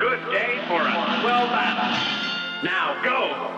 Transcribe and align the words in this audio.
Good 0.00 0.32
day 0.32 0.64
for 0.66 0.80
a 0.80 1.20
swell 1.20 1.46
battle. 1.48 1.92
Now 2.64 3.02
go! 3.04 3.49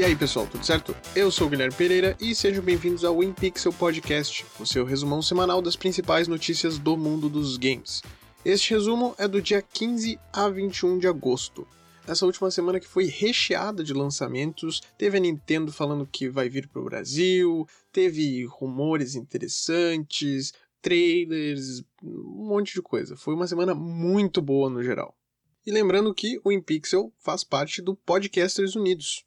E 0.00 0.02
aí 0.02 0.16
pessoal, 0.16 0.46
tudo 0.46 0.64
certo? 0.64 0.96
Eu 1.14 1.30
sou 1.30 1.46
o 1.46 1.50
Guilherme 1.50 1.76
Pereira 1.76 2.16
e 2.18 2.34
sejam 2.34 2.64
bem-vindos 2.64 3.04
ao 3.04 3.22
InPixel 3.22 3.70
Podcast, 3.70 4.46
o 4.58 4.64
seu 4.64 4.82
resumão 4.82 5.20
semanal 5.20 5.60
das 5.60 5.76
principais 5.76 6.26
notícias 6.26 6.78
do 6.78 6.96
mundo 6.96 7.28
dos 7.28 7.58
games. 7.58 8.00
Este 8.42 8.70
resumo 8.70 9.14
é 9.18 9.28
do 9.28 9.42
dia 9.42 9.60
15 9.60 10.18
a 10.32 10.48
21 10.48 11.00
de 11.00 11.06
agosto. 11.06 11.68
Essa 12.08 12.24
última 12.24 12.50
semana 12.50 12.80
que 12.80 12.88
foi 12.88 13.04
recheada 13.04 13.84
de 13.84 13.92
lançamentos, 13.92 14.80
teve 14.96 15.18
a 15.18 15.20
Nintendo 15.20 15.70
falando 15.70 16.08
que 16.10 16.30
vai 16.30 16.48
vir 16.48 16.66
para 16.66 16.80
o 16.80 16.86
Brasil, 16.86 17.68
teve 17.92 18.46
rumores 18.46 19.14
interessantes, 19.14 20.54
trailers, 20.80 21.82
um 22.02 22.46
monte 22.48 22.72
de 22.72 22.80
coisa. 22.80 23.18
Foi 23.18 23.34
uma 23.34 23.46
semana 23.46 23.74
muito 23.74 24.40
boa 24.40 24.70
no 24.70 24.82
geral. 24.82 25.14
E 25.66 25.70
lembrando 25.70 26.14
que 26.14 26.40
o 26.42 26.50
InPixel 26.50 27.12
faz 27.18 27.44
parte 27.44 27.82
do 27.82 27.94
Podcasters 27.94 28.74
Unidos, 28.74 29.26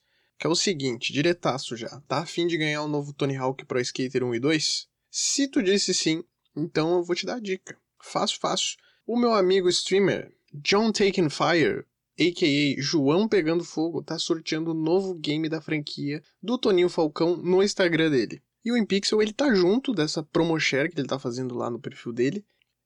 que 0.41 0.47
é 0.47 0.49
o 0.49 0.55
seguinte, 0.55 1.13
diretaço 1.13 1.77
já. 1.77 2.01
Tá 2.07 2.17
afim 2.17 2.47
de 2.47 2.57
ganhar 2.57 2.81
o 2.81 2.85
um 2.85 2.87
novo 2.87 3.13
Tony 3.13 3.37
Hawk 3.37 3.63
Pro 3.63 3.79
Skater 3.79 4.23
1 4.23 4.33
e 4.33 4.39
2? 4.39 4.87
Se 5.11 5.47
tu 5.47 5.61
disse 5.61 5.93
sim, 5.93 6.23
então 6.57 6.97
eu 6.97 7.03
vou 7.03 7.15
te 7.15 7.27
dar 7.27 7.35
a 7.35 7.39
dica. 7.39 7.77
Fácil, 8.01 8.39
fácil. 8.39 8.75
O 9.05 9.15
meu 9.15 9.35
amigo 9.35 9.69
streamer, 9.69 10.33
John 10.51 10.91
Taken 10.91 11.29
Fire, 11.29 11.85
a.k.a. 12.19 12.81
João 12.81 13.27
Pegando 13.27 13.63
Fogo, 13.63 14.01
tá 14.01 14.17
sorteando 14.17 14.71
o 14.71 14.73
novo 14.73 15.13
game 15.13 15.47
da 15.47 15.61
franquia 15.61 16.23
do 16.41 16.57
Toninho 16.57 16.89
Falcão 16.89 17.37
no 17.37 17.61
Instagram 17.61 18.09
dele. 18.09 18.41
E 18.65 18.71
o 18.71 18.77
InPixel, 18.77 19.21
ele 19.21 19.33
tá 19.33 19.53
junto 19.53 19.93
dessa 19.93 20.23
promo 20.23 20.59
share 20.59 20.89
que 20.89 20.99
ele 20.99 21.07
tá 21.07 21.19
fazendo 21.19 21.53
lá 21.53 21.69
no 21.69 21.79
perfil 21.79 22.11
dele. 22.11 22.43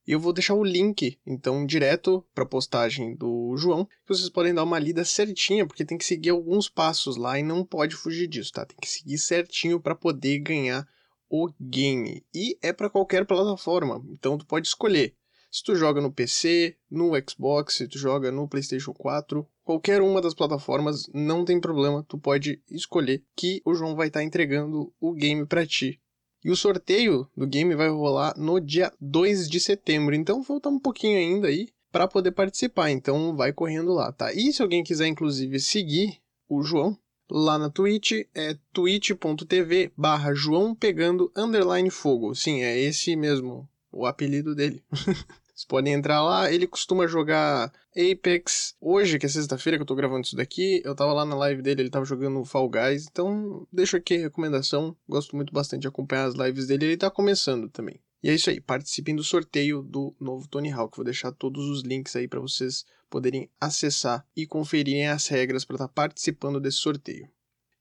E 0.07 0.11
eu 0.11 0.19
vou 0.19 0.31
deixar 0.31 0.53
o 0.53 0.63
link, 0.63 1.19
então, 1.25 1.65
direto 1.65 2.23
para 2.33 2.43
a 2.43 2.47
postagem 2.47 3.15
do 3.15 3.57
João, 3.57 3.85
que 3.85 4.07
vocês 4.07 4.29
podem 4.29 4.53
dar 4.53 4.63
uma 4.63 4.77
lida 4.77 5.03
certinha, 5.03 5.65
porque 5.65 5.83
tem 5.83 5.97
que 5.97 6.05
seguir 6.05 6.29
alguns 6.29 6.69
passos 6.69 7.17
lá 7.17 7.39
e 7.39 7.43
não 7.43 7.65
pode 7.65 7.95
fugir 7.95 8.27
disso, 8.27 8.51
tá? 8.51 8.65
Tem 8.65 8.77
que 8.79 8.87
seguir 8.87 9.17
certinho 9.17 9.79
para 9.79 9.95
poder 9.95 10.39
ganhar 10.39 10.87
o 11.27 11.49
game. 11.59 12.23
E 12.33 12.55
é 12.61 12.71
para 12.71 12.89
qualquer 12.89 13.25
plataforma, 13.25 14.03
então 14.11 14.37
tu 14.37 14.45
pode 14.45 14.67
escolher. 14.67 15.15
Se 15.51 15.63
tu 15.63 15.75
joga 15.75 16.01
no 16.01 16.11
PC, 16.11 16.77
no 16.91 17.13
Xbox, 17.27 17.75
se 17.75 17.87
tu 17.87 17.97
joga 17.97 18.31
no 18.31 18.47
PlayStation 18.47 18.93
4, 18.93 19.47
qualquer 19.63 20.01
uma 20.01 20.21
das 20.21 20.33
plataformas, 20.33 21.07
não 21.13 21.45
tem 21.45 21.59
problema, 21.59 22.05
tu 22.07 22.19
pode 22.19 22.61
escolher 22.69 23.23
que 23.35 23.61
o 23.65 23.73
João 23.73 23.95
vai 23.95 24.07
estar 24.07 24.19
tá 24.19 24.23
entregando 24.23 24.93
o 24.99 25.13
game 25.13 25.45
para 25.47 25.65
ti 25.65 25.99
e 26.45 26.51
o 26.51 26.55
sorteio 26.55 27.27
do 27.35 27.47
game 27.47 27.73
vai 27.73 27.89
rolar 27.89 28.37
no 28.37 28.61
dia 28.61 28.93
2 29.01 29.49
de 29.49 29.59
setembro. 29.59 30.13
Então 30.13 30.43
falta 30.43 30.69
um 30.69 30.77
pouquinho 30.77 31.17
ainda 31.17 31.47
aí 31.47 31.69
para 31.91 32.07
poder 32.07 32.33
participar. 32.33 32.91
Então 32.91 33.35
vai 33.35 33.51
correndo 33.51 33.91
lá, 33.91 34.11
tá? 34.11 34.31
E 34.31 34.53
se 34.53 34.61
alguém 34.61 34.83
quiser 34.83 35.07
inclusive 35.07 35.59
seguir 35.59 36.19
o 36.47 36.61
João 36.61 36.95
lá 37.31 37.57
na 37.57 37.71
Twitch 37.71 38.27
é 38.35 38.55
twitch.tv 38.71 39.91
barra 39.97 40.35
João 40.35 40.75
pegando 40.75 41.31
underline 41.35 41.89
fogo. 41.89 42.35
Sim, 42.35 42.61
é 42.61 42.79
esse 42.79 43.15
mesmo 43.15 43.67
o 43.91 44.05
apelido 44.05 44.53
dele. 44.53 44.83
Vocês 45.55 45.65
podem 45.65 45.93
entrar 45.93 46.21
lá, 46.21 46.51
ele 46.51 46.67
costuma 46.67 47.07
jogar 47.07 47.71
Apex. 47.95 48.75
Hoje, 48.81 49.17
que 49.17 49.25
é 49.25 49.29
sexta-feira 49.29 49.77
que 49.77 49.83
eu 49.83 49.87
tô 49.87 49.95
gravando 49.95 50.25
isso 50.25 50.35
daqui, 50.35 50.81
eu 50.83 50.93
tava 50.93 51.13
lá 51.13 51.23
na 51.23 51.33
live 51.33 51.61
dele, 51.61 51.83
ele 51.83 51.89
tava 51.89 52.03
jogando 52.03 52.43
Fall 52.43 52.69
Guys. 52.69 53.07
Então, 53.09 53.65
deixo 53.71 53.95
aqui 53.95 54.15
a 54.15 54.19
recomendação. 54.19 54.97
Gosto 55.07 55.33
muito 55.33 55.53
bastante 55.53 55.83
de 55.83 55.87
acompanhar 55.87 56.25
as 56.25 56.35
lives 56.35 56.67
dele, 56.67 56.87
ele 56.87 56.97
tá 56.97 57.09
começando 57.09 57.69
também. 57.69 58.01
E 58.21 58.29
é 58.29 58.33
isso 58.33 58.49
aí, 58.49 58.59
participem 58.59 59.15
do 59.15 59.23
sorteio 59.23 59.81
do 59.81 60.13
novo 60.19 60.45
Tony 60.49 60.69
Hawk. 60.69 60.97
Vou 60.97 61.05
deixar 61.05 61.31
todos 61.31 61.69
os 61.69 61.83
links 61.83 62.17
aí 62.17 62.27
para 62.27 62.41
vocês 62.41 62.83
poderem 63.09 63.49
acessar 63.61 64.27
e 64.35 64.45
conferirem 64.45 65.07
as 65.07 65.25
regras 65.27 65.63
para 65.63 65.75
estar 65.75 65.87
tá 65.87 65.93
participando 65.93 66.59
desse 66.59 66.79
sorteio. 66.79 67.29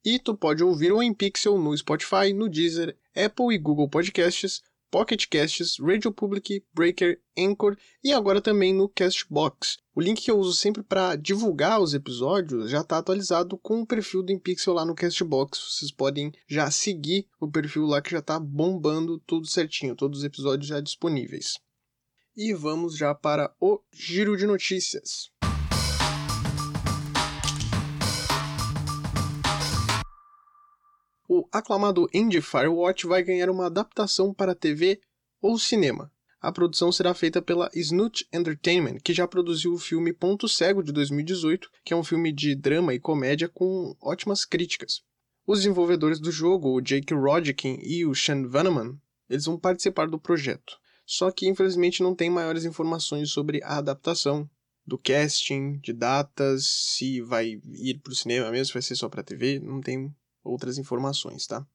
E 0.04 0.20
tu 0.20 0.36
pode 0.36 0.62
ouvir 0.62 0.92
o 0.92 1.02
InPixel 1.02 1.58
no 1.58 1.76
Spotify, 1.76 2.32
no 2.32 2.48
Deezer, 2.48 2.96
Apple 3.16 3.52
e 3.52 3.58
Google 3.58 3.88
Podcasts 3.88 4.62
Pocket 4.94 5.26
Casts, 5.28 5.80
Radio 5.80 6.12
Public, 6.12 6.64
Breaker, 6.72 7.20
Anchor 7.36 7.76
e 8.00 8.12
agora 8.12 8.40
também 8.40 8.72
no 8.72 8.88
Castbox. 8.88 9.78
O 9.92 10.00
link 10.00 10.22
que 10.22 10.30
eu 10.30 10.38
uso 10.38 10.54
sempre 10.54 10.84
para 10.84 11.16
divulgar 11.16 11.80
os 11.80 11.94
episódios 11.94 12.70
já 12.70 12.80
está 12.80 12.98
atualizado 12.98 13.58
com 13.58 13.80
o 13.80 13.86
perfil 13.86 14.22
do 14.22 14.30
InPixel 14.30 14.72
lá 14.72 14.84
no 14.84 14.94
Castbox. 14.94 15.58
Vocês 15.58 15.90
podem 15.90 16.30
já 16.46 16.70
seguir 16.70 17.26
o 17.40 17.50
perfil 17.50 17.86
lá 17.86 18.00
que 18.00 18.12
já 18.12 18.20
está 18.20 18.38
bombando 18.38 19.18
tudo 19.26 19.48
certinho, 19.48 19.96
todos 19.96 20.20
os 20.20 20.24
episódios 20.24 20.68
já 20.68 20.80
disponíveis. 20.80 21.54
E 22.36 22.54
vamos 22.54 22.96
já 22.96 23.12
para 23.12 23.52
o 23.58 23.80
giro 23.92 24.36
de 24.36 24.46
notícias. 24.46 25.28
O 31.28 31.46
aclamado 31.52 32.08
Indie 32.12 32.40
Firewatch 32.40 33.06
vai 33.06 33.22
ganhar 33.22 33.48
uma 33.50 33.66
adaptação 33.66 34.32
para 34.32 34.54
TV 34.54 35.00
ou 35.40 35.58
cinema. 35.58 36.12
A 36.40 36.52
produção 36.52 36.92
será 36.92 37.14
feita 37.14 37.40
pela 37.40 37.70
Snoot 37.74 38.28
Entertainment, 38.32 38.98
que 39.02 39.14
já 39.14 39.26
produziu 39.26 39.72
o 39.72 39.78
filme 39.78 40.12
Ponto 40.12 40.46
Cego 40.46 40.82
de 40.82 40.92
2018, 40.92 41.70
que 41.82 41.94
é 41.94 41.96
um 41.96 42.04
filme 42.04 42.30
de 42.30 42.54
drama 42.54 42.92
e 42.92 43.00
comédia 43.00 43.48
com 43.48 43.96
ótimas 44.00 44.44
críticas. 44.44 45.02
Os 45.46 45.60
desenvolvedores 45.60 46.20
do 46.20 46.30
jogo, 46.30 46.70
o 46.70 46.80
Jake 46.80 47.14
Rodkin 47.14 47.78
e 47.82 48.04
o 48.04 48.14
Sean 48.14 48.46
Vanaman, 48.46 48.98
eles 49.28 49.46
vão 49.46 49.58
participar 49.58 50.06
do 50.06 50.18
projeto. 50.18 50.78
Só 51.06 51.30
que 51.30 51.48
infelizmente 51.48 52.02
não 52.02 52.14
tem 52.14 52.28
maiores 52.28 52.64
informações 52.64 53.30
sobre 53.30 53.62
a 53.62 53.78
adaptação, 53.78 54.48
do 54.86 54.98
casting, 54.98 55.78
de 55.78 55.92
datas, 55.92 56.66
se 56.66 57.20
vai 57.22 57.58
ir 57.72 58.00
para 58.02 58.12
o 58.12 58.14
cinema 58.14 58.50
mesmo, 58.50 58.66
se 58.66 58.72
vai 58.74 58.82
ser 58.82 58.96
só 58.96 59.08
para 59.08 59.22
TV, 59.22 59.58
não 59.58 59.80
tem 59.80 60.14
outras 60.44 60.78
informações, 60.78 61.46
tá? 61.46 61.66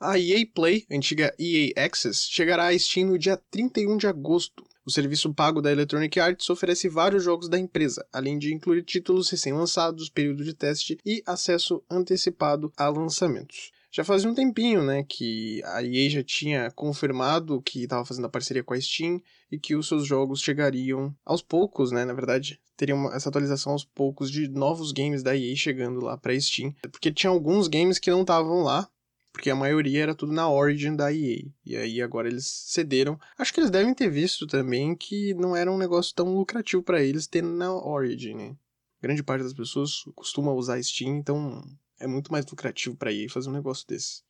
A 0.00 0.18
EA 0.18 0.44
Play, 0.52 0.84
antiga 0.90 1.32
EA 1.38 1.84
Access, 1.84 2.28
chegará 2.28 2.66
à 2.66 2.78
Steam 2.78 3.06
no 3.06 3.18
dia 3.18 3.36
31 3.50 3.96
de 3.96 4.08
agosto. 4.08 4.64
O 4.84 4.90
serviço 4.90 5.32
pago 5.32 5.62
da 5.62 5.70
Electronic 5.70 6.18
Arts 6.18 6.50
oferece 6.50 6.88
vários 6.88 7.22
jogos 7.22 7.48
da 7.48 7.56
empresa, 7.56 8.04
além 8.12 8.36
de 8.36 8.52
incluir 8.52 8.82
títulos 8.82 9.30
recém-lançados, 9.30 10.10
período 10.10 10.42
de 10.42 10.54
teste 10.54 10.98
e 11.06 11.22
acesso 11.24 11.84
antecipado 11.88 12.72
a 12.76 12.88
lançamentos. 12.88 13.70
Já 13.94 14.02
fazia 14.02 14.30
um 14.30 14.34
tempinho, 14.34 14.82
né, 14.82 15.04
que 15.06 15.62
a 15.64 15.82
EA 15.82 16.08
já 16.08 16.22
tinha 16.22 16.70
confirmado 16.70 17.60
que 17.60 17.82
estava 17.82 18.06
fazendo 18.06 18.24
a 18.24 18.30
parceria 18.30 18.64
com 18.64 18.72
a 18.72 18.80
Steam 18.80 19.20
e 19.50 19.58
que 19.58 19.76
os 19.76 19.86
seus 19.86 20.06
jogos 20.06 20.40
chegariam 20.40 21.14
aos 21.26 21.42
poucos, 21.42 21.92
né, 21.92 22.02
na 22.06 22.14
verdade, 22.14 22.58
teria 22.74 22.94
essa 23.12 23.28
atualização 23.28 23.72
aos 23.72 23.84
poucos 23.84 24.30
de 24.30 24.48
novos 24.48 24.92
games 24.92 25.22
da 25.22 25.36
EA 25.36 25.54
chegando 25.54 26.00
lá 26.00 26.16
para 26.16 26.40
Steam, 26.40 26.74
porque 26.90 27.12
tinha 27.12 27.30
alguns 27.30 27.68
games 27.68 27.98
que 27.98 28.10
não 28.10 28.22
estavam 28.22 28.62
lá, 28.62 28.88
porque 29.30 29.50
a 29.50 29.56
maioria 29.56 30.02
era 30.02 30.14
tudo 30.14 30.32
na 30.32 30.48
Origin 30.48 30.96
da 30.96 31.12
EA. 31.12 31.44
E 31.64 31.76
aí 31.76 32.02
agora 32.02 32.28
eles 32.28 32.46
cederam. 32.46 33.18
Acho 33.38 33.52
que 33.52 33.60
eles 33.60 33.70
devem 33.70 33.94
ter 33.94 34.10
visto 34.10 34.46
também 34.46 34.94
que 34.94 35.32
não 35.34 35.56
era 35.56 35.72
um 35.72 35.78
negócio 35.78 36.14
tão 36.14 36.34
lucrativo 36.34 36.82
para 36.82 37.02
eles 37.02 37.26
ter 37.26 37.42
na 37.42 37.72
Origin, 37.72 38.34
né? 38.34 38.56
Grande 39.02 39.22
parte 39.22 39.42
das 39.42 39.54
pessoas 39.54 40.04
costuma 40.14 40.52
usar 40.52 40.82
Steam, 40.82 41.16
então 41.16 41.62
é 42.02 42.06
muito 42.06 42.32
mais 42.32 42.44
lucrativo 42.44 42.96
para 42.96 43.12
EA 43.12 43.30
fazer 43.30 43.48
um 43.48 43.52
negócio 43.52 43.86
desse. 43.86 44.22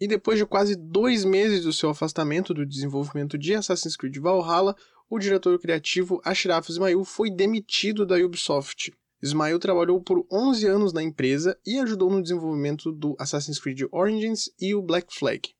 E 0.00 0.08
depois 0.08 0.38
de 0.38 0.46
quase 0.46 0.74
dois 0.74 1.24
meses 1.24 1.62
do 1.62 1.72
seu 1.72 1.90
afastamento 1.90 2.52
do 2.52 2.66
desenvolvimento 2.66 3.38
de 3.38 3.54
Assassin's 3.54 3.96
Creed 3.96 4.16
Valhalla, 4.16 4.74
o 5.08 5.18
diretor 5.18 5.58
criativo 5.60 6.20
Ashraf 6.24 6.68
Ismail 6.68 7.04
foi 7.04 7.30
demitido 7.30 8.06
da 8.06 8.16
Ubisoft. 8.16 8.92
Ismail 9.22 9.58
trabalhou 9.58 10.02
por 10.02 10.26
11 10.32 10.66
anos 10.66 10.92
na 10.92 11.02
empresa 11.02 11.56
e 11.64 11.78
ajudou 11.78 12.10
no 12.10 12.22
desenvolvimento 12.22 12.90
do 12.90 13.14
Assassin's 13.18 13.60
Creed 13.60 13.82
Origins 13.92 14.50
e 14.58 14.74
o 14.74 14.82
Black 14.82 15.14
Flag. 15.14 15.50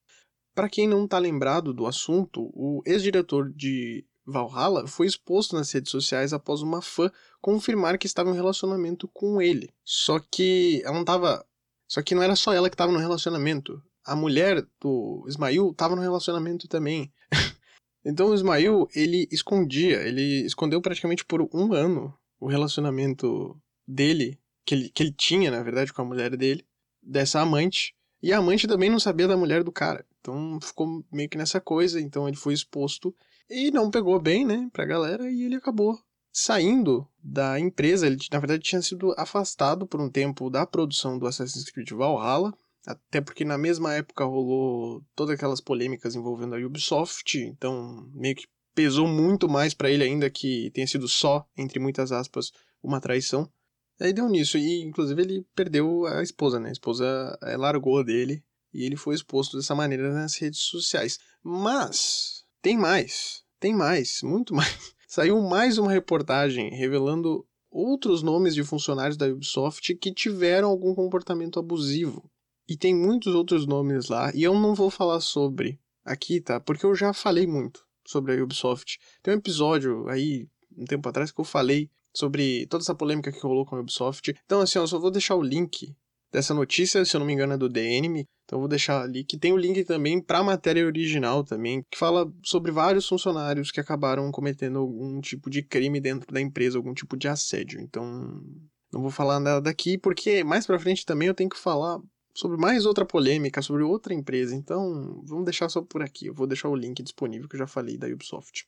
Para 0.54 0.68
quem 0.68 0.88
não 0.88 1.06
tá 1.06 1.18
lembrado 1.18 1.72
do 1.72 1.86
assunto, 1.86 2.50
o 2.54 2.82
ex-diretor 2.84 3.52
de 3.52 4.04
Valhalla 4.24 4.86
foi 4.86 5.06
exposto 5.06 5.56
nas 5.56 5.70
redes 5.72 5.90
sociais 5.90 6.32
após 6.32 6.62
uma 6.62 6.80
fã 6.80 7.10
confirmar 7.40 7.98
que 7.98 8.06
estava 8.06 8.30
em 8.30 8.32
um 8.32 8.36
relacionamento 8.36 9.08
com 9.08 9.42
ele. 9.42 9.72
Só 9.84 10.18
que 10.18 10.80
ela 10.84 10.96
não 10.96 11.04
tava. 11.04 11.44
Só 11.88 12.02
que 12.02 12.14
não 12.14 12.22
era 12.22 12.36
só 12.36 12.52
ela 12.52 12.70
que 12.70 12.74
estava 12.74 12.92
no 12.92 12.98
relacionamento. 12.98 13.82
A 14.04 14.16
mulher 14.16 14.66
do 14.80 15.24
Ismail 15.28 15.70
estava 15.70 15.96
no 15.96 16.02
relacionamento 16.02 16.68
também. 16.68 17.12
então 18.04 18.28
o 18.28 18.34
Ismail, 18.34 18.88
ele 18.94 19.28
escondia, 19.30 20.00
ele 20.02 20.44
escondeu 20.46 20.80
praticamente 20.80 21.24
por 21.24 21.42
um 21.52 21.72
ano 21.72 22.14
o 22.40 22.48
relacionamento 22.48 23.60
dele, 23.86 24.38
que 24.64 24.74
ele, 24.74 24.88
que 24.88 25.02
ele 25.02 25.12
tinha, 25.12 25.50
na 25.50 25.62
verdade, 25.62 25.92
com 25.92 26.02
a 26.02 26.04
mulher 26.04 26.36
dele, 26.36 26.64
dessa 27.02 27.40
amante. 27.40 27.94
E 28.22 28.32
a 28.32 28.38
amante 28.38 28.68
também 28.68 28.88
não 28.88 29.00
sabia 29.00 29.28
da 29.28 29.36
mulher 29.36 29.62
do 29.62 29.72
cara. 29.72 30.06
Então 30.20 30.58
ficou 30.60 31.04
meio 31.12 31.28
que 31.28 31.36
nessa 31.36 31.60
coisa. 31.60 32.00
Então 32.00 32.28
ele 32.28 32.36
foi 32.36 32.54
exposto 32.54 33.14
e 33.52 33.70
não 33.70 33.90
pegou 33.90 34.20
bem, 34.20 34.44
né, 34.44 34.68
pra 34.72 34.84
galera. 34.84 35.30
E 35.30 35.42
ele 35.42 35.56
acabou 35.56 35.98
saindo 36.32 37.06
da 37.22 37.60
empresa. 37.60 38.06
Ele, 38.06 38.16
na 38.30 38.38
verdade, 38.38 38.62
tinha 38.62 38.82
sido 38.82 39.14
afastado 39.18 39.86
por 39.86 40.00
um 40.00 40.10
tempo 40.10 40.48
da 40.48 40.66
produção 40.66 41.18
do 41.18 41.26
Assassin's 41.26 41.70
Creed 41.70 41.90
Valhalla. 41.90 42.52
Até 42.86 43.20
porque 43.20 43.44
na 43.44 43.56
mesma 43.56 43.94
época 43.94 44.24
rolou 44.24 45.04
todas 45.14 45.36
aquelas 45.36 45.60
polêmicas 45.60 46.16
envolvendo 46.16 46.54
a 46.56 46.58
Ubisoft. 46.58 47.38
Então 47.38 48.10
meio 48.12 48.34
que 48.34 48.46
pesou 48.74 49.06
muito 49.06 49.48
mais 49.48 49.74
para 49.74 49.90
ele 49.90 50.02
ainda 50.02 50.28
que 50.30 50.70
tenha 50.74 50.86
sido 50.86 51.06
só, 51.06 51.46
entre 51.56 51.78
muitas 51.78 52.10
aspas, 52.10 52.50
uma 52.82 53.00
traição. 53.00 53.48
Aí 54.00 54.12
deu 54.12 54.28
nisso, 54.28 54.58
e 54.58 54.82
inclusive 54.82 55.22
ele 55.22 55.46
perdeu 55.54 56.06
a 56.06 56.22
esposa, 56.22 56.58
né? 56.58 56.70
A 56.70 56.72
esposa 56.72 57.38
é, 57.42 57.56
largou 57.56 58.02
dele 58.02 58.42
e 58.74 58.84
ele 58.84 58.96
foi 58.96 59.14
exposto 59.14 59.56
dessa 59.56 59.74
maneira 59.74 60.12
nas 60.12 60.34
redes 60.36 60.60
sociais. 60.60 61.18
Mas 61.42 62.44
tem 62.60 62.76
mais, 62.76 63.41
tem 63.62 63.72
mais, 63.72 64.22
muito 64.24 64.52
mais. 64.52 64.92
Saiu 65.06 65.40
mais 65.40 65.78
uma 65.78 65.92
reportagem 65.92 66.70
revelando 66.70 67.46
outros 67.70 68.20
nomes 68.20 68.56
de 68.56 68.64
funcionários 68.64 69.16
da 69.16 69.28
Ubisoft 69.28 69.94
que 69.94 70.12
tiveram 70.12 70.68
algum 70.68 70.92
comportamento 70.96 71.60
abusivo. 71.60 72.28
E 72.68 72.76
tem 72.76 72.92
muitos 72.92 73.36
outros 73.36 73.64
nomes 73.64 74.08
lá, 74.08 74.32
e 74.34 74.42
eu 74.42 74.54
não 74.54 74.74
vou 74.74 74.90
falar 74.90 75.20
sobre 75.20 75.78
aqui, 76.04 76.40
tá? 76.40 76.58
Porque 76.58 76.84
eu 76.84 76.92
já 76.96 77.12
falei 77.12 77.46
muito 77.46 77.86
sobre 78.04 78.36
a 78.36 78.42
Ubisoft. 78.42 78.98
Tem 79.22 79.32
um 79.32 79.38
episódio 79.38 80.08
aí, 80.08 80.48
um 80.76 80.84
tempo 80.84 81.08
atrás, 81.08 81.30
que 81.30 81.40
eu 81.40 81.44
falei 81.44 81.88
sobre 82.12 82.66
toda 82.66 82.82
essa 82.82 82.96
polêmica 82.96 83.30
que 83.30 83.40
rolou 83.40 83.64
com 83.64 83.76
a 83.76 83.80
Ubisoft. 83.80 84.34
Então, 84.44 84.60
assim, 84.60 84.80
eu 84.80 84.88
só 84.88 84.98
vou 84.98 85.10
deixar 85.10 85.36
o 85.36 85.42
link 85.42 85.94
dessa 86.32 86.54
notícia, 86.54 87.04
se 87.04 87.14
eu 87.14 87.20
não 87.20 87.26
me 87.26 87.34
engano 87.34 87.52
é 87.52 87.56
do 87.58 87.68
DNM, 87.68 88.24
então 88.44 88.58
vou 88.58 88.68
deixar 88.68 89.02
ali, 89.02 89.22
que 89.22 89.36
tem 89.36 89.52
o 89.52 89.56
link 89.56 89.84
também 89.84 90.20
para 90.20 90.38
a 90.38 90.44
matéria 90.44 90.86
original 90.86 91.44
também, 91.44 91.84
que 91.90 91.98
fala 91.98 92.32
sobre 92.42 92.72
vários 92.72 93.06
funcionários 93.06 93.70
que 93.70 93.80
acabaram 93.80 94.32
cometendo 94.32 94.78
algum 94.78 95.20
tipo 95.20 95.50
de 95.50 95.62
crime 95.62 96.00
dentro 96.00 96.32
da 96.32 96.40
empresa, 96.40 96.78
algum 96.78 96.94
tipo 96.94 97.16
de 97.16 97.28
assédio. 97.28 97.80
Então, 97.80 98.42
não 98.92 99.02
vou 99.02 99.10
falar 99.10 99.38
nada 99.38 99.60
daqui, 99.60 99.98
porque 99.98 100.42
mais 100.42 100.66
para 100.66 100.78
frente 100.78 101.04
também 101.04 101.28
eu 101.28 101.34
tenho 101.34 101.50
que 101.50 101.58
falar 101.58 102.00
sobre 102.34 102.56
mais 102.56 102.86
outra 102.86 103.04
polêmica, 103.04 103.60
sobre 103.60 103.82
outra 103.82 104.14
empresa. 104.14 104.54
Então, 104.54 105.22
vamos 105.24 105.44
deixar 105.44 105.68
só 105.68 105.82
por 105.82 106.02
aqui. 106.02 106.26
Eu 106.26 106.34
vou 106.34 106.46
deixar 106.46 106.68
o 106.68 106.76
link 106.76 107.02
disponível 107.02 107.48
que 107.48 107.56
eu 107.56 107.60
já 107.60 107.66
falei 107.66 107.98
da 107.98 108.06
Ubisoft. 108.06 108.66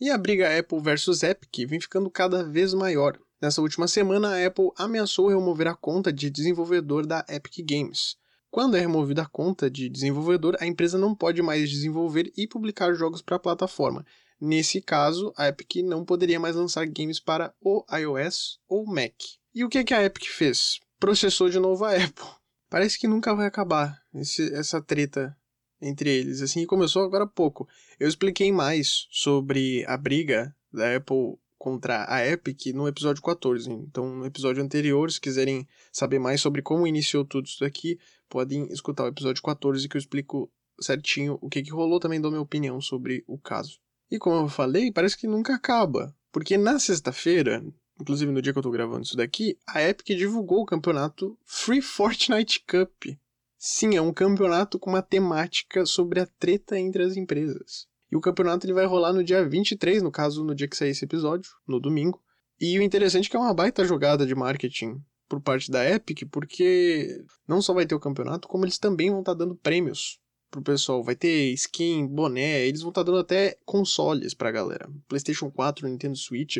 E 0.00 0.10
a 0.10 0.18
briga 0.18 0.56
Apple 0.56 0.80
versus 0.80 1.22
Epic 1.22 1.68
vem 1.68 1.80
ficando 1.80 2.10
cada 2.10 2.44
vez 2.44 2.72
maior. 2.72 3.18
Nessa 3.40 3.62
última 3.62 3.86
semana, 3.86 4.30
a 4.30 4.46
Apple 4.46 4.70
ameaçou 4.76 5.28
remover 5.28 5.68
a 5.68 5.74
conta 5.74 6.12
de 6.12 6.28
desenvolvedor 6.28 7.06
da 7.06 7.24
Epic 7.28 7.64
Games. 7.64 8.16
Quando 8.50 8.76
é 8.76 8.80
removida 8.80 9.22
a 9.22 9.28
conta 9.28 9.70
de 9.70 9.88
desenvolvedor, 9.88 10.56
a 10.58 10.66
empresa 10.66 10.98
não 10.98 11.14
pode 11.14 11.40
mais 11.40 11.70
desenvolver 11.70 12.32
e 12.36 12.48
publicar 12.48 12.92
jogos 12.94 13.22
para 13.22 13.36
a 13.36 13.40
plataforma. 13.40 14.04
Nesse 14.40 14.80
caso, 14.80 15.32
a 15.36 15.48
Epic 15.48 15.76
não 15.84 16.04
poderia 16.04 16.40
mais 16.40 16.56
lançar 16.56 16.86
games 16.86 17.20
para 17.20 17.54
o 17.60 17.84
iOS 17.96 18.58
ou 18.68 18.86
Mac. 18.86 19.14
E 19.54 19.64
o 19.64 19.68
que, 19.68 19.84
que 19.84 19.94
a 19.94 20.02
Epic 20.02 20.26
fez? 20.26 20.80
Processou 20.98 21.48
de 21.48 21.60
novo 21.60 21.84
a 21.84 21.94
Apple. 21.94 22.24
Parece 22.68 22.98
que 22.98 23.06
nunca 23.06 23.34
vai 23.34 23.46
acabar 23.46 24.00
esse, 24.14 24.52
essa 24.52 24.82
treta 24.82 25.36
entre 25.80 26.10
eles, 26.10 26.42
assim, 26.42 26.66
começou 26.66 27.04
agora 27.04 27.24
há 27.24 27.28
pouco. 27.28 27.68
Eu 28.00 28.08
expliquei 28.08 28.50
mais 28.50 29.06
sobre 29.10 29.84
a 29.86 29.96
briga 29.96 30.54
da 30.72 30.96
Apple 30.96 31.38
contra 31.58 32.06
a 32.08 32.26
Epic 32.26 32.66
no 32.74 32.86
episódio 32.86 33.22
14. 33.22 33.70
Então, 33.70 34.08
no 34.16 34.26
episódio 34.26 34.62
anterior, 34.62 35.10
se 35.10 35.20
quiserem 35.20 35.66
saber 35.92 36.18
mais 36.18 36.40
sobre 36.40 36.62
como 36.62 36.86
iniciou 36.86 37.24
tudo 37.24 37.46
isso 37.46 37.60
daqui, 37.60 37.98
podem 38.28 38.66
escutar 38.72 39.04
o 39.04 39.08
episódio 39.08 39.42
14 39.42 39.88
que 39.88 39.96
eu 39.96 39.98
explico 39.98 40.50
certinho 40.80 41.38
o 41.42 41.48
que, 41.48 41.62
que 41.62 41.72
rolou, 41.72 41.98
também 41.98 42.20
dou 42.20 42.30
minha 42.30 42.42
opinião 42.42 42.80
sobre 42.80 43.24
o 43.26 43.36
caso. 43.36 43.78
E 44.10 44.18
como 44.18 44.36
eu 44.36 44.48
falei, 44.48 44.92
parece 44.92 45.18
que 45.18 45.26
nunca 45.26 45.54
acaba, 45.54 46.14
porque 46.32 46.56
na 46.56 46.78
sexta-feira, 46.78 47.62
inclusive 48.00 48.30
no 48.30 48.40
dia 48.40 48.52
que 48.52 48.58
eu 48.58 48.62
tô 48.62 48.70
gravando 48.70 49.02
isso 49.02 49.16
daqui, 49.16 49.58
a 49.66 49.82
Epic 49.82 50.16
divulgou 50.16 50.62
o 50.62 50.66
campeonato 50.66 51.36
Free 51.44 51.82
Fortnite 51.82 52.64
Cup, 52.66 53.18
Sim, 53.60 53.96
é 53.96 54.00
um 54.00 54.12
campeonato 54.12 54.78
com 54.78 54.88
uma 54.88 55.02
temática 55.02 55.84
sobre 55.84 56.20
a 56.20 56.26
treta 56.26 56.78
entre 56.78 57.02
as 57.02 57.16
empresas. 57.16 57.87
E 58.10 58.16
o 58.16 58.20
campeonato 58.20 58.66
ele 58.66 58.72
vai 58.72 58.86
rolar 58.86 59.12
no 59.12 59.22
dia 59.22 59.46
23, 59.46 60.02
no 60.02 60.10
caso, 60.10 60.44
no 60.44 60.54
dia 60.54 60.68
que 60.68 60.76
sair 60.76 60.90
esse 60.90 61.04
episódio, 61.04 61.50
no 61.66 61.78
domingo. 61.78 62.22
E 62.60 62.78
o 62.78 62.82
interessante 62.82 63.28
é 63.28 63.30
que 63.30 63.36
é 63.36 63.40
uma 63.40 63.54
baita 63.54 63.84
jogada 63.84 64.26
de 64.26 64.34
marketing 64.34 65.00
por 65.28 65.40
parte 65.40 65.70
da 65.70 65.88
Epic, 65.88 66.22
porque 66.30 67.22
não 67.46 67.60
só 67.60 67.74
vai 67.74 67.86
ter 67.86 67.94
o 67.94 68.00
campeonato, 68.00 68.48
como 68.48 68.64
eles 68.64 68.78
também 68.78 69.10
vão 69.10 69.20
estar 69.20 69.32
tá 69.32 69.38
dando 69.38 69.54
prêmios 69.54 70.18
pro 70.50 70.62
pessoal. 70.62 71.04
Vai 71.04 71.14
ter 71.14 71.52
skin, 71.52 72.06
boné, 72.06 72.66
eles 72.66 72.80
vão 72.80 72.88
estar 72.88 73.04
tá 73.04 73.10
dando 73.10 73.20
até 73.20 73.58
consoles 73.64 74.34
pra 74.34 74.50
galera. 74.50 74.90
PlayStation 75.06 75.50
4, 75.50 75.86
Nintendo 75.86 76.16
Switch. 76.16 76.58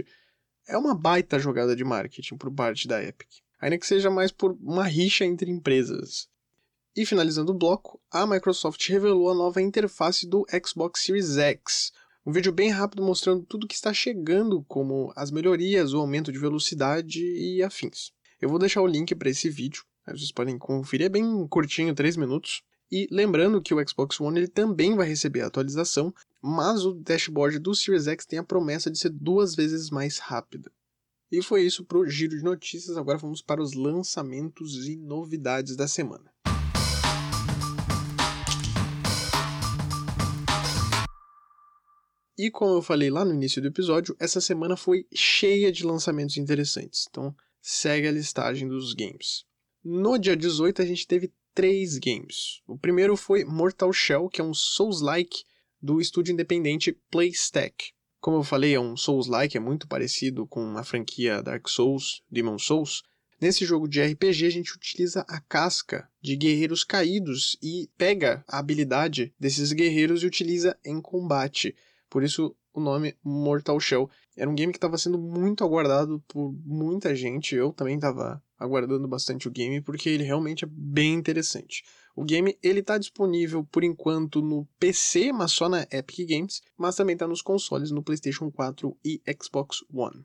É 0.68 0.76
uma 0.76 0.94
baita 0.94 1.38
jogada 1.38 1.74
de 1.74 1.82
marketing 1.82 2.36
por 2.36 2.52
parte 2.52 2.86
da 2.86 3.02
Epic. 3.02 3.28
Ainda 3.60 3.78
que 3.78 3.86
seja 3.86 4.10
mais 4.10 4.30
por 4.30 4.52
uma 4.60 4.84
rixa 4.84 5.24
entre 5.24 5.50
empresas. 5.50 6.28
E 6.96 7.06
finalizando 7.06 7.52
o 7.52 7.58
bloco, 7.58 8.00
a 8.10 8.26
Microsoft 8.26 8.88
revelou 8.88 9.30
a 9.30 9.34
nova 9.34 9.62
interface 9.62 10.26
do 10.26 10.44
Xbox 10.66 11.02
Series 11.02 11.36
X. 11.36 11.92
Um 12.26 12.32
vídeo 12.32 12.52
bem 12.52 12.70
rápido 12.70 13.02
mostrando 13.02 13.44
tudo 13.44 13.66
que 13.66 13.74
está 13.74 13.92
chegando, 13.92 14.64
como 14.64 15.12
as 15.16 15.30
melhorias, 15.30 15.92
o 15.92 15.98
aumento 15.98 16.32
de 16.32 16.38
velocidade 16.38 17.20
e 17.20 17.62
afins. 17.62 18.12
Eu 18.40 18.48
vou 18.48 18.58
deixar 18.58 18.82
o 18.82 18.86
link 18.86 19.14
para 19.14 19.30
esse 19.30 19.48
vídeo, 19.48 19.84
vocês 20.06 20.32
podem 20.32 20.58
conferir, 20.58 21.06
é 21.06 21.08
bem 21.08 21.46
curtinho, 21.48 21.94
3 21.94 22.16
minutos. 22.16 22.62
E 22.90 23.06
lembrando 23.10 23.60
que 23.60 23.74
o 23.74 23.88
Xbox 23.88 24.18
One 24.20 24.40
ele 24.40 24.48
também 24.48 24.96
vai 24.96 25.06
receber 25.06 25.42
atualização, 25.42 26.12
mas 26.42 26.86
o 26.86 26.94
dashboard 26.94 27.58
do 27.58 27.74
Series 27.74 28.06
X 28.06 28.24
tem 28.24 28.38
a 28.38 28.44
promessa 28.44 28.90
de 28.90 28.98
ser 28.98 29.10
duas 29.10 29.54
vezes 29.54 29.90
mais 29.90 30.18
rápida. 30.18 30.70
E 31.30 31.42
foi 31.42 31.62
isso 31.62 31.84
para 31.84 31.98
o 31.98 32.06
giro 32.06 32.36
de 32.36 32.42
notícias. 32.42 32.96
Agora 32.96 33.18
vamos 33.18 33.42
para 33.42 33.62
os 33.62 33.74
lançamentos 33.74 34.86
e 34.86 34.96
novidades 34.96 35.76
da 35.76 35.86
semana. 35.86 36.32
E 42.38 42.52
como 42.52 42.74
eu 42.74 42.82
falei 42.82 43.10
lá 43.10 43.24
no 43.24 43.34
início 43.34 43.60
do 43.60 43.66
episódio, 43.66 44.16
essa 44.20 44.40
semana 44.40 44.76
foi 44.76 45.04
cheia 45.12 45.72
de 45.72 45.84
lançamentos 45.84 46.36
interessantes. 46.36 47.06
Então, 47.10 47.34
segue 47.60 48.06
a 48.06 48.12
listagem 48.12 48.68
dos 48.68 48.94
games. 48.94 49.44
No 49.82 50.16
dia 50.16 50.36
18, 50.36 50.80
a 50.80 50.86
gente 50.86 51.04
teve 51.04 51.32
três 51.52 51.98
games. 51.98 52.62
O 52.64 52.78
primeiro 52.78 53.16
foi 53.16 53.44
Mortal 53.44 53.92
Shell, 53.92 54.28
que 54.28 54.40
é 54.40 54.44
um 54.44 54.54
Souls-like 54.54 55.42
do 55.82 56.00
estúdio 56.00 56.32
independente 56.32 56.96
Playstack. 57.10 57.92
Como 58.20 58.36
eu 58.36 58.44
falei, 58.44 58.74
é 58.74 58.80
um 58.80 58.96
Souls-like, 58.96 59.56
é 59.56 59.60
muito 59.60 59.88
parecido 59.88 60.46
com 60.46 60.76
a 60.76 60.84
franquia 60.84 61.42
Dark 61.42 61.68
Souls, 61.68 62.22
Demon 62.30 62.58
Souls. 62.58 63.02
Nesse 63.40 63.64
jogo 63.64 63.88
de 63.88 64.00
RPG, 64.02 64.46
a 64.46 64.50
gente 64.50 64.72
utiliza 64.72 65.24
a 65.28 65.40
casca 65.40 66.08
de 66.20 66.36
guerreiros 66.36 66.82
caídos 66.82 67.56
e 67.62 67.88
pega 67.96 68.44
a 68.48 68.58
habilidade 68.58 69.32
desses 69.38 69.72
guerreiros 69.72 70.22
e 70.22 70.26
utiliza 70.26 70.78
em 70.84 71.00
combate. 71.00 71.74
Por 72.08 72.22
isso 72.22 72.54
o 72.72 72.80
nome 72.80 73.16
Mortal 73.22 73.78
Shell. 73.78 74.08
Era 74.36 74.48
um 74.48 74.54
game 74.54 74.72
que 74.72 74.78
estava 74.78 74.96
sendo 74.96 75.18
muito 75.18 75.64
aguardado 75.64 76.22
por 76.28 76.52
muita 76.64 77.14
gente. 77.14 77.54
Eu 77.54 77.72
também 77.72 77.96
estava 77.96 78.42
aguardando 78.58 79.06
bastante 79.06 79.46
o 79.48 79.50
game 79.50 79.80
porque 79.80 80.08
ele 80.08 80.24
realmente 80.24 80.64
é 80.64 80.68
bem 80.70 81.14
interessante. 81.14 81.84
O 82.14 82.24
game 82.24 82.58
ele 82.62 82.80
está 82.80 82.98
disponível 82.98 83.64
por 83.64 83.84
enquanto 83.84 84.42
no 84.42 84.66
PC, 84.78 85.32
mas 85.32 85.52
só 85.52 85.68
na 85.68 85.86
Epic 85.92 86.28
Games, 86.28 86.62
mas 86.76 86.96
também 86.96 87.14
está 87.14 87.28
nos 87.28 87.42
consoles 87.42 87.90
no 87.90 88.02
PlayStation 88.02 88.50
4 88.50 88.96
e 89.04 89.20
Xbox 89.40 89.84
One. 89.92 90.24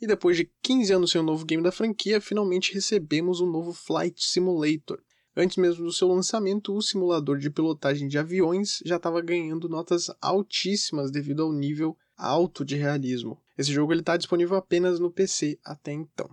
E 0.00 0.06
depois 0.06 0.36
de 0.36 0.50
15 0.62 0.92
anos 0.92 1.10
sem 1.12 1.20
um 1.20 1.24
novo 1.24 1.44
game 1.44 1.62
da 1.62 1.72
franquia, 1.72 2.20
finalmente 2.20 2.74
recebemos 2.74 3.40
um 3.40 3.46
novo 3.46 3.72
Flight 3.72 4.24
Simulator. 4.24 5.00
Antes 5.34 5.56
mesmo 5.56 5.84
do 5.84 5.92
seu 5.92 6.08
lançamento, 6.08 6.74
o 6.74 6.82
simulador 6.82 7.38
de 7.38 7.48
pilotagem 7.48 8.06
de 8.06 8.18
aviões 8.18 8.80
já 8.84 8.96
estava 8.96 9.20
ganhando 9.22 9.68
notas 9.68 10.10
altíssimas 10.20 11.10
devido 11.10 11.42
ao 11.42 11.52
nível 11.52 11.96
alto 12.16 12.64
de 12.64 12.76
realismo. 12.76 13.40
Esse 13.56 13.72
jogo 13.72 13.94
está 13.94 14.16
disponível 14.16 14.56
apenas 14.56 15.00
no 15.00 15.10
PC 15.10 15.58
até 15.64 15.92
então. 15.92 16.28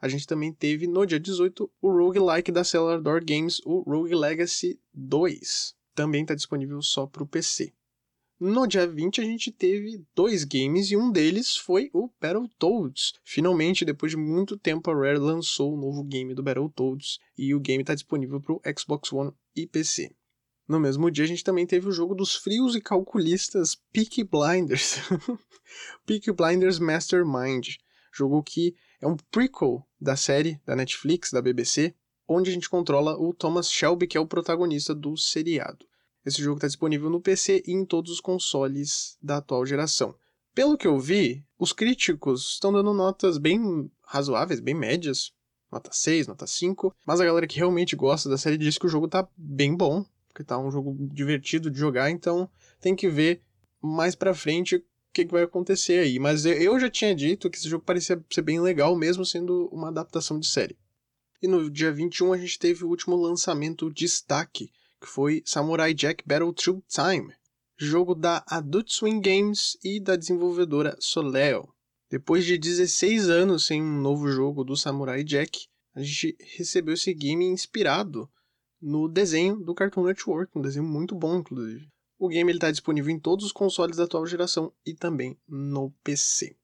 A 0.00 0.08
gente 0.08 0.26
também 0.26 0.52
teve 0.52 0.86
no 0.86 1.06
dia 1.06 1.20
18 1.20 1.70
o 1.80 1.90
roguelike 1.90 2.50
da 2.50 2.64
Cellar 2.64 3.00
Door 3.00 3.22
Games, 3.24 3.60
o 3.64 3.82
Rogue 3.82 4.14
Legacy 4.14 4.80
2. 4.92 5.74
também 5.94 6.22
está 6.22 6.34
disponível 6.34 6.80
só 6.82 7.06
para 7.06 7.22
o 7.22 7.26
PC. 7.26 7.72
No 8.44 8.66
dia 8.66 8.88
20 8.88 9.20
a 9.20 9.24
gente 9.24 9.52
teve 9.52 10.04
dois 10.16 10.42
games 10.42 10.90
e 10.90 10.96
um 10.96 11.12
deles 11.12 11.56
foi 11.56 11.88
o 11.94 12.10
Battletoads. 12.20 13.12
Finalmente, 13.22 13.84
depois 13.84 14.10
de 14.10 14.18
muito 14.18 14.58
tempo, 14.58 14.90
a 14.90 14.94
Rare 14.96 15.18
lançou 15.18 15.72
o 15.72 15.76
novo 15.80 16.02
game 16.02 16.34
do 16.34 16.42
Battletoads 16.42 17.20
e 17.38 17.54
o 17.54 17.60
game 17.60 17.84
está 17.84 17.94
disponível 17.94 18.40
para 18.40 18.52
o 18.52 18.60
Xbox 18.76 19.12
One 19.12 19.30
e 19.54 19.64
PC. 19.64 20.12
No 20.66 20.80
mesmo 20.80 21.08
dia 21.08 21.22
a 21.22 21.28
gente 21.28 21.44
também 21.44 21.64
teve 21.64 21.86
o 21.86 21.92
jogo 21.92 22.16
dos 22.16 22.34
frios 22.34 22.74
e 22.74 22.80
calculistas 22.80 23.76
Peaky 23.92 24.24
Blinders. 24.24 24.96
Peaky 26.04 26.32
Blinders 26.32 26.80
Mastermind, 26.80 27.76
jogo 28.12 28.42
que 28.42 28.74
é 29.00 29.06
um 29.06 29.16
prequel 29.30 29.86
da 30.00 30.16
série 30.16 30.60
da 30.66 30.74
Netflix, 30.74 31.30
da 31.30 31.40
BBC, 31.40 31.94
onde 32.26 32.50
a 32.50 32.52
gente 32.52 32.68
controla 32.68 33.16
o 33.16 33.32
Thomas 33.32 33.70
Shelby, 33.70 34.08
que 34.08 34.18
é 34.18 34.20
o 34.20 34.26
protagonista 34.26 34.92
do 34.92 35.16
seriado. 35.16 35.86
Esse 36.24 36.42
jogo 36.42 36.56
está 36.56 36.66
disponível 36.66 37.10
no 37.10 37.20
PC 37.20 37.62
e 37.66 37.72
em 37.72 37.84
todos 37.84 38.12
os 38.12 38.20
consoles 38.20 39.16
da 39.22 39.38
atual 39.38 39.66
geração. 39.66 40.14
Pelo 40.54 40.76
que 40.76 40.86
eu 40.86 40.98
vi, 40.98 41.44
os 41.58 41.72
críticos 41.72 42.52
estão 42.52 42.72
dando 42.72 42.92
notas 42.92 43.38
bem 43.38 43.90
razoáveis, 44.04 44.60
bem 44.60 44.74
médias, 44.74 45.32
nota 45.70 45.90
6, 45.92 46.26
nota 46.26 46.46
5, 46.46 46.94
mas 47.06 47.20
a 47.20 47.24
galera 47.24 47.46
que 47.46 47.56
realmente 47.56 47.96
gosta 47.96 48.28
da 48.28 48.36
série 48.36 48.58
diz 48.58 48.76
que 48.76 48.86
o 48.86 48.88
jogo 48.88 49.08
tá 49.08 49.26
bem 49.36 49.74
bom, 49.74 50.04
porque 50.28 50.44
tá 50.44 50.58
um 50.58 50.70
jogo 50.70 50.94
divertido 51.08 51.70
de 51.70 51.78
jogar, 51.78 52.10
então 52.10 52.48
tem 52.80 52.94
que 52.94 53.08
ver 53.08 53.42
mais 53.80 54.14
pra 54.14 54.34
frente 54.34 54.76
o 54.76 54.82
que, 55.12 55.24
que 55.24 55.32
vai 55.32 55.42
acontecer 55.42 56.00
aí. 56.00 56.18
Mas 56.18 56.44
eu 56.44 56.78
já 56.78 56.90
tinha 56.90 57.14
dito 57.14 57.50
que 57.50 57.56
esse 57.56 57.68
jogo 57.68 57.84
parecia 57.84 58.22
ser 58.30 58.42
bem 58.42 58.60
legal, 58.60 58.94
mesmo 58.94 59.24
sendo 59.24 59.68
uma 59.72 59.88
adaptação 59.88 60.38
de 60.38 60.46
série. 60.46 60.76
E 61.42 61.48
no 61.48 61.70
dia 61.70 61.90
21 61.90 62.32
a 62.32 62.38
gente 62.38 62.58
teve 62.58 62.84
o 62.84 62.88
último 62.88 63.16
lançamento 63.16 63.90
destaque, 63.90 64.70
que 65.02 65.08
foi 65.08 65.42
Samurai 65.44 65.92
Jack 65.92 66.22
Battle 66.24 66.52
Through 66.52 66.84
Time, 66.88 67.34
jogo 67.76 68.14
da 68.14 68.44
Adult 68.46 68.88
Swing 68.92 69.20
Games 69.20 69.76
e 69.82 69.98
da 69.98 70.14
desenvolvedora 70.14 70.96
Soleil. 71.00 71.68
Depois 72.08 72.44
de 72.44 72.56
16 72.56 73.28
anos 73.28 73.66
sem 73.66 73.82
um 73.82 74.00
novo 74.00 74.30
jogo 74.30 74.62
do 74.62 74.76
Samurai 74.76 75.24
Jack, 75.24 75.66
a 75.92 76.02
gente 76.02 76.36
recebeu 76.56 76.94
esse 76.94 77.12
game 77.12 77.44
inspirado 77.46 78.30
no 78.80 79.08
desenho 79.08 79.56
do 79.56 79.74
Cartoon 79.74 80.04
Network, 80.04 80.56
um 80.56 80.62
desenho 80.62 80.84
muito 80.84 81.16
bom, 81.16 81.38
inclusive. 81.38 81.88
O 82.16 82.28
game 82.28 82.52
está 82.52 82.70
disponível 82.70 83.12
em 83.12 83.18
todos 83.18 83.44
os 83.44 83.52
consoles 83.52 83.96
da 83.96 84.04
atual 84.04 84.24
geração 84.24 84.72
e 84.86 84.94
também 84.94 85.36
no 85.48 85.90
PC. 86.04 86.56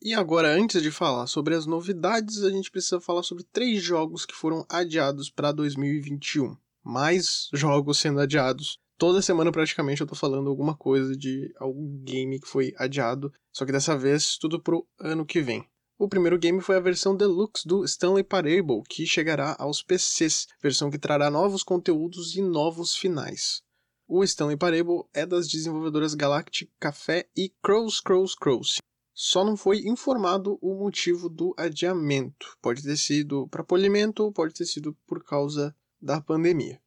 E 0.00 0.14
agora, 0.14 0.54
antes 0.54 0.80
de 0.80 0.92
falar 0.92 1.26
sobre 1.26 1.56
as 1.56 1.66
novidades, 1.66 2.44
a 2.44 2.50
gente 2.50 2.70
precisa 2.70 3.00
falar 3.00 3.24
sobre 3.24 3.42
três 3.52 3.82
jogos 3.82 4.24
que 4.24 4.34
foram 4.34 4.64
adiados 4.68 5.28
para 5.28 5.50
2021 5.50 6.56
mais 6.84 7.48
jogos 7.52 7.98
sendo 7.98 8.20
adiados. 8.20 8.78
Toda 8.98 9.22
semana 9.22 9.50
praticamente 9.50 10.00
eu 10.00 10.06
tô 10.06 10.14
falando 10.14 10.50
alguma 10.50 10.76
coisa 10.76 11.16
de 11.16 11.52
algum 11.58 12.02
game 12.02 12.38
que 12.38 12.46
foi 12.46 12.74
adiado, 12.76 13.32
só 13.52 13.64
que 13.64 13.72
dessa 13.72 13.96
vez 13.96 14.36
tudo 14.36 14.60
pro 14.60 14.86
ano 14.98 15.24
que 15.24 15.40
vem. 15.40 15.66
O 15.98 16.08
primeiro 16.08 16.38
game 16.38 16.60
foi 16.60 16.76
a 16.76 16.80
versão 16.80 17.14
deluxe 17.14 17.66
do 17.66 17.84
Stanley 17.84 18.24
Parable, 18.24 18.82
que 18.88 19.06
chegará 19.06 19.54
aos 19.58 19.82
PCs, 19.82 20.46
versão 20.62 20.90
que 20.90 20.98
trará 20.98 21.30
novos 21.30 21.62
conteúdos 21.62 22.34
e 22.36 22.40
novos 22.40 22.96
finais. 22.96 23.62
O 24.08 24.24
Stanley 24.24 24.56
Parable 24.56 25.04
é 25.14 25.24
das 25.24 25.46
desenvolvedoras 25.46 26.14
Galactic 26.14 26.70
Café 26.80 27.28
e 27.36 27.52
Crows 27.62 28.00
Crows 28.00 28.34
Crows. 28.34 28.78
Só 29.14 29.44
não 29.44 29.56
foi 29.56 29.86
informado 29.86 30.58
o 30.62 30.74
motivo 30.74 31.28
do 31.28 31.54
adiamento. 31.56 32.56
Pode 32.62 32.82
ter 32.82 32.96
sido 32.96 33.46
para 33.48 33.62
polimento, 33.62 34.32
pode 34.32 34.54
ter 34.54 34.64
sido 34.64 34.96
por 35.06 35.22
causa 35.22 35.76
da 36.00 36.20
pandemia. 36.20 36.80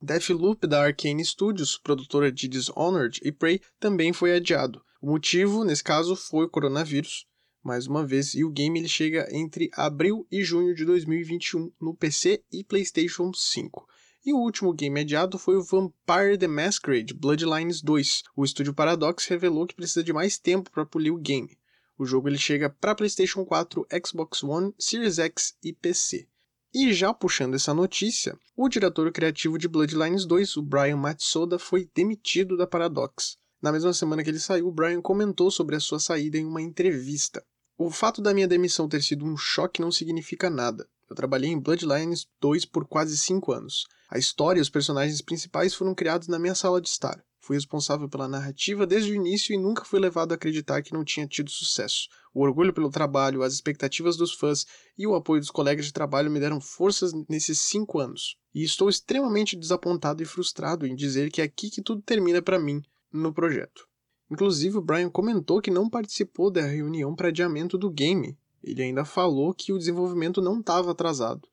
Deathloop 0.00 0.66
da 0.66 0.84
Arkane 0.84 1.24
Studios, 1.24 1.76
produtora 1.76 2.30
de 2.30 2.46
Dishonored 2.46 3.20
e 3.24 3.32
Prey, 3.32 3.60
também 3.80 4.12
foi 4.12 4.34
adiado. 4.34 4.80
O 5.00 5.10
motivo, 5.10 5.64
nesse 5.64 5.82
caso, 5.82 6.14
foi 6.14 6.46
o 6.46 6.48
coronavírus, 6.48 7.26
mais 7.62 7.86
uma 7.86 8.06
vez, 8.06 8.34
e 8.34 8.44
o 8.44 8.50
game 8.50 8.78
ele 8.78 8.88
chega 8.88 9.28
entre 9.30 9.70
abril 9.74 10.26
e 10.30 10.42
junho 10.42 10.74
de 10.74 10.84
2021 10.84 11.72
no 11.80 11.94
PC 11.94 12.42
e 12.52 12.62
PlayStation 12.62 13.32
5. 13.34 13.86
E 14.24 14.32
o 14.32 14.38
último 14.38 14.72
game 14.72 15.00
adiado 15.00 15.38
foi 15.38 15.56
o 15.56 15.62
Vampire 15.62 16.38
the 16.38 16.46
Masquerade 16.46 17.14
Bloodlines 17.14 17.80
2. 17.82 18.22
O 18.36 18.44
estúdio 18.44 18.74
Paradox 18.74 19.26
revelou 19.26 19.66
que 19.66 19.74
precisa 19.74 20.04
de 20.04 20.12
mais 20.12 20.38
tempo 20.38 20.70
para 20.70 20.86
polir 20.86 21.12
o 21.12 21.18
game. 21.18 21.58
O 21.98 22.04
jogo 22.04 22.28
ele 22.28 22.38
chega 22.38 22.70
para 22.70 22.94
PlayStation 22.94 23.44
4, 23.44 23.86
Xbox 24.06 24.42
One, 24.44 24.72
Series 24.78 25.18
X 25.18 25.56
e 25.62 25.72
PC. 25.72 26.28
E 26.72 26.92
já 26.92 27.14
puxando 27.14 27.54
essa 27.54 27.72
notícia, 27.72 28.38
o 28.54 28.68
diretor 28.68 29.10
criativo 29.10 29.56
de 29.56 29.66
Bloodlines 29.66 30.26
2, 30.26 30.58
o 30.58 30.62
Brian 30.62 30.98
Matsoda, 30.98 31.58
foi 31.58 31.88
demitido 31.94 32.58
da 32.58 32.66
Paradox. 32.66 33.38
Na 33.60 33.72
mesma 33.72 33.92
semana 33.94 34.22
que 34.22 34.28
ele 34.28 34.38
saiu, 34.38 34.68
o 34.68 34.72
Brian 34.72 35.00
comentou 35.00 35.50
sobre 35.50 35.76
a 35.76 35.80
sua 35.80 35.98
saída 35.98 36.36
em 36.36 36.44
uma 36.44 36.60
entrevista. 36.60 37.42
O 37.76 37.90
fato 37.90 38.20
da 38.20 38.34
minha 38.34 38.46
demissão 38.46 38.86
ter 38.86 39.02
sido 39.02 39.24
um 39.24 39.36
choque 39.36 39.80
não 39.80 39.90
significa 39.90 40.50
nada. 40.50 40.86
Eu 41.08 41.16
trabalhei 41.16 41.50
em 41.50 41.58
Bloodlines 41.58 42.26
2 42.38 42.66
por 42.66 42.86
quase 42.86 43.16
5 43.16 43.50
anos. 43.50 43.86
A 44.10 44.18
história 44.18 44.58
e 44.58 44.62
os 44.62 44.68
personagens 44.68 45.22
principais 45.22 45.74
foram 45.74 45.94
criados 45.94 46.28
na 46.28 46.38
minha 46.38 46.54
sala 46.54 46.82
de 46.82 46.88
estar. 46.88 47.24
Fui 47.48 47.56
responsável 47.56 48.10
pela 48.10 48.28
narrativa 48.28 48.86
desde 48.86 49.10
o 49.10 49.14
início 49.14 49.54
e 49.54 49.56
nunca 49.56 49.82
fui 49.82 49.98
levado 49.98 50.32
a 50.32 50.34
acreditar 50.34 50.82
que 50.82 50.92
não 50.92 51.02
tinha 51.02 51.26
tido 51.26 51.50
sucesso. 51.50 52.06
O 52.34 52.42
orgulho 52.42 52.74
pelo 52.74 52.90
trabalho, 52.90 53.42
as 53.42 53.54
expectativas 53.54 54.18
dos 54.18 54.34
fãs 54.34 54.66
e 54.98 55.06
o 55.06 55.14
apoio 55.14 55.40
dos 55.40 55.50
colegas 55.50 55.86
de 55.86 55.92
trabalho 55.94 56.30
me 56.30 56.38
deram 56.38 56.60
forças 56.60 57.10
nesses 57.26 57.58
cinco 57.60 58.00
anos. 58.00 58.36
E 58.54 58.62
estou 58.62 58.90
extremamente 58.90 59.56
desapontado 59.56 60.22
e 60.22 60.26
frustrado 60.26 60.86
em 60.86 60.94
dizer 60.94 61.30
que 61.30 61.40
é 61.40 61.44
aqui 61.44 61.70
que 61.70 61.80
tudo 61.80 62.02
termina 62.02 62.42
para 62.42 62.58
mim 62.58 62.82
no 63.10 63.32
projeto. 63.32 63.88
Inclusive, 64.30 64.76
o 64.76 64.82
Brian 64.82 65.08
comentou 65.08 65.62
que 65.62 65.70
não 65.70 65.88
participou 65.88 66.50
da 66.50 66.66
reunião 66.66 67.16
para 67.16 67.28
adiamento 67.28 67.78
do 67.78 67.90
game. 67.90 68.36
Ele 68.62 68.82
ainda 68.82 69.06
falou 69.06 69.54
que 69.54 69.72
o 69.72 69.78
desenvolvimento 69.78 70.42
não 70.42 70.60
estava 70.60 70.90
atrasado. 70.90 71.48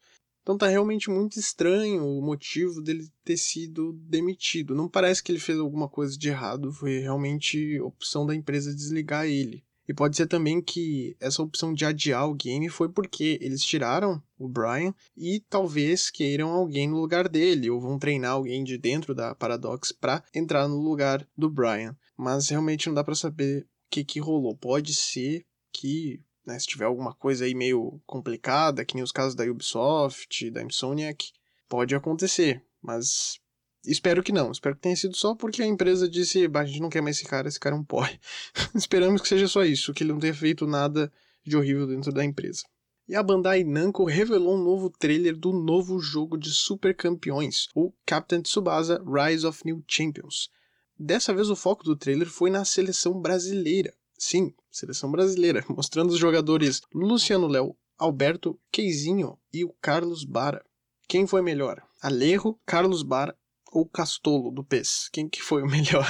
Então 0.46 0.56
tá 0.56 0.68
realmente 0.68 1.10
muito 1.10 1.40
estranho 1.40 2.06
o 2.06 2.22
motivo 2.22 2.80
dele 2.80 3.10
ter 3.24 3.36
sido 3.36 3.92
demitido. 3.94 4.76
Não 4.76 4.88
parece 4.88 5.20
que 5.20 5.32
ele 5.32 5.40
fez 5.40 5.58
alguma 5.58 5.88
coisa 5.88 6.16
de 6.16 6.28
errado, 6.28 6.72
foi 6.72 7.00
realmente 7.00 7.80
opção 7.80 8.24
da 8.24 8.32
empresa 8.32 8.72
desligar 8.72 9.26
ele. 9.26 9.64
E 9.88 9.92
pode 9.92 10.16
ser 10.16 10.28
também 10.28 10.62
que 10.62 11.16
essa 11.18 11.42
opção 11.42 11.74
de 11.74 11.84
adiar 11.84 12.28
o 12.28 12.34
game 12.34 12.68
foi 12.68 12.88
porque 12.88 13.40
eles 13.42 13.60
tiraram 13.60 14.22
o 14.38 14.48
Brian 14.48 14.94
e 15.16 15.40
talvez 15.50 16.10
queiram 16.10 16.50
alguém 16.50 16.88
no 16.88 17.00
lugar 17.00 17.28
dele, 17.28 17.68
ou 17.68 17.80
vão 17.80 17.98
treinar 17.98 18.30
alguém 18.30 18.62
de 18.62 18.78
dentro 18.78 19.16
da 19.16 19.34
Paradox 19.34 19.90
para 19.90 20.22
entrar 20.32 20.68
no 20.68 20.78
lugar 20.78 21.26
do 21.36 21.50
Brian. 21.50 21.96
Mas 22.16 22.50
realmente 22.50 22.86
não 22.86 22.94
dá 22.94 23.02
para 23.02 23.16
saber 23.16 23.64
o 23.64 23.66
que, 23.90 24.04
que 24.04 24.20
rolou. 24.20 24.56
Pode 24.56 24.94
ser 24.94 25.44
que 25.72 26.20
né, 26.46 26.58
se 26.58 26.66
tiver 26.66 26.84
alguma 26.84 27.12
coisa 27.12 27.44
aí 27.44 27.54
meio 27.54 28.00
complicada, 28.06 28.84
que 28.84 28.94
nem 28.94 29.02
os 29.02 29.12
casos 29.12 29.34
da 29.34 29.44
Ubisoft, 29.44 30.50
da 30.50 30.62
Insomniac, 30.62 31.32
pode 31.68 31.94
acontecer, 31.94 32.62
mas 32.80 33.40
espero 33.84 34.22
que 34.22 34.32
não. 34.32 34.52
Espero 34.52 34.76
que 34.76 34.82
tenha 34.82 34.96
sido 34.96 35.16
só 35.16 35.34
porque 35.34 35.62
a 35.62 35.66
empresa 35.66 36.08
disse, 36.08 36.48
a 36.54 36.64
gente 36.64 36.80
não 36.80 36.88
quer 36.88 37.02
mais 37.02 37.16
esse 37.16 37.26
cara, 37.26 37.48
esse 37.48 37.58
cara 37.58 37.74
é 37.74 37.78
um 37.78 37.84
porre. 37.84 38.18
Esperamos 38.74 39.20
que 39.20 39.28
seja 39.28 39.48
só 39.48 39.64
isso, 39.64 39.92
que 39.92 40.04
ele 40.04 40.12
não 40.12 40.20
tenha 40.20 40.34
feito 40.34 40.66
nada 40.66 41.12
de 41.44 41.56
horrível 41.56 41.86
dentro 41.86 42.12
da 42.12 42.24
empresa. 42.24 42.62
E 43.08 43.14
a 43.14 43.22
Bandai 43.22 43.62
Namco 43.62 44.04
revelou 44.04 44.56
um 44.56 44.62
novo 44.62 44.90
trailer 44.90 45.36
do 45.36 45.52
novo 45.52 46.00
jogo 46.00 46.36
de 46.36 46.50
super 46.50 46.94
campeões, 46.94 47.68
o 47.74 47.92
Captain 48.04 48.42
Tsubasa 48.42 49.00
Rise 49.04 49.46
of 49.46 49.62
New 49.64 49.82
Champions. 49.86 50.50
Dessa 50.98 51.32
vez 51.32 51.48
o 51.48 51.54
foco 51.54 51.84
do 51.84 51.94
trailer 51.94 52.28
foi 52.28 52.50
na 52.50 52.64
seleção 52.64 53.20
brasileira, 53.20 53.94
Sim, 54.18 54.54
seleção 54.70 55.10
brasileira, 55.10 55.64
mostrando 55.68 56.10
os 56.10 56.18
jogadores 56.18 56.80
Luciano 56.92 57.46
Léo, 57.46 57.76
Alberto 57.98 58.58
Queizinho 58.70 59.38
e 59.52 59.64
o 59.64 59.74
Carlos 59.80 60.24
Bara. 60.24 60.64
Quem 61.08 61.26
foi 61.26 61.42
melhor? 61.42 61.82
Alejo, 62.02 62.58
Carlos 62.66 63.02
Bara 63.02 63.36
ou 63.72 63.86
Castolo 63.86 64.50
do 64.50 64.64
PES? 64.64 65.08
Quem 65.12 65.28
que 65.28 65.42
foi 65.42 65.62
o 65.62 65.66
melhor? 65.70 66.06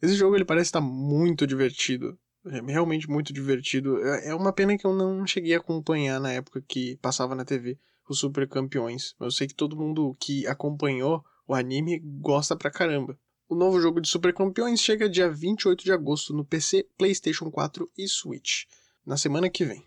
Esse 0.00 0.14
jogo 0.14 0.36
ele 0.36 0.44
parece 0.44 0.68
estar 0.68 0.80
muito 0.80 1.46
divertido. 1.46 2.18
É 2.46 2.60
realmente 2.60 3.08
muito 3.08 3.32
divertido. 3.32 3.98
É, 4.06 4.28
é 4.28 4.34
uma 4.34 4.52
pena 4.52 4.76
que 4.76 4.86
eu 4.86 4.94
não 4.94 5.26
cheguei 5.26 5.54
a 5.54 5.58
acompanhar 5.58 6.20
na 6.20 6.32
época 6.32 6.62
que 6.66 6.96
passava 6.98 7.34
na 7.34 7.44
TV 7.44 7.78
os 8.08 8.18
Super 8.18 8.46
Campeões. 8.48 9.14
Eu 9.18 9.30
sei 9.30 9.46
que 9.46 9.54
todo 9.54 9.76
mundo 9.76 10.14
que 10.20 10.46
acompanhou 10.46 11.24
o 11.46 11.54
anime 11.54 11.98
gosta 12.20 12.56
pra 12.56 12.70
caramba. 12.70 13.18
O 13.46 13.54
novo 13.54 13.78
jogo 13.78 14.00
de 14.00 14.08
Super 14.08 14.32
Campeões 14.32 14.80
chega 14.80 15.06
dia 15.06 15.30
28 15.30 15.84
de 15.84 15.92
agosto 15.92 16.32
no 16.32 16.46
PC, 16.46 16.88
PlayStation 16.96 17.50
4 17.50 17.90
e 17.96 18.08
Switch, 18.08 18.64
na 19.04 19.18
semana 19.18 19.50
que 19.50 19.66
vem. 19.66 19.84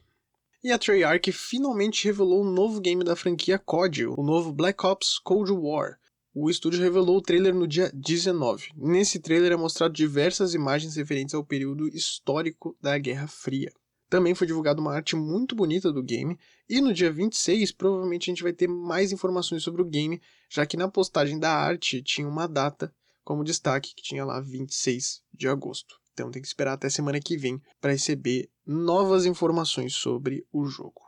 E 0.64 0.72
a 0.72 0.78
Treyarch 0.78 1.32
finalmente 1.32 2.06
revelou 2.06 2.44
um 2.44 2.52
novo 2.52 2.80
game 2.80 3.04
da 3.04 3.16
franquia 3.16 3.58
COD, 3.58 4.06
o 4.06 4.22
novo 4.22 4.54
Black 4.54 4.86
Ops 4.86 5.18
Cold 5.18 5.52
War. 5.52 5.98
O 6.36 6.52
estúdio 6.52 6.80
revelou 6.80 7.18
o 7.18 7.22
trailer 7.22 7.56
no 7.56 7.68
dia 7.68 7.90
19. 7.96 8.74
Nesse 8.76 9.18
trailer 9.18 9.52
é 9.52 9.56
mostrado 9.56 9.92
diversas 9.92 10.54
imagens 10.54 10.96
referentes 10.96 11.34
ao 11.34 11.44
período 11.44 11.88
histórico 11.88 12.78
da 12.80 12.96
Guerra 13.00 13.28
Fria. 13.28 13.72
também 14.08 14.36
foi 14.36 14.46
divulgada 14.46 14.80
uma 14.80 14.94
arte 14.94 15.16
muito 15.16 15.56
bonita 15.56 15.92
do 15.92 16.04
game, 16.04 16.38
e 16.70 16.80
no 16.80 16.94
dia 16.94 17.12
26 17.12 17.72
provavelmente 17.72 18.30
a 18.30 18.32
gente 18.32 18.44
vai 18.44 18.54
ter 18.54 18.68
mais 18.68 19.12
informações 19.12 19.64
sobre 19.64 19.82
o 19.82 19.86
game, 19.86 20.22
já 20.48 20.64
que 20.64 20.78
na 20.78 20.88
postagem 20.88 21.40
da 21.40 21.52
arte 21.52 22.04
tinha 22.04 22.28
uma 22.28 22.48
data 22.48 22.94
como 23.28 23.44
destaque 23.44 23.94
que 23.94 24.02
tinha 24.02 24.24
lá 24.24 24.40
26 24.40 25.22
de 25.34 25.50
agosto. 25.50 26.00
Então 26.14 26.32
tem 26.32 26.42
que 26.42 26.48
esperar 26.48 26.72
até 26.72 26.90
semana 26.90 27.20
que 27.20 27.36
vem 27.36 27.62
para 27.82 27.92
receber 27.92 28.50
novas 28.66 29.26
informações 29.26 29.96
sobre 29.96 30.48
o 30.50 30.66
jogo. 30.66 31.02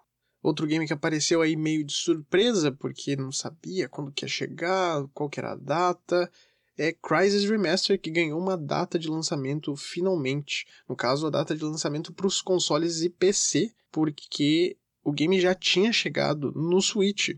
Outro 0.44 0.68
game 0.68 0.86
que 0.86 0.92
apareceu 0.92 1.42
aí 1.42 1.56
meio 1.56 1.82
de 1.82 1.94
surpresa, 1.94 2.74
porque 2.74 3.16
não 3.16 3.32
sabia 3.32 3.88
quando 3.88 4.12
que 4.12 4.26
ia 4.26 4.28
chegar, 4.28 5.08
qual 5.14 5.30
que 5.30 5.40
era 5.40 5.54
a 5.54 5.56
data, 5.56 6.30
é 6.78 6.92
Crysis 6.92 7.50
Remaster, 7.50 7.98
que 7.98 8.12
ganhou 8.12 8.38
uma 8.38 8.58
data 8.58 9.00
de 9.00 9.08
lançamento 9.08 9.74
finalmente. 9.78 10.68
No 10.90 10.98
caso, 10.98 11.26
a 11.26 11.30
data 11.30 11.56
de 11.56 11.64
lançamento 11.64 12.12
para 12.12 12.28
os 12.28 12.42
consoles 12.42 13.02
e 13.02 13.10
PC, 13.10 13.74
porque 13.90 14.76
o 15.06 15.14
game 15.14 15.40
já 15.40 15.56
tinha 15.56 15.94
chegado 15.94 16.52
no 16.52 16.82
Switch. 16.82 17.30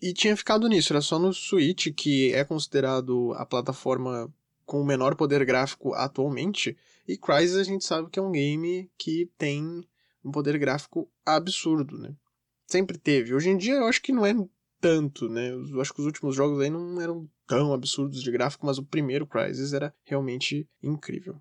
E 0.00 0.14
tinha 0.14 0.36
ficado 0.36 0.68
nisso, 0.68 0.92
era 0.92 1.02
só 1.02 1.18
no 1.18 1.32
Switch, 1.32 1.88
que 1.94 2.32
é 2.32 2.42
considerado 2.42 3.32
a 3.34 3.44
plataforma 3.44 4.32
com 4.64 4.80
o 4.80 4.86
menor 4.86 5.14
poder 5.14 5.44
gráfico 5.44 5.92
atualmente. 5.94 6.76
E 7.06 7.18
Crysis 7.18 7.56
a 7.56 7.64
gente 7.64 7.84
sabe 7.84 8.08
que 8.08 8.18
é 8.18 8.22
um 8.22 8.32
game 8.32 8.90
que 8.96 9.30
tem 9.36 9.84
um 10.24 10.30
poder 10.30 10.56
gráfico 10.58 11.10
absurdo, 11.26 11.98
né? 11.98 12.14
Sempre 12.66 12.96
teve. 12.96 13.34
Hoje 13.34 13.50
em 13.50 13.56
dia 13.56 13.74
eu 13.74 13.86
acho 13.86 14.00
que 14.00 14.12
não 14.12 14.24
é 14.24 14.34
tanto, 14.80 15.28
né? 15.28 15.50
Eu 15.50 15.80
acho 15.80 15.92
que 15.92 16.00
os 16.00 16.06
últimos 16.06 16.34
jogos 16.34 16.60
aí 16.60 16.70
não 16.70 17.00
eram 17.00 17.28
tão 17.46 17.72
absurdos 17.72 18.22
de 18.22 18.30
gráfico, 18.30 18.64
mas 18.64 18.78
o 18.78 18.84
primeiro 18.84 19.26
Crysis 19.26 19.72
era 19.72 19.92
realmente 20.04 20.68
incrível. 20.82 21.36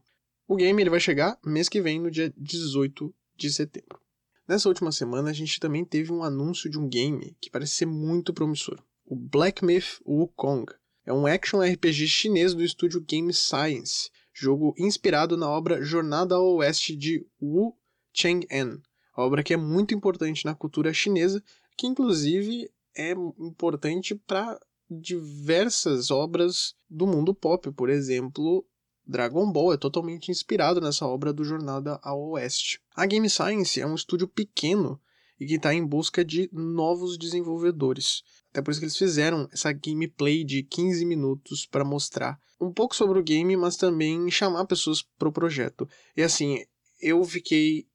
O 0.48 0.56
game 0.56 0.82
ele 0.82 0.90
vai 0.90 1.00
chegar 1.00 1.38
mês 1.46 1.70
que 1.70 1.82
vem, 1.82 2.00
no 2.00 2.10
dia 2.10 2.34
18 2.36 3.14
de 3.38 3.52
setembro. 3.52 4.02
Nessa 4.50 4.68
última 4.68 4.92
semana, 4.92 5.30
a 5.30 5.34
gente 5.34 5.60
também 5.60 5.86
teve 5.86 6.12
um 6.12 6.24
anúncio 6.24 6.72
de 6.72 6.80
um 6.80 6.90
game 6.90 7.38
que 7.40 7.52
parece 7.52 7.74
ser 7.76 7.86
muito 7.86 8.34
promissor. 8.34 8.84
O 9.06 9.16
Black 9.16 9.64
Myth 9.64 10.02
Wukong. 10.04 10.66
É 11.06 11.14
um 11.14 11.28
action 11.28 11.62
RPG 11.62 12.08
chinês 12.08 12.56
do 12.56 12.64
estúdio 12.64 13.00
Game 13.00 13.32
Science, 13.32 14.10
jogo 14.34 14.74
inspirado 14.76 15.38
na 15.38 15.48
obra 15.48 15.84
Jornada 15.84 16.34
ao 16.34 16.56
Oeste 16.56 16.96
de 16.96 17.24
Wu 17.40 17.78
Cheng-en, 18.12 18.82
obra 19.16 19.44
que 19.44 19.54
é 19.54 19.58
muito 19.58 19.94
importante 19.94 20.44
na 20.44 20.56
cultura 20.56 20.92
chinesa, 20.92 21.44
que 21.78 21.86
inclusive 21.86 22.72
é 22.98 23.12
importante 23.12 24.16
para 24.16 24.60
diversas 24.90 26.10
obras 26.10 26.74
do 26.90 27.06
mundo 27.06 27.36
pop, 27.36 27.72
por 27.74 27.88
exemplo, 27.88 28.66
Dragon 29.10 29.52
Ball 29.52 29.74
é 29.74 29.78
totalmente 29.78 30.30
inspirado 30.30 30.80
nessa 30.80 31.08
obra 31.08 31.34
do 31.34 31.44
Jornada 31.44 32.00
ao 32.04 32.22
Oeste. 32.30 32.80
A 32.96 33.08
Game 33.08 33.28
Science 33.28 33.82
é 33.82 33.88
um 33.88 33.96
estúdio 33.96 34.28
pequeno 34.28 35.02
e 35.40 35.48
que 35.48 35.56
está 35.56 35.74
em 35.74 35.84
busca 35.84 36.24
de 36.24 36.48
novos 36.54 37.18
desenvolvedores. 37.18 38.22
Até 38.52 38.62
por 38.62 38.70
isso 38.70 38.80
que 38.80 38.86
eles 38.86 38.98
fizeram 38.98 39.50
essa 39.52 39.72
gameplay 39.72 40.44
de 40.44 40.62
15 40.62 41.04
minutos 41.08 41.66
para 41.66 41.84
mostrar 41.84 42.40
um 42.62 42.72
pouco 42.72 42.96
sobre 42.96 43.18
o 43.18 43.24
game, 43.24 43.58
mas 43.58 43.78
também 43.78 44.30
chamar 44.30 44.66
pessoas 44.66 45.02
para 45.02 45.28
o 45.28 45.34
projeto. 45.34 45.90
E 46.16 46.22
assim, 46.22 46.64
eu 47.02 47.24
fiquei 47.24 47.88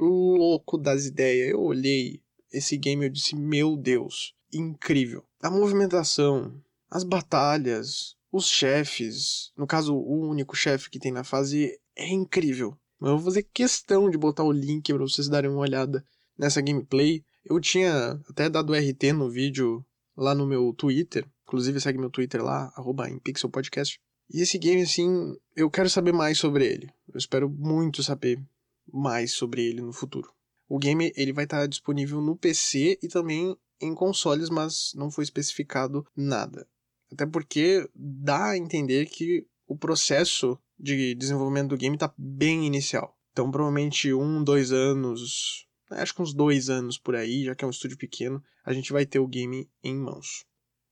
louco 0.00 0.78
das 0.78 1.04
ideias. 1.04 1.50
Eu 1.50 1.60
olhei 1.60 2.22
esse 2.50 2.78
game 2.78 3.04
e 3.04 3.10
disse: 3.10 3.36
Meu 3.36 3.76
Deus, 3.76 4.34
incrível. 4.50 5.22
A 5.42 5.50
movimentação, 5.50 6.54
as 6.90 7.04
batalhas, 7.04 8.16
os 8.32 8.48
chefes, 8.48 9.52
no 9.54 9.66
caso, 9.66 9.94
o 9.94 10.26
único 10.26 10.56
chefe 10.56 10.88
que 10.88 10.98
tem 10.98 11.12
na 11.12 11.22
fase 11.22 11.78
é 11.94 12.08
incrível. 12.08 12.74
Eu 12.98 13.18
vou 13.18 13.26
fazer 13.26 13.42
questão 13.42 14.08
de 14.08 14.16
botar 14.16 14.42
o 14.42 14.50
link 14.50 14.90
para 14.90 15.02
vocês 15.02 15.28
darem 15.28 15.50
uma 15.50 15.60
olhada 15.60 16.02
nessa 16.38 16.62
gameplay. 16.62 17.22
Eu 17.44 17.60
tinha 17.60 18.18
até 18.28 18.48
dado 18.48 18.72
RT 18.72 19.12
no 19.12 19.28
vídeo 19.28 19.84
lá 20.16 20.34
no 20.34 20.46
meu 20.46 20.72
Twitter. 20.72 21.28
Inclusive, 21.46 21.80
segue 21.80 21.98
meu 21.98 22.08
Twitter 22.08 22.42
lá, 22.42 22.72
arroba 22.74 23.06
Podcast. 23.50 24.00
E 24.32 24.40
esse 24.40 24.56
game, 24.56 24.80
assim, 24.80 25.36
eu 25.54 25.68
quero 25.68 25.90
saber 25.90 26.12
mais 26.12 26.38
sobre 26.38 26.64
ele. 26.64 26.88
Eu 27.12 27.18
espero 27.18 27.50
muito 27.50 28.02
saber 28.02 28.42
mais 28.90 29.32
sobre 29.32 29.62
ele 29.62 29.82
no 29.82 29.92
futuro. 29.92 30.32
O 30.66 30.78
game 30.78 31.12
ele 31.14 31.34
vai 31.34 31.44
estar 31.44 31.66
disponível 31.66 32.20
no 32.22 32.34
PC 32.34 32.98
e 33.02 33.08
também 33.08 33.54
em 33.78 33.94
consoles, 33.94 34.48
mas 34.48 34.92
não 34.94 35.10
foi 35.10 35.24
especificado 35.24 36.06
nada. 36.16 36.66
Até 37.12 37.26
porque 37.26 37.88
dá 37.94 38.50
a 38.50 38.56
entender 38.56 39.06
que 39.06 39.46
o 39.66 39.76
processo 39.76 40.58
de 40.78 41.14
desenvolvimento 41.14 41.70
do 41.70 41.76
game 41.76 41.94
está 41.94 42.12
bem 42.16 42.66
inicial. 42.66 43.16
Então, 43.32 43.50
provavelmente 43.50 44.12
um, 44.12 44.42
dois 44.42 44.72
anos, 44.72 45.66
acho 45.90 46.14
que 46.14 46.22
uns 46.22 46.34
dois 46.34 46.68
anos 46.68 46.98
por 46.98 47.14
aí, 47.14 47.44
já 47.44 47.54
que 47.54 47.64
é 47.64 47.66
um 47.66 47.70
estúdio 47.70 47.96
pequeno, 47.96 48.42
a 48.64 48.72
gente 48.72 48.92
vai 48.92 49.06
ter 49.06 49.18
o 49.18 49.26
game 49.26 49.70
em 49.82 49.96
mãos. 49.96 50.44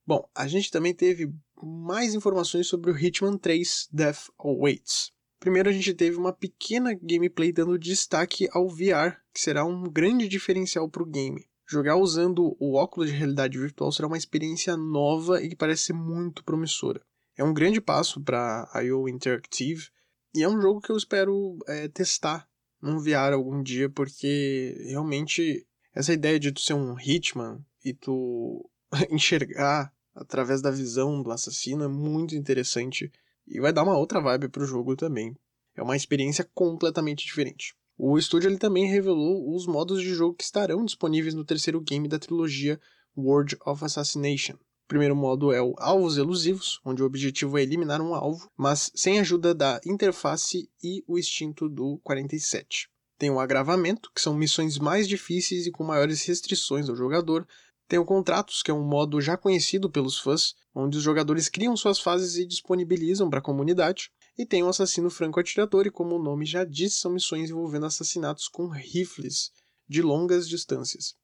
Bom, 0.06 0.28
a 0.34 0.46
gente 0.46 0.70
também 0.70 0.94
teve 0.94 1.32
mais 1.62 2.14
informações 2.14 2.66
sobre 2.66 2.90
o 2.90 2.98
Hitman 2.98 3.36
3 3.36 3.88
Death 3.92 4.30
Awaits. 4.38 5.12
Primeiro 5.38 5.68
a 5.70 5.72
gente 5.72 5.94
teve 5.94 6.16
uma 6.16 6.32
pequena 6.32 6.92
gameplay 6.94 7.52
dando 7.52 7.78
destaque 7.78 8.48
ao 8.52 8.68
VR, 8.68 9.16
que 9.32 9.40
será 9.40 9.64
um 9.64 9.84
grande 9.84 10.28
diferencial 10.28 10.88
para 10.88 11.02
o 11.02 11.06
game. 11.06 11.46
Jogar 11.70 11.94
usando 11.94 12.56
o 12.58 12.74
óculos 12.74 13.08
de 13.08 13.16
realidade 13.16 13.56
virtual 13.56 13.92
será 13.92 14.08
uma 14.08 14.18
experiência 14.18 14.76
nova 14.76 15.40
e 15.40 15.50
que 15.50 15.54
parece 15.54 15.84
ser 15.84 15.92
muito 15.92 16.42
promissora. 16.42 17.00
É 17.36 17.44
um 17.44 17.54
grande 17.54 17.80
passo 17.80 18.20
para 18.20 18.68
a 18.74 18.80
IO 18.80 19.08
Interactive 19.08 19.86
e 20.34 20.42
é 20.42 20.48
um 20.48 20.60
jogo 20.60 20.80
que 20.80 20.90
eu 20.90 20.96
espero 20.96 21.56
é, 21.68 21.86
testar 21.86 22.48
num 22.82 22.98
VR 22.98 23.34
algum 23.34 23.62
dia, 23.62 23.88
porque 23.88 24.84
realmente 24.88 25.64
essa 25.94 26.12
ideia 26.12 26.40
de 26.40 26.50
tu 26.50 26.60
ser 26.60 26.74
um 26.74 26.98
Hitman 26.98 27.64
e 27.84 27.94
tu 27.94 28.68
enxergar 29.08 29.94
através 30.12 30.60
da 30.60 30.72
visão 30.72 31.22
do 31.22 31.30
assassino 31.30 31.84
é 31.84 31.88
muito 31.88 32.34
interessante 32.34 33.12
e 33.46 33.60
vai 33.60 33.72
dar 33.72 33.84
uma 33.84 33.96
outra 33.96 34.20
vibe 34.20 34.48
pro 34.48 34.66
jogo 34.66 34.96
também. 34.96 35.36
É 35.76 35.82
uma 35.84 35.96
experiência 35.96 36.44
completamente 36.52 37.24
diferente. 37.24 37.76
O 38.02 38.16
estúdio 38.16 38.48
ele 38.48 38.56
também 38.56 38.86
revelou 38.86 39.54
os 39.54 39.66
modos 39.66 40.00
de 40.00 40.14
jogo 40.14 40.34
que 40.34 40.42
estarão 40.42 40.86
disponíveis 40.86 41.34
no 41.34 41.44
terceiro 41.44 41.78
game 41.82 42.08
da 42.08 42.18
trilogia 42.18 42.80
World 43.14 43.58
of 43.66 43.84
Assassination. 43.84 44.54
O 44.54 44.88
primeiro 44.88 45.14
modo 45.14 45.52
é 45.52 45.60
o 45.60 45.74
Alvos 45.76 46.16
Elusivos, 46.16 46.80
onde 46.82 47.02
o 47.02 47.04
objetivo 47.06 47.58
é 47.58 47.62
eliminar 47.62 48.00
um 48.00 48.14
alvo, 48.14 48.50
mas 48.56 48.90
sem 48.94 49.18
a 49.18 49.20
ajuda 49.20 49.54
da 49.54 49.82
interface 49.84 50.70
e 50.82 51.04
o 51.06 51.18
instinto 51.18 51.68
do 51.68 52.00
47. 52.02 52.88
Tem 53.18 53.28
o 53.28 53.38
Agravamento, 53.38 54.10
que 54.14 54.22
são 54.22 54.34
missões 54.34 54.78
mais 54.78 55.06
difíceis 55.06 55.66
e 55.66 55.70
com 55.70 55.84
maiores 55.84 56.24
restrições 56.24 56.88
ao 56.88 56.96
jogador, 56.96 57.46
tem 57.86 57.98
o 57.98 58.04
Contratos, 58.06 58.62
que 58.62 58.70
é 58.70 58.74
um 58.74 58.82
modo 58.82 59.20
já 59.20 59.36
conhecido 59.36 59.90
pelos 59.90 60.18
fãs, 60.18 60.54
onde 60.74 60.96
os 60.96 61.02
jogadores 61.02 61.50
criam 61.50 61.76
suas 61.76 62.00
fases 62.00 62.36
e 62.36 62.46
disponibilizam 62.46 63.28
para 63.28 63.40
a 63.40 63.42
comunidade. 63.42 64.10
E 64.40 64.46
tem 64.46 64.62
o 64.62 64.68
Assassino 64.68 65.10
Franco-Atirador, 65.10 65.86
e 65.86 65.90
como 65.90 66.16
o 66.16 66.18
nome 66.18 66.46
já 66.46 66.64
diz, 66.64 66.94
são 66.94 67.12
missões 67.12 67.50
envolvendo 67.50 67.84
assassinatos 67.84 68.48
com 68.48 68.68
rifles 68.68 69.50
de 69.86 70.00
longas 70.00 70.48
distâncias. 70.48 71.14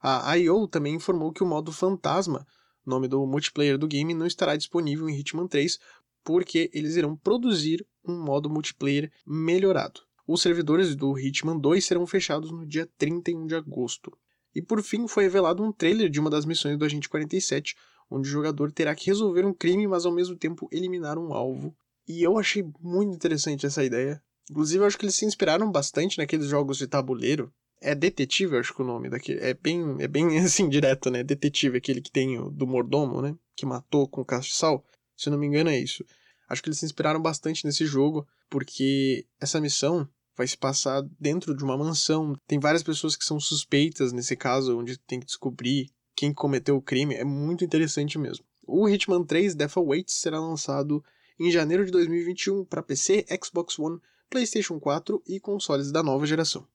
A 0.00 0.36
IO 0.36 0.68
também 0.68 0.94
informou 0.94 1.32
que 1.32 1.42
o 1.42 1.46
modo 1.46 1.72
Fantasma, 1.72 2.46
nome 2.86 3.08
do 3.08 3.26
multiplayer 3.26 3.76
do 3.76 3.88
game, 3.88 4.14
não 4.14 4.24
estará 4.24 4.54
disponível 4.54 5.10
em 5.10 5.18
Hitman 5.18 5.48
3, 5.48 5.80
porque 6.22 6.70
eles 6.72 6.94
irão 6.94 7.16
produzir 7.16 7.84
um 8.06 8.22
modo 8.22 8.48
multiplayer 8.48 9.10
melhorado. 9.26 10.02
Os 10.24 10.40
servidores 10.40 10.94
do 10.94 11.18
Hitman 11.18 11.58
2 11.58 11.84
serão 11.84 12.06
fechados 12.06 12.52
no 12.52 12.64
dia 12.64 12.88
31 12.96 13.46
de 13.46 13.56
agosto. 13.56 14.16
E 14.54 14.62
por 14.62 14.80
fim 14.80 15.08
foi 15.08 15.24
revelado 15.24 15.60
um 15.60 15.72
trailer 15.72 16.08
de 16.08 16.20
uma 16.20 16.30
das 16.30 16.44
missões 16.44 16.78
do 16.78 16.84
Agente 16.84 17.08
47, 17.08 17.74
onde 18.08 18.28
o 18.28 18.32
jogador 18.32 18.70
terá 18.70 18.94
que 18.94 19.06
resolver 19.06 19.44
um 19.44 19.52
crime, 19.52 19.88
mas 19.88 20.06
ao 20.06 20.14
mesmo 20.14 20.36
tempo 20.36 20.68
eliminar 20.70 21.18
um 21.18 21.34
alvo. 21.34 21.76
E 22.06 22.22
eu 22.22 22.38
achei 22.38 22.64
muito 22.80 23.14
interessante 23.14 23.66
essa 23.66 23.84
ideia. 23.84 24.22
Inclusive, 24.50 24.82
eu 24.82 24.86
acho 24.86 24.98
que 24.98 25.04
eles 25.04 25.14
se 25.14 25.24
inspiraram 25.24 25.70
bastante 25.70 26.18
naqueles 26.18 26.46
jogos 26.46 26.76
de 26.76 26.86
tabuleiro. 26.86 27.52
É 27.80 27.94
detetive, 27.94 28.58
acho 28.58 28.74
que 28.74 28.82
o 28.82 28.84
nome 28.84 29.08
daquele. 29.08 29.40
É 29.40 29.54
bem, 29.54 29.96
é 30.00 30.08
bem 30.08 30.38
assim, 30.40 30.68
direto, 30.68 31.10
né? 31.10 31.22
Detetive, 31.22 31.78
aquele 31.78 32.00
que 32.00 32.10
tem 32.10 32.38
o 32.38 32.50
do 32.50 32.66
mordomo, 32.66 33.22
né? 33.22 33.34
Que 33.56 33.64
matou 33.64 34.08
com 34.08 34.24
castiçal. 34.24 34.84
Se 35.16 35.30
não 35.30 35.38
me 35.38 35.46
engano, 35.46 35.70
é 35.70 35.78
isso. 35.78 36.04
Acho 36.48 36.62
que 36.62 36.68
eles 36.68 36.78
se 36.78 36.84
inspiraram 36.84 37.22
bastante 37.22 37.64
nesse 37.64 37.86
jogo, 37.86 38.26
porque 38.48 39.24
essa 39.40 39.60
missão 39.60 40.08
vai 40.36 40.48
se 40.48 40.56
passar 40.56 41.02
dentro 41.18 41.54
de 41.54 41.62
uma 41.62 41.76
mansão. 41.76 42.34
Tem 42.46 42.58
várias 42.58 42.82
pessoas 42.82 43.14
que 43.14 43.24
são 43.24 43.38
suspeitas 43.38 44.12
nesse 44.12 44.34
caso, 44.34 44.76
onde 44.76 44.98
tem 44.98 45.20
que 45.20 45.26
descobrir 45.26 45.90
quem 46.16 46.34
cometeu 46.34 46.76
o 46.76 46.82
crime. 46.82 47.14
É 47.14 47.24
muito 47.24 47.64
interessante 47.64 48.18
mesmo. 48.18 48.44
O 48.66 48.88
Hitman 48.88 49.24
3 49.24 49.54
Death 49.54 49.76
Awaits 49.76 50.14
será 50.14 50.40
lançado 50.40 51.04
em 51.40 51.50
janeiro 51.50 51.86
de 51.86 51.90
2021 51.90 52.66
para 52.66 52.82
PC, 52.82 53.24
Xbox 53.42 53.78
One, 53.78 53.98
PlayStation 54.28 54.78
4 54.78 55.22
e 55.26 55.40
consoles 55.40 55.90
da 55.90 56.02
nova 56.02 56.26
geração. 56.26 56.68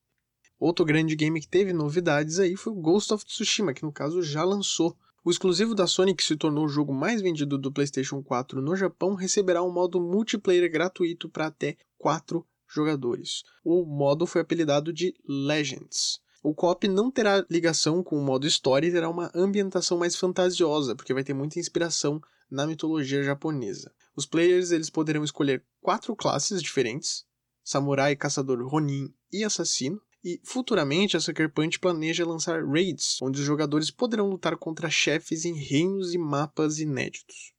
Outro 0.60 0.84
grande 0.84 1.16
game 1.16 1.40
que 1.40 1.48
teve 1.48 1.72
novidades 1.72 2.40
aí 2.40 2.56
foi 2.56 2.74
o 2.74 2.76
Ghost 2.76 3.14
of 3.14 3.24
Tsushima, 3.24 3.76
que 3.76 3.84
no 3.84 3.92
caso 3.92 4.24
já 4.24 4.44
lançou. 4.44 4.98
O 5.24 5.30
exclusivo 5.30 5.76
da 5.76 5.86
Sony, 5.86 6.16
que 6.16 6.24
se 6.24 6.36
tornou 6.36 6.66
o 6.66 6.70
jogo 6.70 6.92
mais 6.92 7.22
vendido 7.22 7.60
do 7.60 7.72
PlayStation 7.72 8.24
4 8.24 8.60
no 8.60 8.76
Japão, 8.76 9.14
receberá 9.14 9.62
um 9.62 9.72
modo 9.72 10.02
multiplayer 10.02 10.72
gratuito 10.72 11.30
para 11.30 11.46
até 11.46 11.78
4 12.00 12.44
jogadores. 12.68 13.44
O 13.64 13.86
modo 13.86 14.26
foi 14.26 14.42
apelidado 14.42 14.92
de 14.92 15.14
Legends. 15.28 16.20
O 16.42 16.56
co-op 16.56 16.88
não 16.88 17.12
terá 17.12 17.46
ligação 17.50 18.04
com 18.04 18.18
o 18.18 18.24
modo 18.24 18.48
história 18.48 18.88
e 18.88 18.92
terá 18.92 19.10
uma 19.10 19.32
ambientação 19.36 19.98
mais 20.00 20.16
fantasiosa, 20.16 20.96
porque 20.96 21.14
vai 21.14 21.24
ter 21.24 21.34
muita 21.36 21.60
inspiração 21.60 22.20
na 22.50 22.66
mitologia 22.66 23.24
japonesa. 23.24 23.92
Os 24.16 24.26
players 24.26 24.72
eles 24.72 24.90
poderão 24.90 25.24
escolher 25.24 25.64
quatro 25.82 26.16
classes 26.16 26.62
diferentes: 26.62 27.26
samurai, 27.64 28.16
caçador, 28.16 28.66
ronin 28.68 29.14
e 29.32 29.44
assassino. 29.44 30.02
E 30.24 30.42
futuramente 30.44 31.16
a 31.16 31.20
Sucker 31.20 31.54
Punch 31.54 31.80
planeja 31.80 32.26
lançar 32.26 32.66
raids, 32.66 33.22
onde 33.22 33.40
os 33.40 33.46
jogadores 33.46 33.92
poderão 33.92 34.28
lutar 34.28 34.58
contra 34.58 34.90
chefes 34.90 35.46
em 35.46 35.54
reinos 35.54 36.16
e 36.16 36.18
mapas 36.18 36.80
inéditos. 36.80 37.54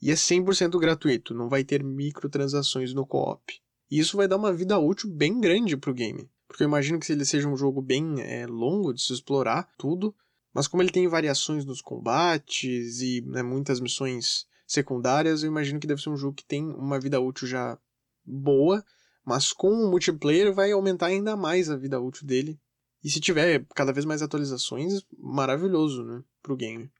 E 0.00 0.10
é 0.10 0.14
100% 0.14 0.78
gratuito, 0.78 1.34
não 1.34 1.48
vai 1.48 1.62
ter 1.62 1.82
microtransações 1.82 2.94
no 2.94 3.06
co-op. 3.06 3.60
E 3.90 3.98
isso 3.98 4.16
vai 4.16 4.26
dar 4.26 4.36
uma 4.36 4.52
vida 4.52 4.78
útil 4.78 5.10
bem 5.10 5.38
grande 5.38 5.76
para 5.76 5.90
o 5.90 5.94
game. 5.94 6.30
Porque 6.48 6.62
eu 6.62 6.68
imagino 6.68 6.98
que 6.98 7.12
ele 7.12 7.24
seja 7.24 7.48
um 7.48 7.56
jogo 7.56 7.82
bem 7.82 8.20
é, 8.20 8.46
longo 8.46 8.94
de 8.94 9.02
se 9.02 9.12
explorar 9.12 9.68
tudo, 9.78 10.14
mas 10.54 10.66
como 10.66 10.82
ele 10.82 10.90
tem 10.90 11.06
variações 11.08 11.66
nos 11.66 11.82
combates 11.82 13.00
e 13.02 13.20
né, 13.26 13.42
muitas 13.42 13.78
missões 13.78 14.46
secundárias, 14.66 15.42
eu 15.42 15.48
imagino 15.48 15.78
que 15.78 15.86
deve 15.86 16.02
ser 16.02 16.10
um 16.10 16.16
jogo 16.16 16.34
que 16.34 16.44
tem 16.44 16.64
uma 16.64 16.98
vida 16.98 17.20
útil 17.20 17.46
já 17.46 17.78
boa, 18.24 18.84
mas 19.24 19.52
com 19.52 19.70
o 19.70 19.90
multiplayer 19.90 20.52
vai 20.52 20.72
aumentar 20.72 21.06
ainda 21.06 21.36
mais 21.36 21.70
a 21.70 21.76
vida 21.76 22.00
útil 22.00 22.26
dele. 22.26 22.58
E 23.02 23.10
se 23.10 23.20
tiver 23.20 23.64
cada 23.74 23.92
vez 23.92 24.04
mais 24.04 24.22
atualizações, 24.22 25.04
maravilhoso, 25.18 26.04
né, 26.04 26.22
pro 26.42 26.56
game. 26.56 26.90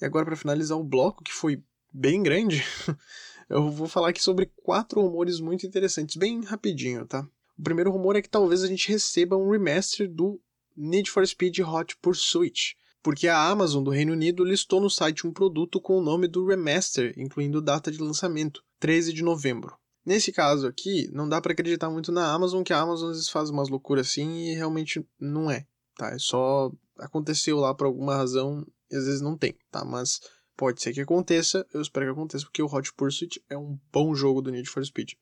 E 0.00 0.04
agora 0.04 0.26
para 0.26 0.36
finalizar 0.36 0.78
o 0.78 0.84
bloco, 0.84 1.24
que 1.24 1.32
foi 1.32 1.62
bem 1.92 2.22
grande, 2.22 2.62
eu 3.48 3.70
vou 3.70 3.88
falar 3.88 4.10
aqui 4.10 4.22
sobre 4.22 4.52
quatro 4.62 5.00
rumores 5.00 5.40
muito 5.40 5.66
interessantes, 5.66 6.16
bem 6.16 6.42
rapidinho, 6.44 7.06
tá? 7.06 7.26
O 7.58 7.62
primeiro 7.62 7.90
rumor 7.90 8.14
é 8.14 8.22
que 8.22 8.28
talvez 8.28 8.62
a 8.62 8.68
gente 8.68 8.88
receba 8.88 9.36
um 9.36 9.50
remaster 9.50 10.08
do 10.08 10.40
Need 10.76 11.10
for 11.10 11.26
Speed 11.26 11.58
Hot 11.60 11.96
Pursuit, 11.96 12.76
porque 13.08 13.26
a 13.26 13.48
Amazon 13.48 13.82
do 13.82 13.90
Reino 13.90 14.12
Unido 14.12 14.44
listou 14.44 14.82
no 14.82 14.90
site 14.90 15.26
um 15.26 15.32
produto 15.32 15.80
com 15.80 15.96
o 15.96 16.02
nome 16.02 16.28
do 16.28 16.44
remaster, 16.44 17.14
incluindo 17.16 17.62
data 17.62 17.90
de 17.90 17.96
lançamento, 17.96 18.62
13 18.78 19.14
de 19.14 19.22
novembro. 19.22 19.74
Nesse 20.04 20.30
caso 20.30 20.66
aqui, 20.66 21.08
não 21.10 21.26
dá 21.26 21.40
para 21.40 21.52
acreditar 21.52 21.88
muito 21.88 22.12
na 22.12 22.30
Amazon, 22.30 22.62
que 22.62 22.70
a 22.70 22.78
Amazon 22.78 23.08
às 23.08 23.16
vezes 23.16 23.30
faz 23.30 23.48
umas 23.48 23.70
loucuras 23.70 24.08
assim 24.08 24.50
e 24.50 24.54
realmente 24.54 25.02
não 25.18 25.50
é, 25.50 25.66
tá? 25.96 26.10
É 26.10 26.18
só 26.18 26.70
aconteceu 26.98 27.58
lá 27.58 27.74
por 27.74 27.86
alguma 27.86 28.14
razão 28.14 28.62
e 28.90 28.96
às 28.96 29.06
vezes 29.06 29.22
não 29.22 29.38
tem, 29.38 29.56
tá? 29.70 29.86
Mas 29.86 30.20
pode 30.54 30.82
ser 30.82 30.92
que 30.92 31.00
aconteça, 31.00 31.66
eu 31.72 31.80
espero 31.80 32.04
que 32.04 32.12
aconteça 32.12 32.44
porque 32.44 32.62
o 32.62 32.70
Hot 32.70 32.92
Pursuit 32.92 33.42
é 33.48 33.56
um 33.56 33.78
bom 33.90 34.14
jogo 34.14 34.42
do 34.42 34.50
Need 34.50 34.68
for 34.68 34.84
Speed 34.84 35.12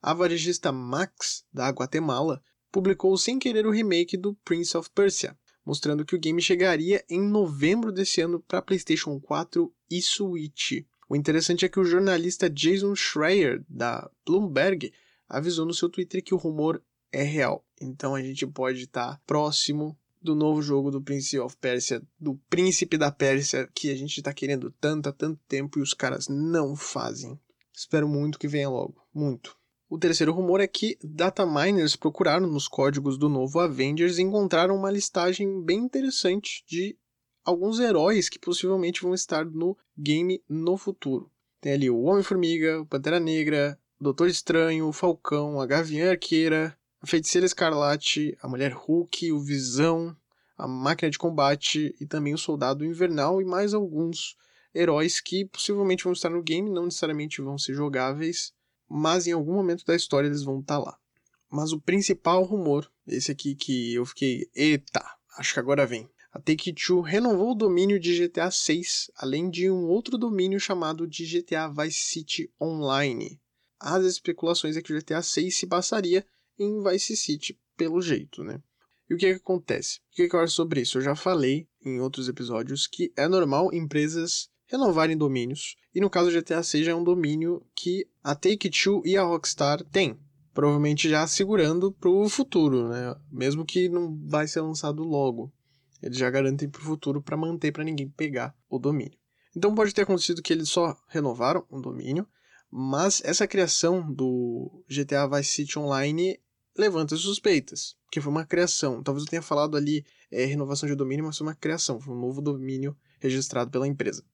a 0.00 0.12
varejista 0.12 0.70
Max, 0.70 1.44
da 1.52 1.68
Guatemala, 1.70 2.42
publicou 2.70 3.16
sem 3.16 3.38
querer 3.38 3.66
o 3.66 3.70
remake 3.70 4.18
do 4.18 4.34
Prince 4.44 4.76
of 4.76 4.90
Persia, 4.94 5.34
mostrando 5.64 6.04
que 6.04 6.14
o 6.14 6.18
game 6.18 6.40
chegaria 6.42 7.04
em 7.08 7.20
novembro 7.20 7.90
desse 7.90 8.20
ano 8.20 8.40
para 8.40 8.62
PlayStation 8.62 9.18
4 9.20 9.72
e 9.90 10.02
Switch. 10.02 10.84
O 11.08 11.16
interessante 11.16 11.64
é 11.64 11.68
que 11.68 11.80
o 11.80 11.84
jornalista 11.84 12.50
Jason 12.50 12.94
Schreier, 12.94 13.64
da 13.68 14.10
Bloomberg, 14.26 14.92
avisou 15.28 15.66
no 15.66 15.74
seu 15.74 15.88
Twitter 15.88 16.22
que 16.22 16.34
o 16.34 16.38
rumor 16.38 16.82
é 17.12 17.22
real. 17.22 17.64
Então 17.80 18.14
a 18.14 18.22
gente 18.22 18.46
pode 18.46 18.82
estar 18.82 19.12
tá 19.12 19.20
próximo 19.26 19.96
do 20.20 20.34
novo 20.34 20.62
jogo 20.62 20.90
do 20.90 21.02
Prince 21.02 21.38
of 21.38 21.56
Persia, 21.58 22.02
do 22.18 22.36
Príncipe 22.48 22.96
da 22.96 23.12
Pérsia, 23.12 23.68
que 23.74 23.90
a 23.90 23.96
gente 23.96 24.16
está 24.16 24.32
querendo 24.32 24.70
tanto 24.80 25.08
há 25.08 25.12
tanto 25.12 25.38
tempo 25.46 25.78
e 25.78 25.82
os 25.82 25.92
caras 25.92 26.28
não 26.28 26.74
fazem. 26.74 27.38
Espero 27.72 28.08
muito 28.08 28.38
que 28.38 28.48
venha 28.48 28.70
logo. 28.70 29.06
Muito. 29.12 29.56
O 29.94 29.98
terceiro 29.98 30.32
rumor 30.32 30.60
é 30.60 30.66
que 30.66 30.98
data 31.04 31.46
miners 31.46 31.94
procuraram 31.94 32.48
nos 32.48 32.66
códigos 32.66 33.16
do 33.16 33.28
novo 33.28 33.60
Avengers 33.60 34.18
e 34.18 34.22
encontraram 34.22 34.74
uma 34.74 34.90
listagem 34.90 35.62
bem 35.62 35.78
interessante 35.78 36.64
de 36.66 36.98
alguns 37.44 37.78
heróis 37.78 38.28
que 38.28 38.36
possivelmente 38.36 39.02
vão 39.02 39.14
estar 39.14 39.44
no 39.44 39.78
game 39.96 40.42
no 40.48 40.76
futuro. 40.76 41.30
Tem 41.60 41.74
ali 41.74 41.88
o 41.88 42.00
Homem-Formiga, 42.00 42.80
o 42.80 42.86
Pantera 42.86 43.20
Negra, 43.20 43.78
Doutor 44.00 44.26
Estranho, 44.26 44.88
o 44.88 44.92
Falcão, 44.92 45.60
a 45.60 45.64
Gavião 45.64 46.10
Arqueira, 46.10 46.76
a 47.00 47.06
Feiticeira 47.06 47.46
Escarlate, 47.46 48.36
a 48.42 48.48
Mulher 48.48 48.72
Hulk, 48.72 49.30
o 49.30 49.38
Visão, 49.38 50.16
a 50.58 50.66
Máquina 50.66 51.08
de 51.08 51.18
Combate 51.18 51.94
e 52.00 52.04
também 52.04 52.34
o 52.34 52.38
Soldado 52.38 52.84
Invernal 52.84 53.40
e 53.40 53.44
mais 53.44 53.72
alguns 53.72 54.36
heróis 54.74 55.20
que 55.20 55.44
possivelmente 55.44 56.02
vão 56.02 56.12
estar 56.12 56.30
no 56.30 56.42
game, 56.42 56.68
não 56.68 56.86
necessariamente 56.86 57.40
vão 57.40 57.56
ser 57.56 57.74
jogáveis, 57.74 58.52
mas 58.96 59.26
em 59.26 59.32
algum 59.32 59.54
momento 59.54 59.84
da 59.84 59.96
história 59.96 60.28
eles 60.28 60.44
vão 60.44 60.60
estar 60.60 60.76
tá 60.76 60.84
lá. 60.84 60.96
Mas 61.50 61.72
o 61.72 61.80
principal 61.80 62.44
rumor, 62.44 62.88
esse 63.08 63.32
aqui 63.32 63.56
que 63.56 63.92
eu 63.92 64.06
fiquei, 64.06 64.48
eita, 64.54 65.04
acho 65.36 65.52
que 65.52 65.58
agora 65.58 65.84
vem. 65.84 66.08
A 66.32 66.38
Take-Two 66.40 67.00
renovou 67.00 67.50
o 67.50 67.56
domínio 67.56 67.98
de 67.98 68.16
GTA 68.16 68.52
6, 68.52 69.10
além 69.16 69.50
de 69.50 69.68
um 69.68 69.86
outro 69.86 70.16
domínio 70.16 70.60
chamado 70.60 71.08
de 71.08 71.26
GTA 71.26 71.68
Vice 71.68 72.04
City 72.04 72.52
Online. 72.60 73.40
As 73.80 74.04
especulações 74.04 74.76
é 74.76 74.82
que 74.82 74.92
o 74.92 74.98
GTA 74.98 75.22
6 75.22 75.56
se 75.56 75.66
passaria 75.66 76.24
em 76.56 76.80
Vice 76.80 77.16
City, 77.16 77.58
pelo 77.76 78.00
jeito, 78.00 78.44
né? 78.44 78.62
E 79.10 79.14
o 79.14 79.18
que, 79.18 79.26
é 79.26 79.34
que 79.34 79.40
acontece? 79.40 79.98
O 79.98 80.14
que, 80.14 80.22
é 80.22 80.28
que 80.28 80.36
eu 80.36 80.40
acho 80.40 80.54
sobre 80.54 80.82
isso? 80.82 80.98
Eu 80.98 81.02
já 81.02 81.16
falei 81.16 81.68
em 81.84 82.00
outros 82.00 82.28
episódios 82.28 82.86
que 82.86 83.12
é 83.16 83.26
normal 83.26 83.74
empresas 83.74 84.48
renovarem 84.66 85.16
domínios, 85.16 85.76
e 85.94 86.00
no 86.00 86.10
caso 86.10 86.30
do 86.30 86.40
GTA 86.40 86.62
6 86.62 86.86
já 86.86 86.92
é 86.92 86.94
um 86.94 87.04
domínio 87.04 87.64
que 87.74 88.06
a 88.22 88.34
Take-Two 88.34 89.02
e 89.04 89.16
a 89.16 89.22
Rockstar 89.22 89.84
têm, 89.84 90.18
provavelmente 90.52 91.08
já 91.08 91.26
segurando 91.26 91.92
para 91.92 92.10
o 92.10 92.28
futuro, 92.28 92.88
né? 92.88 93.14
mesmo 93.30 93.64
que 93.64 93.88
não 93.88 94.18
vai 94.26 94.46
ser 94.46 94.60
lançado 94.60 95.02
logo. 95.02 95.52
Eles 96.02 96.18
já 96.18 96.28
garantem 96.30 96.68
para 96.68 96.80
o 96.80 96.84
futuro 96.84 97.22
para 97.22 97.36
manter 97.36 97.72
para 97.72 97.84
ninguém 97.84 98.08
pegar 98.08 98.54
o 98.68 98.78
domínio. 98.78 99.18
Então 99.56 99.74
pode 99.74 99.94
ter 99.94 100.02
acontecido 100.02 100.42
que 100.42 100.52
eles 100.52 100.68
só 100.68 100.96
renovaram 101.08 101.64
o 101.70 101.80
domínio, 101.80 102.26
mas 102.70 103.22
essa 103.24 103.46
criação 103.46 104.12
do 104.12 104.84
GTA 104.88 105.28
Vice 105.28 105.50
City 105.50 105.78
Online 105.78 106.38
levanta 106.76 107.16
suspeitas, 107.16 107.96
que 108.10 108.20
foi 108.20 108.32
uma 108.32 108.44
criação. 108.44 109.02
Talvez 109.02 109.24
eu 109.24 109.30
tenha 109.30 109.42
falado 109.42 109.76
ali 109.76 110.04
é, 110.30 110.44
renovação 110.44 110.88
de 110.88 110.96
domínio, 110.96 111.24
mas 111.24 111.38
foi 111.38 111.46
uma 111.46 111.54
criação, 111.54 112.00
foi 112.00 112.14
um 112.14 112.20
novo 112.20 112.42
domínio 112.42 112.96
registrado 113.20 113.70
pela 113.70 113.86
empresa. 113.86 114.24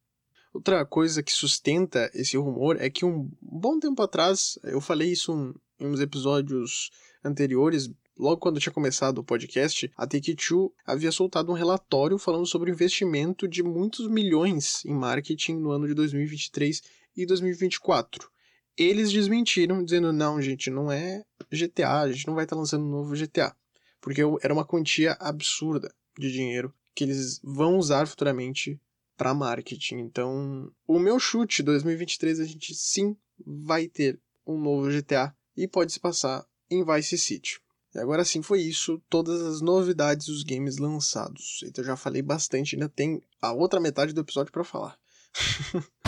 Outra 0.52 0.84
coisa 0.84 1.22
que 1.22 1.32
sustenta 1.32 2.10
esse 2.12 2.36
rumor 2.36 2.76
é 2.80 2.90
que 2.90 3.04
um 3.04 3.30
bom 3.40 3.78
tempo 3.78 4.02
atrás, 4.02 4.58
eu 4.64 4.80
falei 4.80 5.12
isso 5.12 5.54
em 5.78 5.86
uns 5.86 6.00
episódios 6.00 6.90
anteriores, 7.24 7.88
logo 8.18 8.38
quando 8.38 8.58
tinha 8.58 8.72
começado 8.72 9.18
o 9.18 9.24
podcast, 9.24 9.90
a 9.96 10.06
Take-Two 10.06 10.72
havia 10.84 11.12
soltado 11.12 11.52
um 11.52 11.54
relatório 11.54 12.18
falando 12.18 12.46
sobre 12.46 12.70
o 12.70 12.74
investimento 12.74 13.46
de 13.46 13.62
muitos 13.62 14.08
milhões 14.08 14.84
em 14.84 14.92
marketing 14.92 15.54
no 15.54 15.70
ano 15.70 15.86
de 15.86 15.94
2023 15.94 16.82
e 17.16 17.24
2024. 17.24 18.28
Eles 18.76 19.12
desmentiram, 19.12 19.84
dizendo: 19.84 20.12
não, 20.12 20.40
gente, 20.40 20.68
não 20.68 20.90
é 20.90 21.22
GTA, 21.50 22.00
a 22.00 22.12
gente 22.12 22.26
não 22.26 22.34
vai 22.34 22.44
estar 22.44 22.56
lançando 22.56 22.84
um 22.84 22.90
novo 22.90 23.14
GTA. 23.14 23.54
Porque 24.00 24.22
era 24.42 24.54
uma 24.54 24.64
quantia 24.64 25.12
absurda 25.20 25.94
de 26.18 26.32
dinheiro 26.32 26.72
que 26.94 27.04
eles 27.04 27.40
vão 27.44 27.76
usar 27.76 28.06
futuramente 28.06 28.80
para 29.20 29.34
marketing. 29.34 29.98
Então, 29.98 30.72
o 30.86 30.98
meu 30.98 31.20
chute 31.20 31.62
2023 31.62 32.40
a 32.40 32.44
gente 32.46 32.74
sim 32.74 33.14
vai 33.46 33.86
ter 33.86 34.18
um 34.46 34.58
novo 34.58 34.88
GTA 34.88 35.36
e 35.54 35.68
pode 35.68 35.92
se 35.92 36.00
passar 36.00 36.42
em 36.70 36.82
Vice 36.82 37.18
City. 37.18 37.60
E 37.94 37.98
agora 37.98 38.24
sim 38.24 38.40
foi 38.40 38.62
isso, 38.62 38.98
todas 39.10 39.42
as 39.42 39.60
novidades 39.60 40.28
dos 40.28 40.42
games 40.42 40.78
lançados. 40.78 41.62
Então 41.64 41.84
eu 41.84 41.88
já 41.88 41.96
falei 41.96 42.22
bastante, 42.22 42.76
ainda 42.76 42.88
tem 42.88 43.22
a 43.42 43.52
outra 43.52 43.78
metade 43.78 44.14
do 44.14 44.22
episódio 44.22 44.50
para 44.50 44.64
falar. 44.64 44.98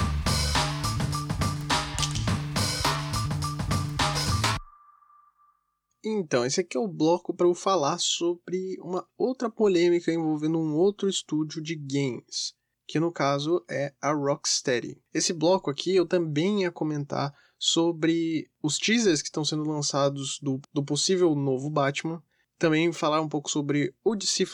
Então, 6.04 6.44
esse 6.44 6.60
aqui 6.60 6.76
é 6.76 6.80
o 6.80 6.88
bloco 6.88 7.32
para 7.32 7.46
eu 7.46 7.54
falar 7.54 7.96
sobre 7.96 8.76
uma 8.80 9.06
outra 9.16 9.48
polêmica 9.48 10.12
envolvendo 10.12 10.58
um 10.58 10.74
outro 10.74 11.08
estúdio 11.08 11.62
de 11.62 11.76
games 11.76 12.56
que 12.92 13.00
no 13.00 13.10
caso 13.10 13.64
é 13.70 13.94
a 14.02 14.12
Rocksteady. 14.12 15.00
Esse 15.14 15.32
bloco 15.32 15.70
aqui 15.70 15.96
eu 15.96 16.04
também 16.04 16.60
ia 16.60 16.70
comentar 16.70 17.34
sobre 17.58 18.50
os 18.62 18.76
teasers 18.76 19.22
que 19.22 19.28
estão 19.28 19.46
sendo 19.46 19.64
lançados 19.64 20.38
do, 20.42 20.60
do 20.74 20.84
possível 20.84 21.34
novo 21.34 21.70
Batman. 21.70 22.22
Também 22.58 22.92
falar 22.92 23.22
um 23.22 23.30
pouco 23.30 23.50
sobre 23.50 23.94
o 24.04 24.14
DC 24.14 24.44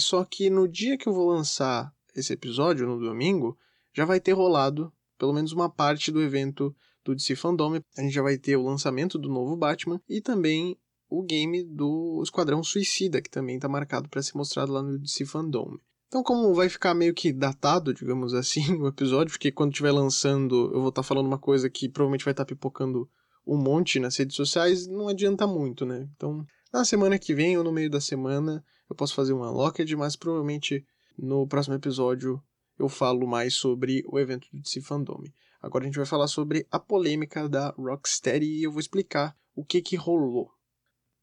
só 0.00 0.24
que 0.24 0.50
no 0.50 0.66
dia 0.66 0.98
que 0.98 1.08
eu 1.08 1.12
vou 1.12 1.28
lançar 1.28 1.94
esse 2.16 2.32
episódio, 2.32 2.84
no 2.84 2.98
domingo, 2.98 3.56
já 3.92 4.04
vai 4.04 4.18
ter 4.18 4.32
rolado 4.32 4.92
pelo 5.16 5.32
menos 5.32 5.52
uma 5.52 5.70
parte 5.70 6.10
do 6.10 6.20
evento 6.20 6.74
do 7.04 7.14
DC. 7.14 7.34
A 7.96 8.00
gente 8.02 8.12
já 8.12 8.22
vai 8.22 8.36
ter 8.36 8.56
o 8.56 8.64
lançamento 8.64 9.16
do 9.16 9.28
novo 9.28 9.56
Batman 9.56 10.02
e 10.08 10.20
também 10.20 10.76
o 11.08 11.22
game 11.22 11.62
do 11.62 12.20
Esquadrão 12.24 12.60
Suicida, 12.64 13.22
que 13.22 13.30
também 13.30 13.54
está 13.54 13.68
marcado 13.68 14.08
para 14.08 14.20
ser 14.20 14.36
mostrado 14.36 14.72
lá 14.72 14.82
no 14.82 14.98
DC. 14.98 15.24
Então, 16.06 16.22
como 16.22 16.54
vai 16.54 16.68
ficar 16.68 16.94
meio 16.94 17.12
que 17.12 17.32
datado, 17.32 17.92
digamos 17.92 18.34
assim, 18.34 18.74
o 18.80 18.86
episódio, 18.86 19.32
porque 19.32 19.50
quando 19.50 19.72
estiver 19.72 19.92
lançando 19.92 20.70
eu 20.72 20.80
vou 20.80 20.88
estar 20.90 21.02
tá 21.02 21.08
falando 21.08 21.26
uma 21.26 21.38
coisa 21.38 21.68
que 21.68 21.88
provavelmente 21.88 22.24
vai 22.24 22.32
estar 22.32 22.44
tá 22.44 22.48
pipocando 22.48 23.08
um 23.46 23.56
monte 23.56 23.98
nas 23.98 24.16
redes 24.16 24.36
sociais, 24.36 24.86
não 24.86 25.08
adianta 25.08 25.46
muito, 25.46 25.84
né? 25.84 26.08
Então, 26.16 26.46
na 26.72 26.84
semana 26.84 27.18
que 27.18 27.34
vem 27.34 27.58
ou 27.58 27.64
no 27.64 27.72
meio 27.72 27.90
da 27.90 28.00
semana, 28.00 28.64
eu 28.88 28.96
posso 28.96 29.14
fazer 29.14 29.32
um 29.32 29.42
unlocked, 29.42 29.94
mas 29.96 30.16
provavelmente 30.16 30.84
no 31.16 31.46
próximo 31.46 31.74
episódio 31.74 32.42
eu 32.78 32.88
falo 32.88 33.26
mais 33.26 33.54
sobre 33.54 34.02
o 34.06 34.18
evento 34.18 34.48
do 34.52 34.60
DC 34.60 34.80
Fandom. 34.80 35.22
Agora 35.62 35.84
a 35.84 35.86
gente 35.86 35.96
vai 35.96 36.06
falar 36.06 36.26
sobre 36.26 36.66
a 36.70 36.78
polêmica 36.78 37.48
da 37.48 37.70
Rocksteady 37.70 38.46
e 38.46 38.64
eu 38.64 38.72
vou 38.72 38.80
explicar 38.80 39.36
o 39.54 39.64
que 39.64 39.80
que 39.80 39.96
rolou. 39.96 40.50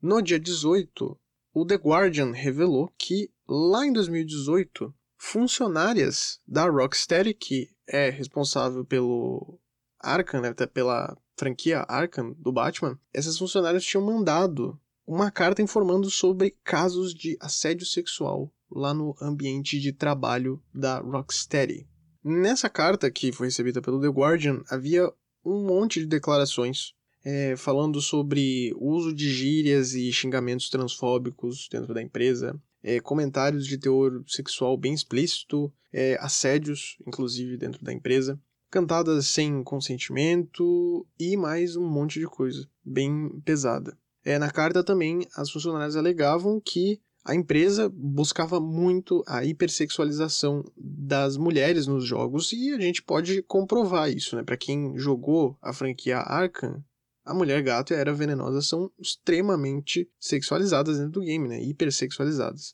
No 0.01 0.21
dia 0.21 0.39
18, 0.39 1.19
o 1.53 1.65
The 1.65 1.75
Guardian 1.75 2.31
revelou 2.31 2.91
que 2.97 3.29
lá 3.47 3.85
em 3.85 3.91
2018, 3.91 4.93
funcionárias 5.17 6.39
da 6.47 6.69
Rocksteady, 6.69 7.33
que 7.33 7.69
é 7.87 8.09
responsável 8.09 8.85
pelo 8.85 9.59
Arkham, 9.99 10.41
né, 10.41 10.53
pela 10.53 11.17
franquia 11.37 11.85
Arkham 11.87 12.33
do 12.39 12.51
Batman, 12.51 12.97
essas 13.13 13.37
funcionárias 13.37 13.83
tinham 13.83 14.05
mandado 14.05 14.79
uma 15.05 15.29
carta 15.29 15.61
informando 15.61 16.09
sobre 16.09 16.55
casos 16.63 17.13
de 17.13 17.37
assédio 17.39 17.85
sexual 17.85 18.51
lá 18.71 18.93
no 18.93 19.15
ambiente 19.21 19.79
de 19.79 19.91
trabalho 19.91 20.63
da 20.73 20.99
Rocksteady. 20.99 21.87
Nessa 22.23 22.69
carta, 22.69 23.11
que 23.11 23.31
foi 23.31 23.47
recebida 23.47 23.81
pelo 23.81 23.99
The 23.99 24.07
Guardian, 24.07 24.63
havia 24.69 25.11
um 25.43 25.65
monte 25.65 25.99
de 25.99 26.05
declarações 26.05 26.93
é, 27.23 27.55
falando 27.55 28.01
sobre 28.01 28.73
uso 28.77 29.13
de 29.13 29.29
gírias 29.29 29.93
e 29.93 30.11
xingamentos 30.11 30.69
transfóbicos 30.69 31.67
dentro 31.71 31.93
da 31.93 32.01
empresa, 32.01 32.59
é, 32.83 32.99
comentários 32.99 33.67
de 33.67 33.77
teor 33.77 34.23
sexual 34.27 34.75
bem 34.77 34.93
explícito, 34.93 35.71
é, 35.93 36.17
assédios, 36.19 36.97
inclusive, 37.05 37.57
dentro 37.57 37.83
da 37.83 37.93
empresa, 37.93 38.39
cantadas 38.69 39.27
sem 39.27 39.63
consentimento 39.63 41.05
e 41.19 41.35
mais 41.35 41.75
um 41.75 41.87
monte 41.87 42.19
de 42.19 42.25
coisa 42.25 42.67
bem 42.83 43.29
pesada. 43.43 43.97
É, 44.23 44.39
na 44.39 44.49
carta 44.49 44.83
também, 44.83 45.27
as 45.35 45.51
funcionárias 45.51 45.95
alegavam 45.95 46.59
que 46.59 47.01
a 47.23 47.35
empresa 47.35 47.87
buscava 47.93 48.59
muito 48.59 49.23
a 49.27 49.45
hipersexualização 49.45 50.63
das 50.75 51.37
mulheres 51.37 51.85
nos 51.85 52.03
jogos 52.03 52.51
e 52.51 52.71
a 52.71 52.79
gente 52.79 53.03
pode 53.03 53.43
comprovar 53.43 54.09
isso, 54.09 54.35
né? 54.35 54.43
Para 54.43 54.57
quem 54.57 54.97
jogou 54.97 55.55
a 55.61 55.71
franquia 55.71 56.17
Arkham, 56.17 56.83
a 57.23 57.33
mulher 57.33 57.61
gato 57.61 57.93
e 57.93 57.95
a 57.95 57.99
era 57.99 58.13
venenosa 58.13 58.61
são 58.61 58.91
extremamente 58.99 60.09
sexualizadas 60.19 60.97
dentro 60.97 61.13
do 61.13 61.21
game, 61.21 61.47
né? 61.47 61.61
Hipersexualizadas. 61.61 62.73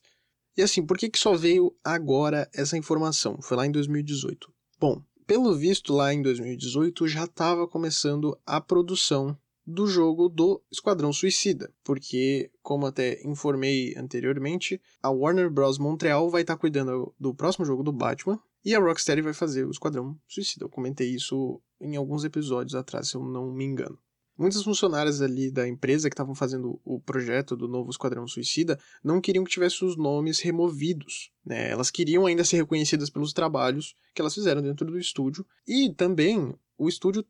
E 0.55 0.61
assim, 0.61 0.85
por 0.85 0.97
que, 0.97 1.09
que 1.09 1.19
só 1.19 1.35
veio 1.35 1.75
agora 1.83 2.49
essa 2.53 2.77
informação? 2.77 3.39
Foi 3.41 3.55
lá 3.55 3.65
em 3.65 3.71
2018. 3.71 4.51
Bom, 4.79 5.03
pelo 5.27 5.53
visto, 5.55 5.93
lá 5.93 6.13
em 6.13 6.21
2018 6.21 7.07
já 7.07 7.25
estava 7.25 7.67
começando 7.67 8.37
a 8.45 8.59
produção 8.59 9.37
do 9.67 9.85
jogo 9.85 10.29
do 10.29 10.63
Esquadrão 10.71 11.11
Suicida, 11.11 11.69
porque, 11.83 12.49
como 12.63 12.85
até 12.85 13.21
informei 13.27 13.93
anteriormente, 13.97 14.81
a 15.03 15.11
Warner 15.11 15.51
Bros. 15.51 15.77
Montreal 15.77 16.29
vai 16.29 16.41
estar 16.41 16.55
tá 16.55 16.59
cuidando 16.59 17.13
do 17.19 17.35
próximo 17.35 17.65
jogo 17.65 17.83
do 17.83 17.91
Batman 17.91 18.39
e 18.63 18.73
a 18.73 18.79
Rocksteady 18.79 19.21
vai 19.21 19.33
fazer 19.33 19.65
o 19.65 19.71
Esquadrão 19.71 20.17
Suicida. 20.27 20.63
Eu 20.63 20.69
comentei 20.69 21.09
isso 21.09 21.61
em 21.81 21.97
alguns 21.97 22.23
episódios 22.23 22.75
atrás, 22.75 23.09
se 23.09 23.15
eu 23.15 23.23
não 23.23 23.51
me 23.51 23.65
engano. 23.65 23.99
Muitas 24.37 24.63
funcionárias 24.63 25.21
ali 25.21 25.49
da 25.49 25.67
empresa 25.67 26.09
que 26.09 26.13
estavam 26.13 26.35
fazendo 26.35 26.79
o 26.85 26.99
projeto 26.99 27.55
do 27.55 27.67
novo 27.67 27.89
Esquadrão 27.89 28.27
Suicida 28.27 28.79
não 29.03 29.19
queriam 29.19 29.43
que 29.43 29.51
tivesse 29.51 29.83
os 29.83 29.97
nomes 29.97 30.39
removidos. 30.39 31.31
Né? 31.43 31.71
Elas 31.71 31.89
queriam 31.89 32.25
ainda 32.25 32.43
ser 32.43 32.57
reconhecidas 32.57 33.09
pelos 33.09 33.33
trabalhos 33.33 33.95
que 34.13 34.21
elas 34.21 34.35
fizeram 34.35 34.61
dentro 34.61 34.85
do 34.85 34.99
estúdio. 34.99 35.45
E 35.67 35.91
também 35.91 36.53
o 36.77 36.87
estúdio 36.87 37.25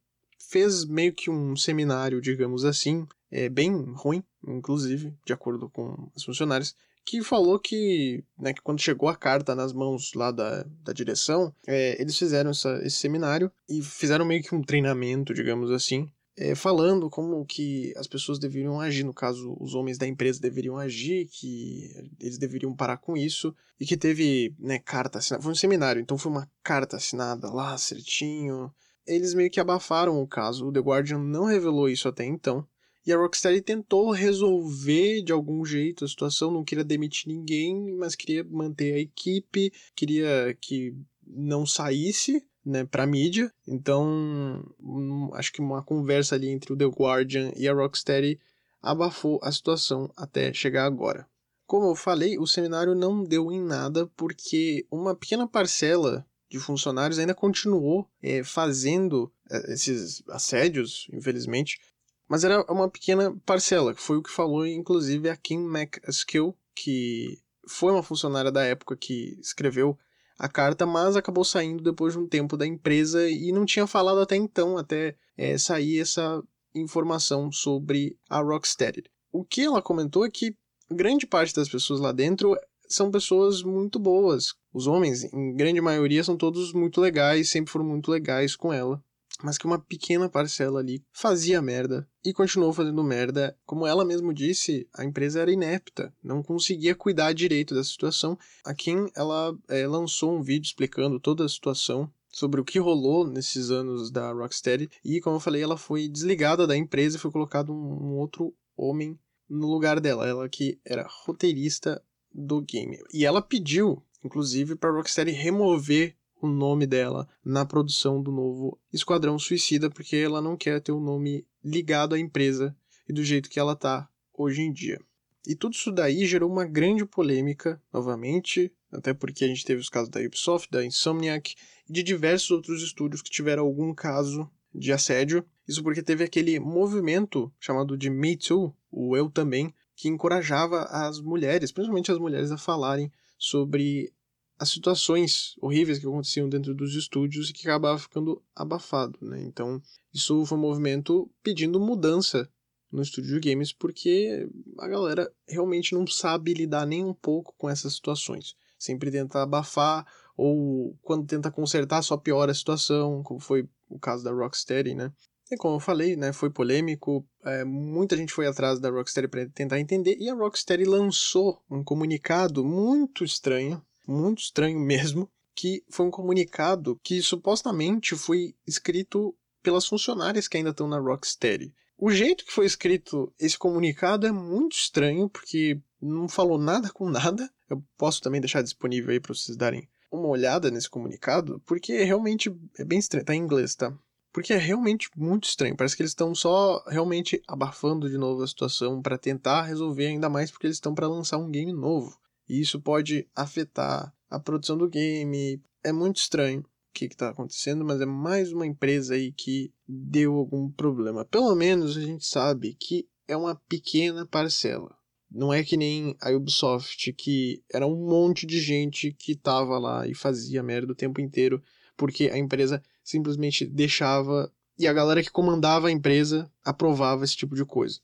fez 0.49 0.85
meio 0.85 1.13
que 1.13 1.29
um 1.29 1.55
seminário, 1.55 2.21
digamos 2.21 2.65
assim, 2.65 3.07
é, 3.31 3.47
bem 3.49 3.73
ruim, 3.93 4.23
inclusive, 4.45 5.13
de 5.25 5.33
acordo 5.33 5.69
com 5.69 6.09
as 6.15 6.23
funcionárias, 6.23 6.75
que 7.05 7.23
falou 7.23 7.57
que, 7.57 8.21
né, 8.37 8.53
que 8.53 8.61
quando 8.61 8.81
chegou 8.81 9.07
a 9.07 9.15
carta 9.15 9.55
nas 9.55 9.71
mãos 9.71 10.11
lá 10.13 10.29
da, 10.29 10.63
da 10.83 10.91
direção, 10.91 11.55
é, 11.65 11.99
eles 12.01 12.17
fizeram 12.17 12.51
essa, 12.51 12.81
esse 12.83 12.97
seminário 12.97 13.49
e 13.69 13.81
fizeram 13.81 14.25
meio 14.25 14.43
que 14.43 14.53
um 14.53 14.61
treinamento, 14.61 15.33
digamos 15.33 15.71
assim, 15.71 16.11
é, 16.37 16.53
falando 16.53 17.09
como 17.09 17.43
que 17.45 17.91
as 17.97 18.05
pessoas 18.05 18.37
deveriam 18.37 18.79
agir, 18.79 19.03
no 19.03 19.13
caso, 19.13 19.57
os 19.59 19.73
homens 19.73 19.97
da 19.97 20.05
empresa 20.05 20.39
deveriam 20.39 20.77
agir, 20.77 21.27
que 21.27 21.89
eles 22.19 22.37
deveriam 22.37 22.75
parar 22.75 22.97
com 22.97 23.17
isso, 23.17 23.55
e 23.79 23.85
que 23.85 23.97
teve, 23.97 24.55
né, 24.59 24.77
carta 24.77 25.17
assinada, 25.17 25.43
foi 25.43 25.51
um 25.51 25.55
seminário, 25.55 25.99
então 25.99 26.17
foi 26.17 26.31
uma 26.31 26.49
carta 26.63 26.97
assinada 26.97 27.51
lá, 27.51 27.75
certinho, 27.77 28.71
eles 29.07 29.33
meio 29.33 29.49
que 29.49 29.59
abafaram 29.59 30.21
o 30.21 30.27
caso. 30.27 30.67
O 30.67 30.71
The 30.71 30.79
Guardian 30.79 31.19
não 31.19 31.45
revelou 31.45 31.89
isso 31.89 32.07
até 32.07 32.25
então. 32.25 32.67
E 33.05 33.13
a 33.13 33.17
Rocksteady 33.17 33.61
tentou 33.61 34.11
resolver 34.11 35.21
de 35.21 35.31
algum 35.31 35.63
jeito 35.63 36.03
a 36.03 36.07
situação, 36.07 36.51
não 36.51 36.65
queria 36.65 36.83
demitir 36.83 37.29
ninguém, 37.29 37.95
mas 37.95 38.15
queria 38.15 38.43
manter 38.43 38.93
a 38.95 38.99
equipe, 38.99 39.71
queria 39.95 40.55
que 40.59 40.93
não 41.25 41.65
saísse, 41.65 42.45
né, 42.67 42.83
pra 42.85 43.07
mídia. 43.07 43.51
Então, 43.65 44.63
um, 44.79 45.33
acho 45.33 45.53
que 45.53 45.61
uma 45.61 45.81
conversa 45.81 46.35
ali 46.35 46.49
entre 46.49 46.73
o 46.73 46.77
The 46.77 46.85
Guardian 46.85 47.51
e 47.55 47.67
a 47.67 47.73
Rocksteady 47.73 48.39
abafou 48.81 49.39
a 49.41 49.51
situação 49.51 50.11
até 50.15 50.53
chegar 50.53 50.85
agora. 50.85 51.27
Como 51.65 51.87
eu 51.87 51.95
falei, 51.95 52.37
o 52.37 52.45
seminário 52.45 52.93
não 52.93 53.23
deu 53.23 53.51
em 53.51 53.61
nada 53.61 54.07
porque 54.15 54.85
uma 54.91 55.15
pequena 55.15 55.47
parcela 55.47 56.25
de 56.49 56.59
funcionários 56.59 57.19
ainda 57.19 57.33
continuou 57.33 58.07
é, 58.21 58.43
fazendo 58.43 59.31
é, 59.49 59.73
esses 59.73 60.23
assédios, 60.29 61.07
infelizmente, 61.11 61.79
mas 62.27 62.43
era 62.43 62.61
uma 62.71 62.89
pequena 62.89 63.35
parcela, 63.45 63.93
que 63.93 64.01
foi 64.01 64.17
o 64.17 64.23
que 64.23 64.29
falou, 64.29 64.65
inclusive, 64.65 65.29
a 65.29 65.35
Kim 65.35 65.65
McAskill, 65.65 66.55
que 66.75 67.39
foi 67.67 67.91
uma 67.91 68.03
funcionária 68.03 68.51
da 68.51 68.63
época 68.63 68.95
que 68.95 69.37
escreveu 69.41 69.97
a 70.37 70.47
carta, 70.47 70.85
mas 70.85 71.15
acabou 71.15 71.43
saindo 71.43 71.83
depois 71.83 72.13
de 72.13 72.19
um 72.19 72.27
tempo 72.27 72.55
da 72.55 72.65
empresa 72.65 73.29
e 73.29 73.51
não 73.51 73.65
tinha 73.65 73.87
falado 73.87 74.19
até 74.19 74.35
então, 74.35 74.77
até 74.77 75.15
é, 75.35 75.57
sair 75.57 75.99
essa 75.99 76.41
informação 76.75 77.51
sobre 77.51 78.17
a 78.29 78.39
Rocksteady. 78.39 79.03
O 79.31 79.43
que 79.43 79.61
ela 79.61 79.81
comentou 79.81 80.25
é 80.25 80.29
que 80.29 80.55
grande 80.91 81.25
parte 81.25 81.53
das 81.53 81.67
pessoas 81.67 81.99
lá 81.99 82.11
dentro 82.11 82.55
são 82.87 83.11
pessoas 83.11 83.63
muito 83.63 83.99
boas. 83.99 84.53
Os 84.73 84.87
homens, 84.87 85.23
em 85.33 85.55
grande 85.55 85.81
maioria, 85.81 86.23
são 86.23 86.37
todos 86.37 86.71
muito 86.71 87.01
legais, 87.01 87.49
sempre 87.49 87.71
foram 87.71 87.85
muito 87.85 88.09
legais 88.09 88.55
com 88.55 88.71
ela. 88.71 89.03
Mas 89.43 89.57
que 89.57 89.65
uma 89.65 89.79
pequena 89.79 90.27
parcela 90.27 90.79
ali 90.79 91.03
fazia 91.11 91.61
merda 91.61 92.07
e 92.25 92.33
continuou 92.33 92.73
fazendo 92.73 93.03
merda. 93.03 93.55
Como 93.65 93.85
ela 93.85 94.03
mesma 94.03 94.33
disse, 94.33 94.87
a 94.93 95.05
empresa 95.05 95.41
era 95.41 95.51
inepta, 95.51 96.13
não 96.23 96.41
conseguia 96.41 96.95
cuidar 96.95 97.33
direito 97.33 97.75
da 97.75 97.83
situação. 97.83 98.37
A 98.65 98.73
Kim, 98.73 99.09
ela 99.15 99.55
é, 99.67 99.87
lançou 99.87 100.35
um 100.35 100.41
vídeo 100.41 100.67
explicando 100.67 101.19
toda 101.19 101.45
a 101.45 101.49
situação 101.49 102.11
sobre 102.31 102.61
o 102.61 102.65
que 102.65 102.79
rolou 102.79 103.25
nesses 103.27 103.71
anos 103.71 104.11
da 104.11 104.31
Rocksteady 104.31 104.89
e, 105.03 105.19
como 105.21 105.37
eu 105.37 105.39
falei, 105.39 105.61
ela 105.61 105.77
foi 105.77 106.07
desligada 106.07 106.67
da 106.67 106.77
empresa 106.77 107.17
e 107.17 107.19
foi 107.19 107.31
colocado 107.31 107.73
um, 107.73 107.75
um 107.75 108.17
outro 108.17 108.53
homem 108.75 109.17
no 109.49 109.67
lugar 109.67 109.99
dela. 109.99 110.27
Ela 110.27 110.49
que 110.49 110.79
era 110.85 111.07
roteirista 111.25 112.01
do 112.33 112.61
game. 112.61 112.99
E 113.13 113.25
ela 113.25 113.41
pediu, 113.41 114.03
inclusive, 114.23 114.75
para 114.75 114.91
Rocksteady 114.91 115.31
remover 115.31 116.15
o 116.41 116.47
nome 116.47 116.85
dela 116.85 117.27
na 117.43 117.65
produção 117.65 118.21
do 118.21 118.31
novo 118.31 118.79
Esquadrão 118.93 119.37
Suicida, 119.39 119.89
porque 119.89 120.15
ela 120.15 120.41
não 120.41 120.55
quer 120.55 120.81
ter 120.81 120.91
o 120.91 120.99
nome 120.99 121.45
ligado 121.63 122.15
à 122.15 122.19
empresa 122.19 122.75
e 123.07 123.13
do 123.13 123.23
jeito 123.23 123.49
que 123.49 123.59
ela 123.59 123.75
tá 123.75 124.09
hoje 124.33 124.61
em 124.61 124.71
dia. 124.71 124.99
E 125.45 125.55
tudo 125.55 125.73
isso 125.73 125.91
daí 125.91 126.25
gerou 126.25 126.51
uma 126.51 126.65
grande 126.65 127.05
polêmica, 127.05 127.81
novamente, 127.93 128.71
até 128.91 129.13
porque 129.13 129.45
a 129.45 129.47
gente 129.47 129.63
teve 129.63 129.79
os 129.79 129.89
casos 129.89 130.09
da 130.09 130.19
Ubisoft, 130.19 130.69
da 130.69 130.85
Insomniac 130.85 131.55
e 131.89 131.93
de 131.93 132.03
diversos 132.03 132.51
outros 132.51 132.83
estúdios 132.83 133.21
que 133.21 133.31
tiveram 133.31 133.63
algum 133.63 133.93
caso 133.93 134.49
de 134.73 134.91
assédio. 134.91 135.45
Isso 135.67 135.81
porque 135.81 136.03
teve 136.03 136.23
aquele 136.23 136.59
movimento 136.59 137.51
chamado 137.59 137.97
de 137.97 138.09
Me 138.09 138.35
Too, 138.35 138.75
o 138.91 139.15
Eu 139.15 139.29
Também, 139.29 139.73
que 139.95 140.09
encorajava 140.09 140.83
as 140.83 141.19
mulheres, 141.19 141.71
principalmente 141.71 142.11
as 142.11 142.17
mulheres, 142.17 142.51
a 142.51 142.57
falarem 142.57 143.11
sobre 143.37 144.13
as 144.59 144.69
situações 144.69 145.55
horríveis 145.61 145.99
que 145.99 146.07
aconteciam 146.07 146.49
dentro 146.49 146.73
dos 146.73 146.95
estúdios 146.95 147.49
e 147.49 147.53
que 147.53 147.67
acabava 147.67 147.99
ficando 147.99 148.41
abafado, 148.55 149.17
né? 149.21 149.41
Então, 149.43 149.81
isso 150.13 150.45
foi 150.45 150.57
um 150.57 150.61
movimento 150.61 151.29
pedindo 151.43 151.79
mudança 151.79 152.49
no 152.91 153.01
estúdio 153.01 153.39
de 153.39 153.49
games 153.49 153.71
porque 153.71 154.47
a 154.79 154.87
galera 154.87 155.31
realmente 155.47 155.93
não 155.93 156.07
sabe 156.07 156.53
lidar 156.53 156.85
nem 156.85 157.03
um 157.03 157.13
pouco 157.13 157.53
com 157.57 157.69
essas 157.69 157.95
situações. 157.95 158.55
Sempre 158.79 159.11
tenta 159.11 159.41
abafar 159.41 160.05
ou 160.35 160.97
quando 161.01 161.25
tenta 161.25 161.51
consertar 161.51 162.01
só 162.01 162.15
piora 162.15 162.51
a 162.51 162.55
situação, 162.55 163.21
como 163.23 163.39
foi 163.39 163.67
o 163.89 163.99
caso 163.99 164.23
da 164.23 164.31
Rocksteady, 164.31 164.95
né? 164.95 165.11
E 165.49 165.55
como 165.55 165.75
eu 165.75 165.79
falei, 165.79 166.17
né, 166.17 166.33
foi 166.33 166.49
polêmico, 166.49 167.25
é, 167.45 167.63
muita 167.63 168.17
gente 168.17 168.33
foi 168.33 168.47
atrás 168.47 168.81
da 168.81 168.89
Rocksteady 168.89 169.29
para 169.29 169.47
tentar 169.49 169.79
entender, 169.79 170.17
e 170.19 170.29
a 170.29 170.33
Rocksteady 170.33 170.83
lançou 170.83 171.63
um 171.71 171.81
comunicado 171.81 172.65
muito 172.65 173.23
estranho, 173.23 173.81
muito 174.07 174.39
estranho 174.39 174.79
mesmo, 174.81 175.29
que 175.53 175.83
foi 175.89 176.05
um 176.05 176.11
comunicado 176.11 176.99
que 177.03 177.21
supostamente 177.21 178.15
foi 178.15 178.55
escrito 178.65 179.35
pelas 179.61 179.85
funcionárias 179.85 180.47
que 180.47 180.57
ainda 180.57 180.69
estão 180.69 180.87
na 180.87 180.99
Rocksteady. 180.99 181.73
O 181.97 182.11
jeito 182.11 182.45
que 182.45 182.53
foi 182.53 182.65
escrito 182.65 183.33
esse 183.39 183.57
comunicado 183.57 184.27
é 184.27 184.31
muito 184.31 184.73
estranho, 184.73 185.27
porque 185.27 185.81
não 185.99 186.29
falou 186.29 186.59
nada 186.59 186.91
com 186.91 187.09
nada. 187.09 187.51
Eu 187.67 187.83
posso 187.97 188.21
também 188.21 188.39
deixar 188.39 188.61
disponível 188.61 189.11
aí 189.11 189.19
para 189.19 189.33
vocês 189.33 189.57
darem 189.57 189.89
uma 190.11 190.27
olhada 190.27 190.69
nesse 190.69 190.89
comunicado, 190.89 191.61
porque 191.65 192.03
realmente 192.03 192.55
é 192.77 192.85
bem 192.85 192.99
estranho. 192.99 193.25
Tá 193.25 193.33
em 193.33 193.39
inglês, 193.39 193.75
tá? 193.75 193.91
Porque 194.31 194.53
é 194.53 194.57
realmente 194.57 195.09
muito 195.17 195.45
estranho. 195.45 195.75
Parece 195.75 195.95
que 195.97 196.03
eles 196.03 196.11
estão 196.11 196.35
só 196.35 196.83
realmente 196.87 197.41
abafando 197.47 198.07
de 198.07 198.17
novo 198.17 198.43
a 198.43 198.47
situação 198.47 199.01
para 199.01 199.17
tentar 199.17 199.63
resolver 199.63 200.05
ainda 200.05 200.29
mais 200.29 200.51
porque 200.51 200.67
eles 200.67 200.77
estão 200.77 200.93
para 200.93 201.07
lançar 201.07 201.39
um 201.39 201.49
game 201.49 201.73
novo. 201.73 202.15
E 202.47 202.59
isso 202.59 202.79
pode 202.79 203.27
afetar 203.35 204.13
a 204.29 204.39
produção 204.39 204.77
do 204.77 204.89
game. 204.89 205.61
É 205.83 205.91
muito 205.91 206.17
estranho 206.17 206.61
o 206.61 206.65
que 206.93 207.05
está 207.05 207.29
acontecendo, 207.29 207.85
mas 207.85 208.01
é 208.01 208.05
mais 208.05 208.51
uma 208.51 208.65
empresa 208.65 209.15
aí 209.15 209.31
que 209.31 209.71
deu 209.87 210.35
algum 210.35 210.69
problema. 210.71 211.25
Pelo 211.25 211.55
menos 211.55 211.97
a 211.97 212.01
gente 212.01 212.25
sabe 212.25 212.73
que 212.73 213.07
é 213.27 213.35
uma 213.35 213.55
pequena 213.55 214.25
parcela. 214.25 214.95
Não 215.29 215.53
é 215.53 215.63
que 215.63 215.75
nem 215.75 216.15
a 216.21 216.31
Ubisoft, 216.31 217.11
que 217.13 217.61
era 217.71 217.85
um 217.85 218.07
monte 218.07 218.45
de 218.45 218.61
gente 218.61 219.11
que 219.11 219.35
tava 219.35 219.77
lá 219.77 220.07
e 220.07 220.15
fazia 220.15 220.63
merda 220.63 220.93
o 220.93 220.95
tempo 220.95 221.19
inteiro, 221.19 221.61
porque 221.97 222.29
a 222.29 222.37
empresa 222.37 222.81
simplesmente 223.03 223.65
deixava 223.65 224.51
e 224.79 224.87
a 224.87 224.93
galera 224.93 225.23
que 225.23 225.31
comandava 225.31 225.87
a 225.87 225.91
empresa 225.91 226.51
aprovava 226.63 227.23
esse 227.23 227.35
tipo 227.35 227.55
de 227.55 227.65
coisa. 227.65 227.99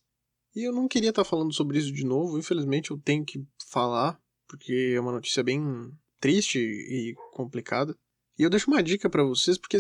E 0.55 0.67
eu 0.67 0.73
não 0.73 0.87
queria 0.87 1.09
estar 1.09 1.23
tá 1.23 1.29
falando 1.29 1.53
sobre 1.53 1.77
isso 1.77 1.91
de 1.91 2.03
novo, 2.03 2.37
infelizmente 2.37 2.91
eu 2.91 2.97
tenho 2.97 3.23
que 3.23 3.43
falar, 3.69 4.19
porque 4.47 4.93
é 4.95 4.99
uma 4.99 5.11
notícia 5.11 5.43
bem 5.43 5.91
triste 6.19 6.59
e 6.59 7.15
complicada. 7.31 7.95
E 8.37 8.43
eu 8.43 8.49
deixo 8.49 8.69
uma 8.69 8.81
dica 8.81 9.09
para 9.09 9.23
vocês, 9.23 9.57
porque, 9.57 9.77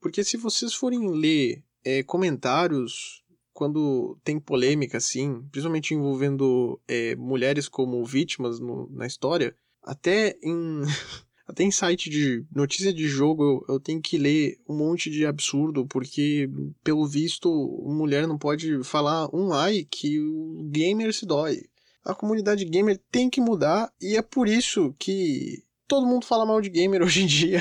porque 0.00 0.24
se 0.24 0.36
vocês 0.36 0.74
forem 0.74 1.10
ler 1.10 1.62
é, 1.84 2.02
comentários 2.02 3.22
quando 3.52 4.18
tem 4.24 4.40
polêmica 4.40 4.98
assim, 4.98 5.42
principalmente 5.50 5.94
envolvendo 5.94 6.80
é, 6.88 7.14
mulheres 7.16 7.68
como 7.68 8.04
vítimas 8.04 8.58
no, 8.58 8.88
na 8.90 9.06
história, 9.06 9.54
até 9.82 10.38
em 10.42 10.82
Até 11.46 11.64
em 11.64 11.70
site 11.70 12.08
de 12.08 12.46
notícia 12.54 12.92
de 12.92 13.06
jogo 13.06 13.44
eu, 13.68 13.74
eu 13.74 13.80
tenho 13.80 14.00
que 14.00 14.16
ler 14.16 14.58
um 14.66 14.74
monte 14.76 15.10
de 15.10 15.26
absurdo, 15.26 15.86
porque, 15.86 16.48
pelo 16.84 17.06
visto, 17.06 17.50
mulher 17.84 18.26
não 18.26 18.38
pode 18.38 18.82
falar 18.84 19.28
um 19.34 19.52
ai 19.52 19.84
que 19.84 20.20
o 20.20 20.68
gamer 20.70 21.12
se 21.12 21.26
dói. 21.26 21.64
A 22.04 22.14
comunidade 22.14 22.64
gamer 22.64 23.00
tem 23.10 23.30
que 23.30 23.40
mudar 23.40 23.92
e 24.00 24.16
é 24.16 24.22
por 24.22 24.48
isso 24.48 24.94
que 24.98 25.64
todo 25.86 26.06
mundo 26.06 26.26
fala 26.26 26.46
mal 26.46 26.60
de 26.60 26.70
gamer 26.70 27.02
hoje 27.04 27.22
em 27.22 27.26
dia. 27.26 27.60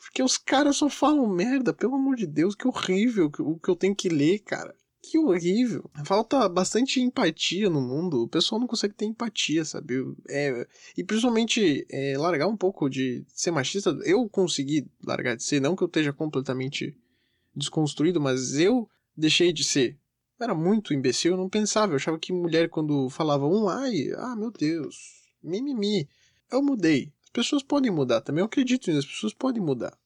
porque 0.00 0.22
os 0.22 0.38
caras 0.38 0.76
só 0.76 0.88
falam 0.88 1.26
merda, 1.26 1.72
pelo 1.72 1.94
amor 1.94 2.16
de 2.16 2.26
Deus, 2.26 2.54
que 2.54 2.66
horrível 2.66 3.30
o 3.40 3.58
que 3.58 3.68
eu 3.68 3.76
tenho 3.76 3.94
que 3.94 4.08
ler, 4.08 4.40
cara 4.40 4.74
que 5.10 5.18
horrível. 5.18 5.90
Falta 6.04 6.48
bastante 6.48 7.00
empatia 7.00 7.70
no 7.70 7.80
mundo. 7.80 8.22
O 8.24 8.28
pessoal 8.28 8.60
não 8.60 8.66
consegue 8.66 8.94
ter 8.94 9.06
empatia, 9.06 9.64
sabe? 9.64 9.94
É, 10.28 10.66
e 10.96 11.04
principalmente 11.04 11.86
é, 11.90 12.18
largar 12.18 12.46
um 12.46 12.56
pouco 12.56 12.88
de 12.88 13.24
ser 13.28 13.50
machista. 13.50 13.90
Eu 14.04 14.28
consegui 14.28 14.86
largar 15.04 15.36
de 15.36 15.42
ser, 15.42 15.60
não 15.60 15.74
que 15.74 15.82
eu 15.82 15.86
esteja 15.86 16.12
completamente 16.12 16.96
desconstruído, 17.54 18.20
mas 18.20 18.58
eu 18.58 18.88
deixei 19.16 19.52
de 19.52 19.64
ser. 19.64 19.96
Era 20.40 20.54
muito 20.54 20.94
imbecil, 20.94 21.32
eu 21.32 21.36
não 21.36 21.48
pensava. 21.48 21.92
Eu 21.92 21.96
achava 21.96 22.18
que 22.18 22.32
mulher, 22.32 22.68
quando 22.68 23.08
falava 23.10 23.46
um 23.46 23.68
ai, 23.68 24.10
ah, 24.16 24.36
meu 24.36 24.50
Deus, 24.50 24.96
mimimi. 25.42 26.08
Eu 26.50 26.62
mudei. 26.62 27.12
As 27.24 27.30
pessoas 27.30 27.62
podem 27.62 27.90
mudar 27.90 28.20
também. 28.20 28.40
Eu 28.40 28.46
acredito 28.46 28.88
nisso, 28.88 29.06
as 29.06 29.14
pessoas 29.14 29.34
podem 29.34 29.62
mudar. 29.62 29.96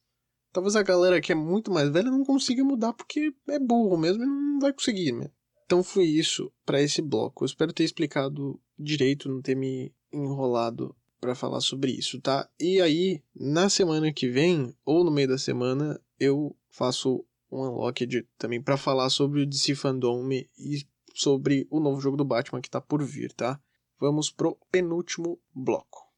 Talvez 0.53 0.77
a 0.77 0.83
galera 0.83 1.21
que 1.21 1.33
é 1.33 1.35
muito 1.35 1.71
mais 1.71 1.89
velha 1.89 2.11
não 2.11 2.25
consiga 2.25 2.63
mudar 2.63 2.93
porque 2.93 3.33
é 3.49 3.59
burro 3.59 3.97
mesmo 3.97 4.23
e 4.23 4.27
não 4.27 4.59
vai 4.61 4.73
conseguir, 4.73 5.13
né? 5.13 5.31
Então 5.65 5.83
foi 5.83 6.05
isso 6.05 6.53
para 6.67 6.83
esse 6.83 7.01
bloco. 7.01 7.43
Eu 7.43 7.47
espero 7.47 7.73
ter 7.73 7.85
explicado 7.85 8.61
direito, 8.79 9.29
não 9.29 9.41
ter 9.41 9.55
me 9.55 9.95
enrolado 10.13 10.95
para 11.21 11.35
falar 11.35 11.61
sobre 11.61 11.93
isso, 11.93 12.21
tá? 12.21 12.51
E 12.61 12.81
aí, 12.81 13.23
na 13.35 13.71
semana 13.71 14.13
que 14.13 14.29
vem 14.29 14.75
ou 14.85 15.05
no 15.05 15.11
meio 15.11 15.29
da 15.29 15.39
semana, 15.39 15.99
eu 16.19 16.55
faço 16.69 17.25
um 17.53 17.63
unlocked 17.69 18.27
também 18.39 18.61
para 18.61 18.79
falar 18.79 19.11
sobre 19.11 19.43
o 19.43 19.47
DC 19.47 19.75
Fandom 19.75 20.27
e 20.31 20.87
sobre 21.15 21.69
o 21.71 21.79
novo 21.79 22.01
jogo 22.01 22.17
do 22.17 22.25
Batman 22.25 22.63
que 22.63 22.71
tá 22.71 22.81
por 22.81 23.05
vir, 23.05 23.31
tá? 23.33 23.61
Vamos 24.01 24.31
pro 24.31 24.59
penúltimo 24.71 25.39
bloco. 25.55 26.11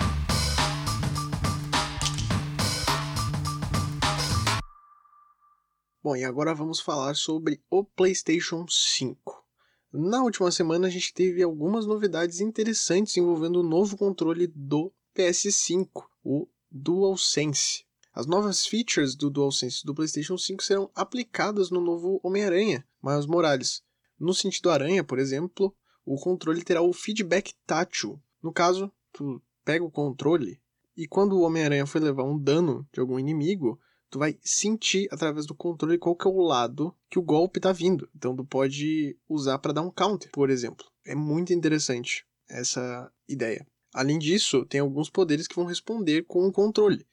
Bom, 6.03 6.15
e 6.15 6.23
agora 6.23 6.55
vamos 6.55 6.81
falar 6.81 7.15
sobre 7.17 7.61
o 7.69 7.83
PlayStation 7.83 8.67
5. 8.69 9.45
Na 9.93 10.23
última 10.23 10.51
semana 10.51 10.87
a 10.87 10.91
gente 10.91 11.13
teve 11.15 11.43
algumas 11.43 11.87
novidades 11.87 12.41
interessantes 12.41 13.17
envolvendo 13.17 13.61
o 13.61 13.63
novo 13.63 13.97
controle 13.97 14.47
do 14.49 14.93
PS5, 15.17 15.89
o 16.23 16.47
DualSense. 16.71 17.84
As 18.15 18.27
novas 18.27 18.65
features 18.65 19.17
do 19.17 19.29
DualSense 19.29 19.85
do 19.85 19.93
PlayStation 19.93 20.39
5 20.39 20.63
serão 20.63 20.89
aplicadas 20.95 21.71
no 21.71 21.81
novo 21.81 22.21
Homem-Aranha, 22.23 22.87
Miles 23.03 23.27
Morales. 23.27 23.83
No 24.17 24.33
sentido 24.33 24.71
aranha, 24.71 25.03
por 25.03 25.19
exemplo, 25.19 25.75
o 26.07 26.15
controle 26.17 26.63
terá 26.63 26.81
o 26.81 26.93
feedback 26.93 27.53
tátil. 27.67 28.23
No 28.41 28.53
caso, 28.53 28.93
tu 29.13 29.43
pega 29.65 29.85
o 29.85 29.91
controle 29.91 30.61
e 30.97 31.09
quando 31.09 31.33
o 31.33 31.41
Homem-Aranha 31.41 31.87
for 31.87 32.01
levar 32.01 32.23
um 32.23 32.39
dano 32.39 32.87
de 32.93 33.01
algum 33.01 33.19
inimigo, 33.19 33.81
tu 34.09 34.21
vai 34.21 34.39
sentir 34.43 35.09
através 35.11 35.45
do 35.45 35.55
controle 35.55 35.99
qual 35.99 36.15
que 36.15 36.29
é 36.29 36.31
o 36.31 36.41
lado 36.41 36.95
que 37.11 37.19
o 37.19 37.23
golpe 37.23 37.59
tá 37.59 37.73
vindo. 37.73 38.09
Então 38.15 38.37
tu 38.37 38.45
pode 38.45 39.19
usar 39.29 39.59
para 39.59 39.73
dar 39.73 39.83
um 39.83 39.91
counter, 39.91 40.31
por 40.31 40.51
exemplo. 40.51 40.87
É 41.05 41.17
muito 41.17 41.53
interessante 41.53 42.25
essa 42.49 43.11
ideia. 43.29 43.67
Além 43.93 44.21
disso, 44.21 44.65
tem 44.67 44.81
alguns 44.81 45.11
poderes 45.11 45.49
que 45.49 45.57
vão 45.57 45.65
responder 45.65 46.25
com 46.27 46.47
o 46.47 46.53
controle. 46.53 47.05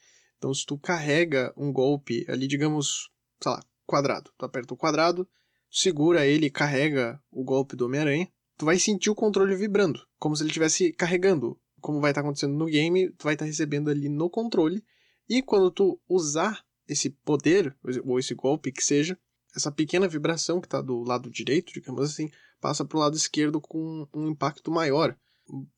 Então 0.42 0.52
se 0.56 0.66
tu 0.66 0.76
carrega 0.76 1.54
um 1.56 1.72
golpe 1.72 2.26
ali, 2.28 2.48
digamos, 2.48 3.12
sei 3.40 3.52
lá, 3.52 3.64
quadrado, 3.86 4.32
tu 4.36 4.44
aperta 4.44 4.74
o 4.74 4.78
quadrado, 4.78 5.30
segura 5.70 6.26
ele 6.26 6.48
e 6.48 6.50
carrega 6.50 7.22
o 7.30 7.44
golpe 7.44 7.76
do 7.76 7.86
Homem-Aranha, 7.86 8.28
tu 8.58 8.66
vai 8.66 8.80
sentir 8.80 9.12
o 9.12 9.16
controle 9.16 9.56
vibrando, 9.56 10.02
como 10.18 10.36
se 10.36 10.42
ele 10.42 10.50
estivesse 10.50 10.94
carregando. 10.94 11.62
Como 11.80 12.02
vai 12.02 12.10
estar 12.10 12.22
tá 12.22 12.28
acontecendo 12.28 12.56
no 12.56 12.66
game, 12.66 13.12
tu 13.12 13.24
vai 13.24 13.36
estar 13.36 13.46
tá 13.46 13.48
recebendo 13.48 13.92
ali 13.92 14.10
no 14.10 14.32
controle. 14.32 14.84
E 15.30 15.44
quando 15.44 15.70
tu 15.70 16.02
usar 16.10 16.64
esse 16.88 17.12
poder, 17.12 17.78
ou 18.04 18.18
esse 18.18 18.34
golpe 18.34 18.72
que 18.72 18.84
seja, 18.84 19.16
essa 19.56 19.72
pequena 19.72 20.08
vibração 20.08 20.60
que 20.60 20.66
está 20.66 20.82
do 20.82 21.04
lado 21.04 21.30
direito, 21.30 21.72
digamos 21.72 22.02
assim, 22.02 22.32
passa 22.60 22.84
para 22.84 22.98
o 22.98 23.00
lado 23.00 23.16
esquerdo 23.16 23.62
com 23.62 24.08
um 24.12 24.28
impacto 24.28 24.72
maior. 24.72 25.16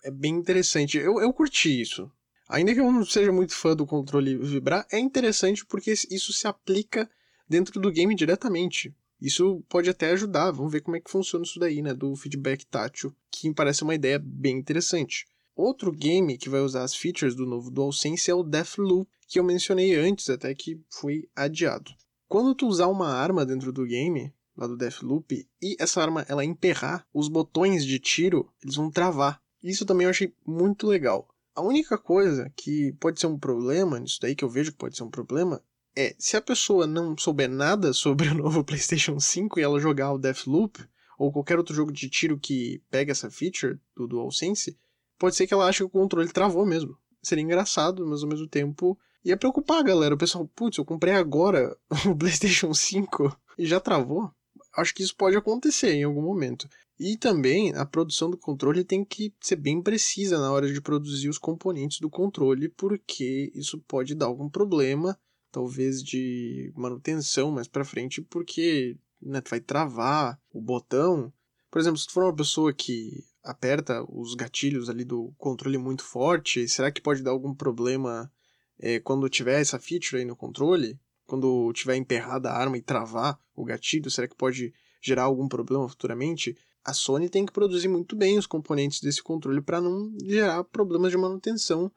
É 0.06 0.12
bem 0.12 0.36
interessante. 0.36 0.98
Eu, 0.98 1.20
eu 1.20 1.34
curti 1.34 1.82
isso. 1.82 2.10
Ainda 2.54 2.72
que 2.72 2.80
eu 2.80 2.92
não 2.92 3.04
seja 3.04 3.32
muito 3.32 3.56
fã 3.56 3.76
do 3.76 3.84
controle 3.84 4.38
vibrar, 4.38 4.86
é 4.92 5.00
interessante 5.00 5.66
porque 5.66 5.92
isso 5.92 6.32
se 6.32 6.46
aplica 6.46 7.10
dentro 7.50 7.82
do 7.82 7.92
game 7.92 8.14
diretamente. 8.14 8.96
Isso 9.20 9.66
pode 9.68 9.90
até 9.90 10.12
ajudar. 10.12 10.52
Vamos 10.52 10.72
ver 10.72 10.82
como 10.82 10.96
é 10.96 11.00
que 11.00 11.10
funciona 11.10 11.44
isso 11.44 11.60
daí, 11.60 11.82
né? 11.82 11.96
Do 11.96 12.16
feedback 12.16 12.64
tátil, 12.68 13.12
que 13.32 13.50
me 13.50 13.56
parece 13.56 13.82
uma 13.82 13.96
ideia 13.96 14.20
bem 14.24 14.56
interessante. 14.56 15.26
Outro 15.56 15.92
game 15.92 16.38
que 16.38 16.48
vai 16.48 16.62
usar 16.62 16.84
as 16.84 16.94
features 16.96 17.34
do 17.34 17.48
novo 17.48 17.72
DualSense 17.72 18.30
é 18.30 18.36
o 18.36 18.44
Deathloop, 18.44 19.10
que 19.28 19.40
eu 19.40 19.44
mencionei 19.44 19.96
antes, 19.96 20.30
até 20.30 20.54
que 20.54 20.80
foi 20.92 21.28
adiado. 21.36 21.90
Quando 22.28 22.54
tu 22.54 22.68
usar 22.68 22.86
uma 22.86 23.08
arma 23.08 23.44
dentro 23.44 23.74
do 23.74 23.84
game, 23.84 24.32
lá 24.56 24.68
do 24.68 24.78
Deathloop, 24.78 25.44
e 25.60 25.76
essa 25.80 26.00
arma 26.00 26.24
ela 26.30 26.46
emperrar, 26.46 27.04
os 27.12 27.28
botões 27.28 27.84
de 27.84 27.98
tiro, 27.98 28.48
eles 28.64 28.76
vão 28.76 28.92
travar. 28.92 29.42
Isso 29.64 29.88
também 29.88 30.06
eu 30.06 30.12
achei 30.12 30.32
muito 30.46 30.86
legal. 30.86 31.33
A 31.56 31.62
única 31.62 31.98
coisa 31.98 32.52
que 32.56 32.94
pode 32.94 33.20
ser 33.20 33.28
um 33.28 33.38
problema 33.38 34.00
nisso 34.00 34.20
daí, 34.22 34.36
que 34.36 34.44
eu 34.44 34.50
vejo 34.50 34.72
que 34.72 34.78
pode 34.78 34.98
ser 34.98 35.04
um 35.04 35.10
problema, 35.10 35.62
é 35.96 36.16
se 36.18 36.36
a 36.36 36.42
pessoa 36.42 36.88
não 36.88 37.16
souber 37.18 37.50
nada 37.50 37.94
sobre 37.94 38.28
o 38.28 38.34
novo 38.34 38.64
PlayStation 38.64 39.20
5 39.20 39.60
e 39.60 39.64
ela 39.64 39.80
jogar 39.80 40.14
o 40.14 40.18
Deathloop, 40.18 40.84
ou 41.18 41.32
qualquer 41.32 41.58
outro 41.58 41.76
jogo 41.76 41.92
de 41.92 42.10
tiro 42.10 42.40
que 42.40 42.82
pega 42.90 43.12
essa 43.12 43.30
feature 43.30 43.80
do 43.96 44.08
DualSense, 44.08 44.78
pode 45.18 45.36
ser 45.36 45.46
que 45.46 45.54
ela 45.54 45.68
ache 45.68 45.80
que 45.80 45.84
o 45.84 45.90
controle 45.90 46.28
travou 46.30 46.66
mesmo. 46.66 46.98
Seria 47.22 47.44
engraçado, 47.44 48.06
mas 48.06 48.24
ao 48.24 48.30
mesmo 48.30 48.48
tempo 48.48 48.98
ia 49.24 49.38
preocupar 49.38 49.80
a 49.80 49.84
galera. 49.84 50.16
O 50.16 50.18
pessoal, 50.18 50.50
putz, 50.56 50.78
eu 50.78 50.86
comprei 50.86 51.14
agora 51.14 51.78
o 52.10 52.16
PlayStation 52.16 52.74
5 52.74 53.36
e 53.58 53.66
já 53.66 53.80
travou. 53.80 54.32
Acho 54.76 54.94
que 54.94 55.04
isso 55.04 55.16
pode 55.16 55.38
acontecer 55.38 55.94
em 55.94 56.04
algum 56.04 56.22
momento. 56.22 56.68
E 57.00 57.18
também 57.18 57.74
a 57.74 57.86
produção 57.86 58.30
do 58.30 58.38
controle 58.38 58.84
tem 58.84 59.04
que 59.04 59.34
ser 59.42 59.56
bem 59.56 59.82
precisa 59.82 60.40
na 60.40 60.52
hora 60.52 60.72
de 60.72 60.80
produzir 60.80 61.28
os 61.28 61.40
componentes 61.40 62.00
do 62.00 62.10
controle, 62.10 62.70
porque 62.70 63.52
isso 63.56 63.80
pode 63.88 64.14
dar 64.14 64.28
algum 64.28 64.48
problema, 64.48 65.18
talvez 65.52 66.04
de 66.04 66.72
manutenção 66.76 67.52
mais 67.52 67.68
para 67.68 67.84
frente, 67.84 68.22
porque 68.22 68.98
né, 69.22 69.42
vai 69.50 69.60
travar 69.60 70.40
o 70.52 70.62
botão. 70.62 71.34
Por 71.72 71.80
exemplo, 71.80 71.98
se 71.98 72.06
tu 72.06 72.14
for 72.14 72.26
uma 72.26 72.36
pessoa 72.36 72.72
que 72.72 73.24
aperta 73.44 74.06
os 74.08 74.36
gatilhos 74.36 74.90
ali 74.90 75.04
do 75.04 75.34
controle 75.38 75.78
muito 75.78 76.04
forte, 76.04 76.68
será 76.68 76.92
que 76.92 77.02
pode 77.02 77.24
dar 77.24 77.32
algum 77.32 77.54
problema 77.54 78.32
é, 78.80 79.00
quando 79.00 79.28
tiver 79.28 79.60
essa 79.60 79.80
feature 79.80 80.18
aí 80.18 80.26
no 80.26 80.36
controle? 80.36 81.00
Quando 81.26 81.74
tiver 81.74 81.96
emperrada 81.96 82.52
a 82.52 82.58
arma 82.58 82.78
e 82.78 82.82
travar 82.82 83.40
o 83.56 83.66
gatilho, 83.66 84.12
será 84.12 84.28
que 84.28 84.36
pode 84.36 84.74
gerar 85.02 85.24
algum 85.24 85.48
problema 85.48 85.88
futuramente, 85.90 86.58
a 86.84 86.94
Sony 86.94 87.30
tem 87.30 87.46
que 87.46 87.54
produzir 87.54 87.88
muito 87.88 88.16
bem 88.16 88.38
os 88.38 88.46
componentes 88.46 89.00
desse 89.00 89.22
controle 89.22 89.62
para 89.62 89.80
não 89.80 90.12
gerar 90.26 90.64
problemas 90.66 91.12
de 91.12 91.18
manutenção 91.18 91.92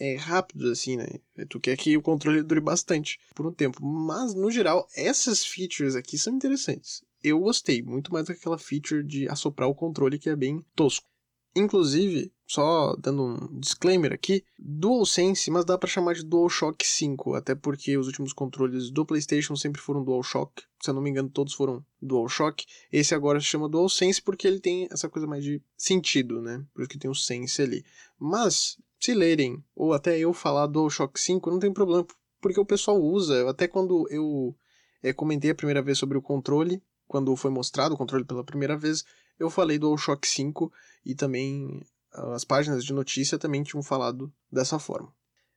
é, 0.00 0.16
rápidos, 0.16 0.70
assim, 0.70 0.96
né? 0.96 1.06
Tu 1.48 1.60
quer 1.60 1.76
que 1.76 1.96
o 1.96 2.02
controle 2.02 2.42
dure 2.42 2.60
bastante 2.60 3.20
por 3.34 3.46
um 3.46 3.52
tempo. 3.52 3.84
Mas, 3.84 4.34
no 4.34 4.50
geral, 4.50 4.88
essas 4.96 5.44
features 5.44 5.94
aqui 5.94 6.18
são 6.18 6.34
interessantes. 6.34 7.02
Eu 7.22 7.38
gostei, 7.38 7.82
muito 7.82 8.12
mais 8.12 8.26
do 8.26 8.32
que 8.32 8.40
aquela 8.40 8.58
feature 8.58 9.04
de 9.04 9.28
assoprar 9.28 9.68
o 9.68 9.74
controle 9.74 10.18
que 10.18 10.28
é 10.28 10.34
bem 10.34 10.64
tosco. 10.74 11.06
Inclusive, 11.54 12.32
só 12.52 12.94
dando 12.96 13.22
um 13.24 13.58
disclaimer 13.58 14.12
aqui, 14.12 14.44
DualSense, 14.58 15.50
mas 15.50 15.64
dá 15.64 15.78
para 15.78 15.88
chamar 15.88 16.12
de 16.12 16.22
DualShock 16.22 16.86
5, 16.86 17.32
até 17.32 17.54
porque 17.54 17.96
os 17.96 18.06
últimos 18.08 18.34
controles 18.34 18.90
do 18.90 19.06
PlayStation 19.06 19.56
sempre 19.56 19.80
foram 19.80 20.04
DualShock, 20.04 20.62
se 20.78 20.90
eu 20.90 20.92
não 20.92 21.00
me 21.00 21.08
engano 21.08 21.30
todos 21.30 21.54
foram 21.54 21.82
DualShock. 22.02 22.66
Esse 22.92 23.14
agora 23.14 23.40
se 23.40 23.46
chama 23.46 23.70
DualSense 23.70 24.20
porque 24.20 24.46
ele 24.46 24.60
tem 24.60 24.86
essa 24.92 25.08
coisa 25.08 25.26
mais 25.26 25.42
de 25.42 25.62
sentido, 25.78 26.42
né? 26.42 26.62
Por 26.74 26.82
isso 26.82 26.90
que 26.90 26.98
tem 26.98 27.10
o 27.10 27.14
Sense 27.14 27.62
ali. 27.62 27.86
Mas, 28.18 28.76
se 29.00 29.14
lerem, 29.14 29.64
ou 29.74 29.94
até 29.94 30.18
eu 30.18 30.34
falar 30.34 30.66
DualShock 30.66 31.18
5, 31.18 31.50
não 31.50 31.58
tem 31.58 31.72
problema, 31.72 32.06
porque 32.38 32.60
o 32.60 32.66
pessoal 32.66 33.00
usa, 33.00 33.48
até 33.48 33.66
quando 33.66 34.06
eu 34.10 34.54
é, 35.02 35.10
comentei 35.10 35.52
a 35.52 35.54
primeira 35.54 35.80
vez 35.80 35.96
sobre 35.96 36.18
o 36.18 36.22
controle, 36.22 36.82
quando 37.08 37.34
foi 37.34 37.50
mostrado 37.50 37.94
o 37.94 37.98
controle 37.98 38.26
pela 38.26 38.44
primeira 38.44 38.76
vez, 38.76 39.06
eu 39.38 39.48
falei 39.48 39.78
DualShock 39.78 40.28
5 40.28 40.70
e 41.06 41.14
também 41.14 41.80
as 42.12 42.44
páginas 42.44 42.84
de 42.84 42.92
notícia 42.92 43.38
também 43.38 43.62
tinham 43.62 43.82
falado 43.82 44.32
dessa 44.50 44.78
forma. 44.78 45.12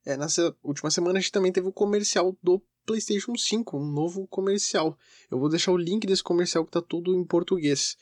É, 0.06 0.16
nessa 0.16 0.56
última 0.64 0.92
semana 0.92 1.18
a 1.18 1.22
gente 1.22 1.32
também 1.32 1.52
teve 1.52 1.68
o 1.68 1.74
comercial 1.74 2.38
do 2.42 2.62
PlayStation 2.86 3.36
5, 3.36 3.78
um 3.78 3.86
novo 3.86 4.28
comercial. 4.28 4.98
Eu 5.30 5.40
vou 5.40 5.50
deixar 5.50 5.72
o 5.72 5.78
link 5.78 6.06
desse 6.06 6.24
comercial 6.24 6.64
que 6.64 6.70
está 6.70 6.82
tudo 6.82 7.16
em 7.16 7.26
português. 7.26 7.98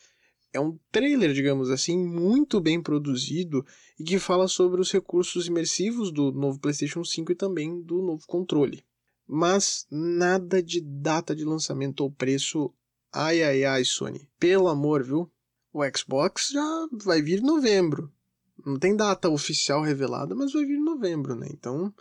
É 0.51 0.60
um 0.60 0.78
trailer, 0.91 1.34
digamos 1.34 1.72
assim, 1.72 1.97
muito 1.97 2.62
bem 2.62 2.82
produzido 2.82 3.66
e 3.99 4.04
que 4.04 4.20
fala 4.20 4.47
sobre 4.47 4.80
os 4.82 4.91
recursos 4.91 5.47
imersivos 5.47 6.12
do 6.12 6.32
novo 6.32 6.60
PlayStation 6.60 7.04
5 7.04 7.32
e 7.32 7.36
também 7.36 7.82
do 7.82 8.01
novo 8.01 8.24
controle. 8.28 8.86
Mas 9.26 9.88
nada 9.89 10.62
de 10.62 10.80
data 10.82 11.36
de 11.36 11.43
lançamento 11.43 12.01
ou 12.01 12.12
preço. 12.12 12.72
Ai 13.12 13.41
ai 13.41 13.64
ai, 13.64 13.86
Sony. 13.86 14.30
Pelo 14.38 14.68
amor, 14.68 15.04
viu? 15.04 15.32
O 15.72 15.82
Xbox 15.97 16.49
já 16.51 16.88
vai 16.91 17.22
vir 17.22 17.39
em 17.39 17.45
novembro. 17.45 18.12
Não 18.66 18.78
tem 18.78 18.95
data 18.95 19.30
oficial 19.30 19.82
revelada, 19.82 20.36
mas 20.36 20.54
vai 20.54 20.66
vir 20.66 20.78
em 20.78 20.84
novembro, 20.84 21.36
né? 21.36 21.47
Então, 21.51 21.93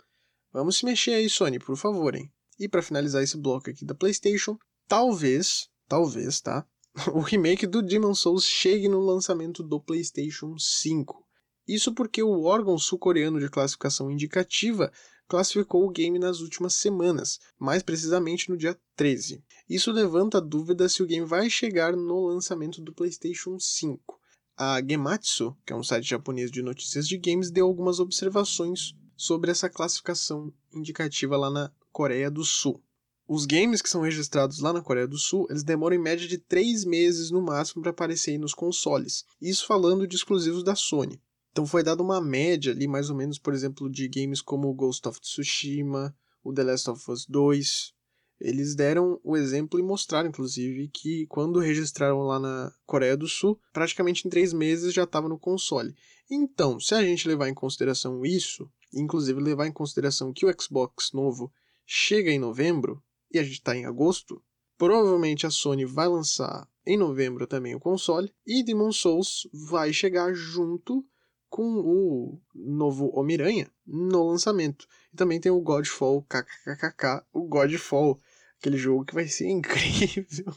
vamos 0.51 0.77
se 0.77 0.85
mexer 0.85 1.11
aí, 1.11 1.29
Sony, 1.29 1.59
por 1.59 1.75
favor, 1.75 2.15
hein? 2.15 2.31
E 2.59 2.69
para 2.69 2.81
finalizar 2.81 3.23
esse 3.23 3.37
bloco 3.37 3.69
aqui 3.69 3.83
da 3.83 3.95
PlayStation, 3.95 4.57
talvez, 4.87 5.67
talvez, 5.87 6.41
tá? 6.41 6.65
O 7.13 7.21
remake 7.21 7.65
do 7.65 7.81
Demon 7.81 8.13
Souls 8.13 8.45
chegue 8.45 8.87
no 8.87 8.99
lançamento 8.99 9.63
do 9.63 9.81
PlayStation 9.81 10.55
5. 10.57 11.27
Isso 11.67 11.93
porque 11.93 12.21
o 12.21 12.43
órgão 12.43 12.77
sul-coreano 12.77 13.39
de 13.39 13.49
classificação 13.49 14.11
indicativa 14.11 14.91
classificou 15.27 15.85
o 15.85 15.89
game 15.89 16.19
nas 16.19 16.41
últimas 16.41 16.73
semanas, 16.73 17.39
mais 17.57 17.81
precisamente 17.81 18.49
no 18.49 18.57
dia 18.57 18.77
13. 18.95 19.43
Isso 19.67 19.91
levanta 19.91 20.37
a 20.37 20.41
dúvida 20.41 20.87
se 20.87 21.01
o 21.01 21.07
game 21.07 21.25
vai 21.25 21.49
chegar 21.49 21.95
no 21.95 22.27
lançamento 22.27 22.81
do 22.81 22.93
PlayStation 22.93 23.57
5. 23.57 24.19
A 24.55 24.79
Gematsu, 24.87 25.57
que 25.65 25.73
é 25.73 25.75
um 25.75 25.83
site 25.83 26.07
japonês 26.07 26.51
de 26.51 26.61
notícias 26.61 27.07
de 27.07 27.17
games, 27.17 27.49
deu 27.49 27.65
algumas 27.65 27.99
observações 27.99 28.95
sobre 29.17 29.49
essa 29.49 29.69
classificação 29.69 30.53
indicativa 30.71 31.35
lá 31.35 31.49
na 31.49 31.71
Coreia 31.91 32.29
do 32.29 32.43
Sul. 32.43 32.81
Os 33.27 33.45
games 33.45 33.81
que 33.81 33.89
são 33.89 34.01
registrados 34.01 34.59
lá 34.59 34.71
na 34.71 34.81
Coreia 34.81 35.07
do 35.07 35.17
Sul, 35.17 35.47
eles 35.49 35.63
demoram 35.63 35.95
em 35.95 35.99
média 35.99 36.27
de 36.27 36.37
3 36.37 36.85
meses 36.85 37.31
no 37.31 37.41
máximo 37.41 37.81
para 37.81 37.91
aparecerem 37.91 38.39
nos 38.39 38.53
consoles. 38.53 39.25
Isso 39.41 39.65
falando 39.65 40.05
de 40.05 40.15
exclusivos 40.15 40.63
da 40.63 40.75
Sony. 40.75 41.19
Então 41.51 41.65
foi 41.65 41.83
dada 41.83 42.03
uma 42.03 42.21
média 42.21 42.73
ali, 42.73 42.87
mais 42.87 43.09
ou 43.09 43.15
menos, 43.15 43.39
por 43.39 43.53
exemplo, 43.53 43.89
de 43.89 44.07
games 44.07 44.41
como 44.41 44.73
Ghost 44.73 45.07
of 45.07 45.19
Tsushima, 45.19 46.15
o 46.43 46.53
The 46.53 46.63
Last 46.63 46.89
of 46.89 47.11
Us 47.11 47.25
2, 47.25 47.93
eles 48.39 48.75
deram 48.75 49.19
o 49.23 49.37
exemplo 49.37 49.79
e 49.79 49.83
mostraram, 49.83 50.29
inclusive, 50.29 50.89
que 50.89 51.25
quando 51.27 51.59
registraram 51.59 52.21
lá 52.23 52.39
na 52.39 52.73
Coreia 52.85 53.15
do 53.15 53.27
Sul, 53.27 53.59
praticamente 53.71 54.27
em 54.27 54.29
três 54.29 54.53
meses 54.53 54.93
já 54.93 55.03
estava 55.03 55.29
no 55.29 55.39
console. 55.39 55.95
Então, 56.29 56.79
se 56.79 56.93
a 56.95 57.03
gente 57.03 57.27
levar 57.27 57.49
em 57.49 57.53
consideração 57.53 58.25
isso, 58.25 58.69
inclusive 58.93 59.39
levar 59.39 59.67
em 59.67 59.71
consideração 59.71 60.33
que 60.33 60.45
o 60.45 60.61
Xbox 60.61 61.11
novo 61.13 61.51
chega 61.85 62.31
em 62.31 62.39
novembro, 62.39 63.01
e 63.31 63.39
a 63.39 63.43
gente 63.43 63.53
está 63.53 63.75
em 63.75 63.85
agosto, 63.85 64.43
provavelmente 64.77 65.45
a 65.45 65.49
Sony 65.49 65.85
vai 65.85 66.07
lançar 66.07 66.67
em 66.85 66.97
novembro 66.97 67.47
também 67.47 67.75
o 67.75 67.79
console, 67.79 68.33
e 68.45 68.63
Demon 68.63 68.91
Souls 68.91 69.47
vai 69.53 69.93
chegar 69.93 70.33
junto 70.33 71.05
com 71.53 71.81
o 71.81 72.41
novo 72.55 73.15
Homem-Aranha 73.15 73.71
no 73.85 74.27
lançamento. 74.27 74.87
E 75.13 75.15
também 75.15 75.39
tem 75.39 75.51
o 75.51 75.61
Godfall, 75.61 76.23
kkkk, 76.23 77.23
o 77.31 77.43
Godfall, 77.43 78.19
aquele 78.57 78.75
jogo 78.75 79.05
que 79.05 79.13
vai 79.13 79.27
ser 79.27 79.45
incrível. 79.53 80.51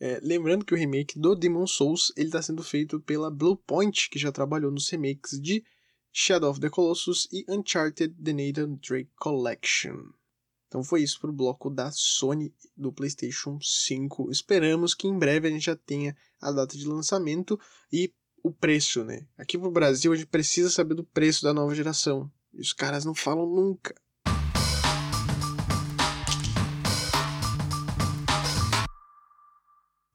É, 0.00 0.18
lembrando 0.20 0.64
que 0.64 0.74
o 0.74 0.76
remake 0.76 1.16
do 1.16 1.36
Demon 1.36 1.64
Souls 1.64 2.12
ele 2.16 2.26
está 2.26 2.42
sendo 2.42 2.60
feito 2.64 2.98
pela 2.98 3.30
Bluepoint, 3.30 4.10
que 4.10 4.18
já 4.18 4.32
trabalhou 4.32 4.72
nos 4.72 4.90
remakes 4.90 5.40
de 5.40 5.64
Shadow 6.12 6.50
of 6.50 6.58
the 6.58 6.68
Colossus 6.68 7.28
e 7.30 7.44
Uncharted 7.48 8.12
The 8.20 8.32
Nathan 8.32 8.80
Drake 8.84 9.12
Collection. 9.14 10.10
Então 10.66 10.82
foi 10.82 11.04
isso 11.04 11.20
para 11.20 11.30
o 11.30 11.32
bloco 11.32 11.70
da 11.70 11.92
Sony 11.92 12.52
do 12.76 12.92
PlayStation 12.92 13.60
5. 13.62 14.28
Esperamos 14.28 14.92
que 14.92 15.06
em 15.06 15.16
breve 15.16 15.46
a 15.46 15.50
gente 15.52 15.66
já 15.66 15.76
tenha 15.76 16.16
a 16.40 16.50
data 16.50 16.76
de 16.76 16.84
lançamento 16.84 17.60
e 17.92 18.12
o 18.42 18.50
preço, 18.50 19.04
né? 19.04 19.26
Aqui 19.38 19.56
pro 19.56 19.70
Brasil 19.70 20.12
a 20.12 20.16
gente 20.16 20.26
precisa 20.26 20.68
saber 20.68 20.94
do 20.94 21.04
preço 21.04 21.42
da 21.42 21.54
nova 21.54 21.74
geração. 21.74 22.30
E 22.52 22.60
os 22.60 22.72
caras 22.72 23.04
não 23.04 23.14
falam 23.14 23.46
nunca. 23.46 23.94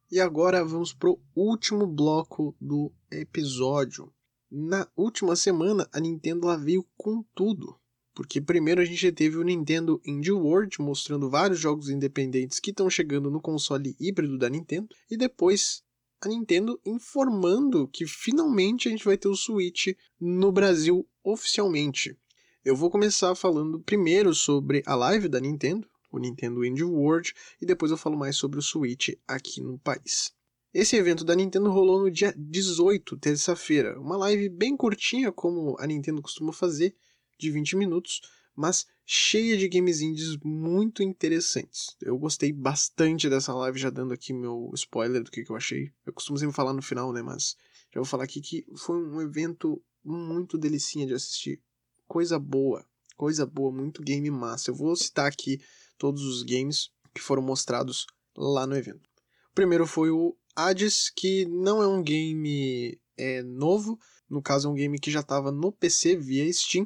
E 0.10 0.20
agora 0.20 0.64
vamos 0.64 0.94
pro 0.94 1.20
último 1.36 1.86
bloco 1.86 2.56
do 2.60 2.92
episódio. 3.12 4.12
Na 4.50 4.88
última 4.96 5.36
semana, 5.36 5.88
a 5.92 6.00
Nintendo 6.00 6.48
ela 6.48 6.58
veio 6.58 6.86
com 6.96 7.24
tudo. 7.36 7.78
Porque 8.16 8.42
primeiro 8.42 8.82
a 8.82 8.86
gente 8.86 9.12
teve 9.12 9.38
o 9.38 9.44
Nintendo 9.44 10.02
Indie 10.06 10.32
World 10.32 10.82
mostrando 10.82 11.30
vários 11.30 11.60
jogos 11.60 11.90
independentes 11.90 12.60
que 12.60 12.72
estão 12.72 12.90
chegando 12.90 13.30
no 13.30 13.42
console 13.42 13.96
híbrido 14.00 14.38
da 14.38 14.50
Nintendo. 14.50 14.88
E 15.12 15.18
depois 15.18 15.84
a 16.22 16.28
Nintendo 16.28 16.80
informando 16.86 17.88
que 17.88 18.08
finalmente 18.08 18.88
a 18.88 18.92
gente 18.92 19.06
vai 19.06 19.18
ter 19.18 19.28
o 19.28 19.36
Switch 19.36 19.88
no 20.20 20.52
Brasil 20.52 21.08
oficialmente. 21.24 22.18
Eu 22.66 22.76
vou 22.76 22.90
começar 22.90 23.34
falando 23.36 23.80
primeiro 23.80 24.34
sobre 24.34 24.84
a 24.86 24.96
live 24.96 25.30
da 25.30 25.40
Nintendo, 25.40 25.88
o 26.12 26.18
Nintendo 26.18 26.66
Indie 26.66 26.84
World, 26.84 27.34
e 27.62 27.66
depois 27.66 27.92
eu 27.92 27.98
falo 27.98 28.18
mais 28.18 28.36
sobre 28.36 28.58
o 28.60 28.62
Switch 28.62 29.10
aqui 29.28 29.62
no 29.62 29.78
país. 29.80 30.34
Esse 30.74 30.96
evento 30.96 31.24
da 31.24 31.36
Nintendo 31.36 31.72
rolou 31.72 32.02
no 32.02 32.12
dia 32.12 32.34
18, 32.38 33.18
terça-feira, 33.18 34.00
uma 34.00 34.18
live 34.18 34.50
bem 34.50 34.76
curtinha, 34.76 35.32
como 35.32 35.76
a 35.80 35.88
Nintendo 35.88 36.22
costuma 36.22 36.52
fazer, 36.52 36.96
de 37.38 37.52
20 37.52 37.78
minutos, 37.78 38.22
mas 38.56 38.88
cheia 39.10 39.56
de 39.56 39.70
games 39.70 40.02
indies 40.02 40.36
muito 40.44 41.02
interessantes. 41.02 41.96
Eu 42.02 42.18
gostei 42.18 42.52
bastante 42.52 43.30
dessa 43.30 43.54
live, 43.54 43.80
já 43.80 43.90
dando 43.90 44.14
aqui 44.14 44.34
meu 44.34 44.70
spoiler 44.74 45.24
do 45.24 45.32
que, 45.32 45.46
que 45.46 45.50
eu 45.50 45.56
achei. 45.56 45.94
Eu 46.06 46.12
costumo 46.12 46.38
sempre 46.38 46.54
falar 46.54 46.74
no 46.74 46.82
final, 46.82 47.14
né? 47.14 47.22
Mas 47.22 47.56
já 47.94 48.02
vou 48.02 48.06
falar 48.06 48.26
aqui 48.26 48.42
que 48.42 48.66
foi 48.76 49.02
um 49.02 49.22
evento 49.22 49.82
muito 50.04 50.58
delicinha 50.58 51.08
de 51.08 51.14
assistir. 51.14 51.62
Coisa 52.06 52.38
boa, 52.38 52.86
coisa 53.16 53.46
boa, 53.46 53.72
muito 53.72 54.04
game 54.04 54.30
massa. 54.30 54.72
Eu 54.72 54.76
vou 54.76 54.94
citar 54.94 55.28
aqui 55.28 55.62
todos 55.98 56.22
os 56.24 56.44
games 56.44 56.90
que 57.16 57.22
foram 57.22 57.42
mostrados 57.42 58.06
lá 58.36 58.68
no 58.68 58.76
evento. 58.76 59.08
O 59.52 59.56
primeiro 59.56 59.88
foi 59.88 60.12
o 60.12 60.36
Hades, 60.54 61.10
que 61.16 61.46
não 61.46 61.82
é 61.82 61.88
um 61.88 62.04
game 62.04 63.00
é, 63.16 63.42
novo, 63.42 63.98
no 64.30 64.42
caso 64.42 64.68
é 64.68 64.72
um 64.72 64.76
game 64.76 65.00
que 65.00 65.10
já 65.10 65.22
estava 65.22 65.50
no 65.50 65.72
PC 65.72 66.18
via 66.18 66.52
Steam, 66.52 66.86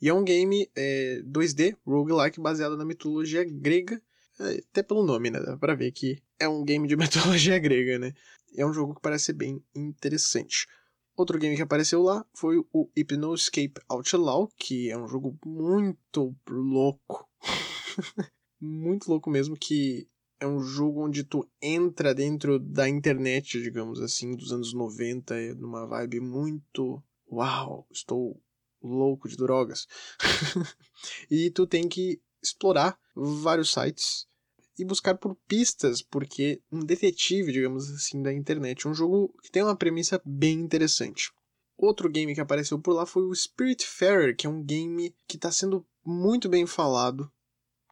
e 0.00 0.08
é 0.08 0.14
um 0.14 0.24
game 0.24 0.70
é, 0.76 1.20
2D, 1.24 1.76
roguelike, 1.86 2.40
baseado 2.40 2.76
na 2.76 2.84
mitologia 2.84 3.44
grega, 3.44 4.00
é, 4.40 4.62
até 4.70 4.82
pelo 4.82 5.04
nome, 5.04 5.30
né? 5.30 5.40
Dá 5.40 5.56
pra 5.56 5.74
ver 5.74 5.90
que 5.92 6.22
é 6.38 6.48
um 6.48 6.64
game 6.64 6.86
de 6.86 6.96
mitologia 6.96 7.58
grega, 7.58 7.98
né? 7.98 8.12
É 8.56 8.64
um 8.64 8.72
jogo 8.72 8.94
que 8.94 9.00
parece 9.00 9.32
bem 9.32 9.62
interessante. 9.74 10.66
Outro 11.16 11.38
game 11.38 11.56
que 11.56 11.62
apareceu 11.62 12.00
lá 12.00 12.24
foi 12.32 12.58
o 12.72 12.88
Hypnoscape 12.96 13.80
Outlaw, 13.88 14.48
que 14.56 14.88
é 14.88 14.96
um 14.96 15.08
jogo 15.08 15.36
muito 15.44 16.34
louco. 16.48 17.28
muito 18.60 19.08
louco 19.08 19.28
mesmo, 19.28 19.56
que 19.56 20.08
é 20.38 20.46
um 20.46 20.60
jogo 20.60 21.04
onde 21.04 21.24
tu 21.24 21.48
entra 21.60 22.14
dentro 22.14 22.60
da 22.60 22.88
internet, 22.88 23.60
digamos 23.60 24.00
assim, 24.00 24.36
dos 24.36 24.52
anos 24.52 24.72
90, 24.72 25.56
numa 25.56 25.86
vibe 25.86 26.20
muito. 26.20 27.02
Uau, 27.30 27.86
estou 27.90 28.40
louco 28.82 29.28
de 29.28 29.36
drogas. 29.36 29.86
e 31.30 31.50
tu 31.50 31.66
tem 31.66 31.88
que 31.88 32.20
explorar 32.42 32.98
vários 33.14 33.72
sites 33.72 34.26
e 34.78 34.84
buscar 34.84 35.16
por 35.16 35.34
pistas, 35.48 36.00
porque 36.00 36.62
um 36.70 36.80
detetive, 36.80 37.52
digamos 37.52 37.90
assim, 37.90 38.22
da 38.22 38.32
internet. 38.32 38.86
Um 38.86 38.94
jogo 38.94 39.34
que 39.42 39.50
tem 39.50 39.62
uma 39.62 39.76
premissa 39.76 40.20
bem 40.24 40.60
interessante. 40.60 41.32
Outro 41.76 42.08
game 42.08 42.34
que 42.34 42.40
apareceu 42.40 42.78
por 42.78 42.92
lá 42.92 43.04
foi 43.04 43.24
o 43.24 43.34
Spiritfarer, 43.34 44.36
que 44.36 44.46
é 44.46 44.50
um 44.50 44.62
game 44.62 45.14
que 45.26 45.36
está 45.36 45.50
sendo 45.50 45.84
muito 46.04 46.48
bem 46.48 46.66
falado, 46.66 47.30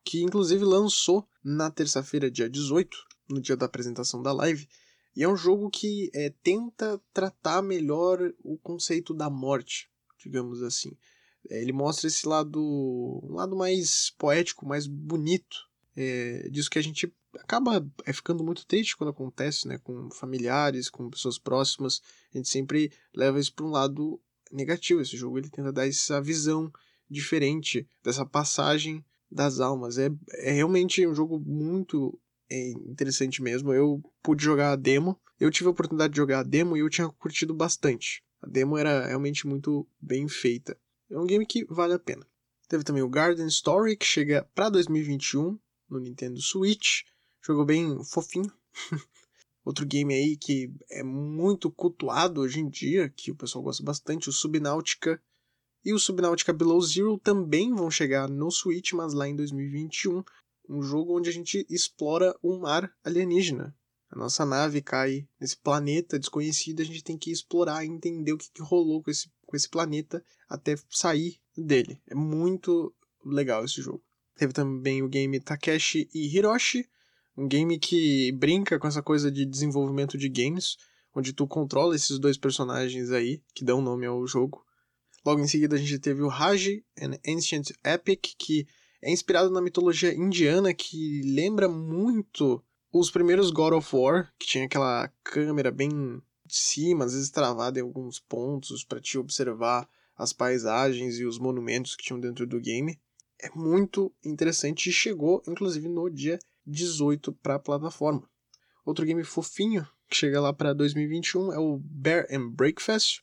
que 0.05 0.23
inclusive 0.23 0.65
lançou 0.65 1.29
na 1.43 1.71
terça-feira, 1.71 2.31
dia 2.31 2.49
18, 2.49 2.97
no 3.29 3.41
dia 3.41 3.57
da 3.57 3.67
apresentação 3.67 4.23
da 4.23 4.33
live. 4.33 4.69
E 5.15 5.23
é 5.23 5.29
um 5.29 5.37
jogo 5.37 5.71
que 5.71 6.11
é, 6.15 6.33
tenta 6.43 7.01
tratar 7.13 7.63
melhor 7.63 8.33
o 8.45 8.59
conceito 8.59 9.15
da 9.15 9.31
morte, 9.31 9.91
digamos 10.27 10.63
assim. 10.63 10.93
É, 11.49 11.63
ele 11.63 11.73
mostra 11.73 12.07
esse 12.07 12.27
lado, 12.27 12.61
um 12.61 13.35
lado 13.35 13.57
mais 13.57 14.11
poético, 14.19 14.67
mais 14.67 14.87
bonito 14.87 15.57
é, 15.97 16.49
disso 16.51 16.71
que 16.71 16.79
a 16.79 16.83
gente 16.83 17.13
acaba 17.35 17.87
é, 18.05 18.13
ficando 18.13 18.45
muito 18.45 18.67
triste 18.67 18.97
quando 18.97 19.11
acontece, 19.11 19.67
né, 19.67 19.79
com 19.79 20.11
familiares, 20.11 20.91
com 20.91 21.11
pessoas 21.11 21.39
próximas. 21.39 22.03
A 22.35 22.37
gente 22.37 22.49
sempre 22.49 22.93
leva 23.15 23.41
isso 23.41 23.55
para 23.55 23.65
um 23.65 23.71
lado 23.71 24.21
negativo. 24.53 25.01
Esse 25.01 25.17
jogo 25.17 25.39
ele 25.39 25.49
tenta 25.49 25.73
dar 25.73 25.89
essa 25.89 26.21
visão 26.21 26.71
diferente 27.09 27.89
dessa 28.03 28.27
passagem 28.27 29.05
das 29.31 29.61
almas. 29.61 29.99
É, 29.99 30.11
é 30.35 30.53
realmente 30.53 31.07
um 31.07 31.15
jogo 31.15 31.39
muito 31.39 32.19
é, 32.51 32.71
interessante 32.71 33.43
mesmo. 33.43 33.73
Eu 33.73 34.03
pude 34.23 34.45
jogar 34.45 34.73
a 34.73 34.77
demo. 34.77 35.19
Eu 35.39 35.51
tive 35.51 35.69
a 35.69 35.71
oportunidade 35.71 36.13
de 36.13 36.17
jogar 36.17 36.41
a 36.41 36.43
demo 36.43 36.77
e 36.77 36.81
eu 36.81 36.91
tinha 36.91 37.09
curtido 37.09 37.55
bastante. 37.55 38.23
A 38.43 38.47
demo 38.47 38.77
era 38.77 39.07
realmente 39.07 39.47
muito 39.47 39.87
bem 40.01 40.29
feita. 40.29 40.79
É 41.11 41.19
um 41.19 41.27
game 41.27 41.47
que 41.47 41.65
vale 41.67 41.95
a 41.95 41.99
pena. 41.99 42.27
Teve 42.69 42.85
também 42.85 43.03
o 43.03 43.09
Garden 43.09 43.47
Story, 43.47 43.97
que 43.97 44.05
chega 44.05 44.49
para 44.55 44.69
2021 44.69 45.59
no 45.89 46.01
Nintendo 46.01 46.41
Switch. 46.41 47.03
Jogo 47.41 47.65
bem 47.65 48.03
fofinho. 48.05 48.53
Outro 49.65 49.87
game 49.87 50.15
aí 50.15 50.37
que 50.37 50.73
é 50.91 51.03
muito 51.03 51.71
cultuado 51.71 52.41
hoje 52.41 52.61
em 52.61 52.69
dia, 52.69 53.09
que 53.09 53.31
o 53.31 53.37
pessoal 53.37 53.65
gosta 53.65 53.83
bastante, 53.83 54.29
o 54.29 54.33
Subnautica 54.33 55.21
e 55.85 55.93
o 55.93 55.99
Subnautica 55.99 56.53
Below 56.53 56.81
Zero 56.81 57.19
também 57.19 57.73
vão 57.73 57.89
chegar 57.89 58.29
no 58.29 58.51
Switch, 58.51 58.93
mas 58.93 59.13
lá 59.13 59.29
em 59.29 59.37
2021. 59.37 60.25
Um 60.69 60.83
jogo 60.83 61.17
onde 61.17 61.31
a 61.31 61.33
gente 61.33 61.65
explora 61.71 62.37
um 62.43 62.59
mar 62.59 62.93
alienígena. 63.05 63.73
A 64.11 64.17
nossa 64.17 64.47
nave 64.47 64.81
cai 64.81 65.29
nesse 65.41 65.57
planeta 65.57 66.19
desconhecido, 66.19 66.81
a 66.81 66.85
gente 66.85 67.03
tem 67.03 67.19
que 67.19 67.31
explorar 67.31 67.85
e 67.85 67.89
entender 67.89 68.33
o 68.33 68.39
que, 68.39 68.51
que 68.51 68.63
rolou 68.63 69.03
com 69.03 69.11
esse, 69.11 69.31
com 69.45 69.57
esse 69.57 69.69
planeta 69.69 70.25
até 70.49 70.77
sair 70.91 71.41
dele. 71.57 72.01
É 72.07 72.15
muito 72.15 72.95
legal 73.25 73.65
esse 73.65 73.83
jogo. 73.83 74.03
Teve 74.37 74.53
também 74.53 75.03
o 75.03 75.09
game 75.09 75.41
Takeshi 75.41 76.09
e 76.15 76.37
Hiroshi, 76.37 76.89
um 77.37 77.49
game 77.49 77.79
que 77.79 78.33
brinca 78.33 78.79
com 78.79 78.87
essa 78.87 79.03
coisa 79.03 79.31
de 79.31 79.45
desenvolvimento 79.45 80.17
de 80.17 80.29
games, 80.29 80.77
onde 81.15 81.33
tu 81.33 81.47
controla 81.47 81.97
esses 81.97 82.19
dois 82.19 82.37
personagens 82.37 83.11
aí, 83.11 83.43
que 83.55 83.65
dão 83.65 83.81
nome 83.81 84.07
ao 84.07 84.27
jogo. 84.27 84.65
Logo 85.25 85.41
em 85.41 85.49
seguida 85.49 85.75
a 85.75 85.79
gente 85.79 85.99
teve 85.99 86.23
o 86.23 86.29
Raji 86.29 86.85
An 87.01 87.19
Ancient 87.27 87.71
Epic, 87.85 88.35
que 88.39 88.67
é 89.03 89.11
inspirado 89.11 89.51
na 89.51 89.61
mitologia 89.61 90.15
indiana, 90.15 90.73
que 90.73 91.23
lembra 91.25 91.69
muito 91.69 92.63
os 92.93 93.11
primeiros 93.11 93.51
God 93.51 93.75
of 93.75 93.95
War, 93.95 94.33
que 94.39 94.47
tinha 94.47 94.65
aquela 94.65 95.09
câmera 95.23 95.71
bem 95.71 96.23
de 96.45 96.57
cima, 96.57 97.05
às 97.05 97.13
vezes 97.13 97.31
travada 97.31 97.79
em 97.79 97.83
alguns 97.83 98.21
pontos 98.21 98.85
para 98.85 99.01
te 99.01 99.19
observar 99.19 99.89
as 100.17 100.33
paisagens 100.33 101.19
e 101.19 101.25
os 101.25 101.39
monumentos 101.39 101.95
que 101.95 102.05
tinham 102.05 102.21
dentro 102.21 102.47
do 102.47 102.61
game 102.61 102.99
é 103.39 103.51
muito 103.51 104.13
interessante 104.25 104.89
e 104.89 104.93
chegou 104.93 105.43
inclusive 105.47 105.89
no 105.89 106.09
dia 106.09 106.39
18 106.67 107.33
para 107.35 107.57
a 107.57 107.59
plataforma. 107.59 108.29
Outro 108.85 109.05
game 109.05 109.23
fofinho 109.25 109.87
que 110.09 110.17
chega 110.17 110.41
lá 110.41 110.53
para 110.53 110.73
2021 110.73 111.53
é 111.53 111.59
o 111.59 111.79
Bear 111.79 112.27
and 112.31 112.51
Breakfast. 112.51 113.21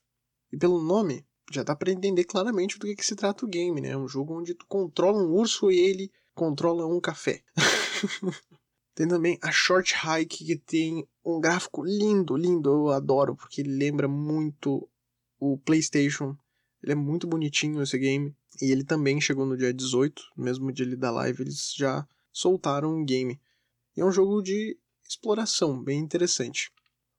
E 0.51 0.57
pelo 0.57 0.81
nome 0.81 1.25
já 1.51 1.63
dá 1.63 1.75
para 1.75 1.91
entender 1.91 2.23
claramente 2.25 2.77
do 2.77 2.85
que, 2.85 2.95
que 2.95 3.05
se 3.05 3.15
trata 3.15 3.45
o 3.45 3.47
game, 3.47 3.81
né? 3.81 3.89
É 3.89 3.97
um 3.97 4.07
jogo 4.07 4.37
onde 4.37 4.53
tu 4.53 4.65
controla 4.67 5.17
um 5.17 5.31
urso 5.31 5.71
e 5.71 5.79
ele 5.79 6.11
controla 6.33 6.85
um 6.85 6.99
café. 6.99 7.41
tem 8.95 9.07
também 9.07 9.39
a 9.41 9.51
Short 9.51 9.93
Hike 9.93 10.45
que 10.45 10.55
tem 10.55 11.07
um 11.25 11.39
gráfico 11.39 11.83
lindo, 11.83 12.37
lindo, 12.37 12.69
eu 12.69 12.89
adoro 12.89 13.35
porque 13.35 13.61
ele 13.61 13.75
lembra 13.75 14.07
muito 14.07 14.87
o 15.39 15.57
PlayStation. 15.57 16.37
Ele 16.81 16.91
é 16.91 16.95
muito 16.95 17.25
bonitinho 17.25 17.81
esse 17.81 17.97
game. 17.97 18.35
E 18.61 18.71
ele 18.71 18.83
também 18.83 19.19
chegou 19.19 19.45
no 19.45 19.57
dia 19.57 19.73
18, 19.73 20.21
mesmo 20.37 20.71
dia 20.71 20.95
da 20.95 21.09
live, 21.09 21.41
eles 21.41 21.73
já 21.75 22.07
soltaram 22.31 22.95
um 22.95 23.03
game. 23.03 23.41
E 23.97 24.01
é 24.01 24.05
um 24.05 24.11
jogo 24.11 24.41
de 24.41 24.77
exploração, 25.07 25.81
bem 25.81 25.99
interessante. 25.99 26.71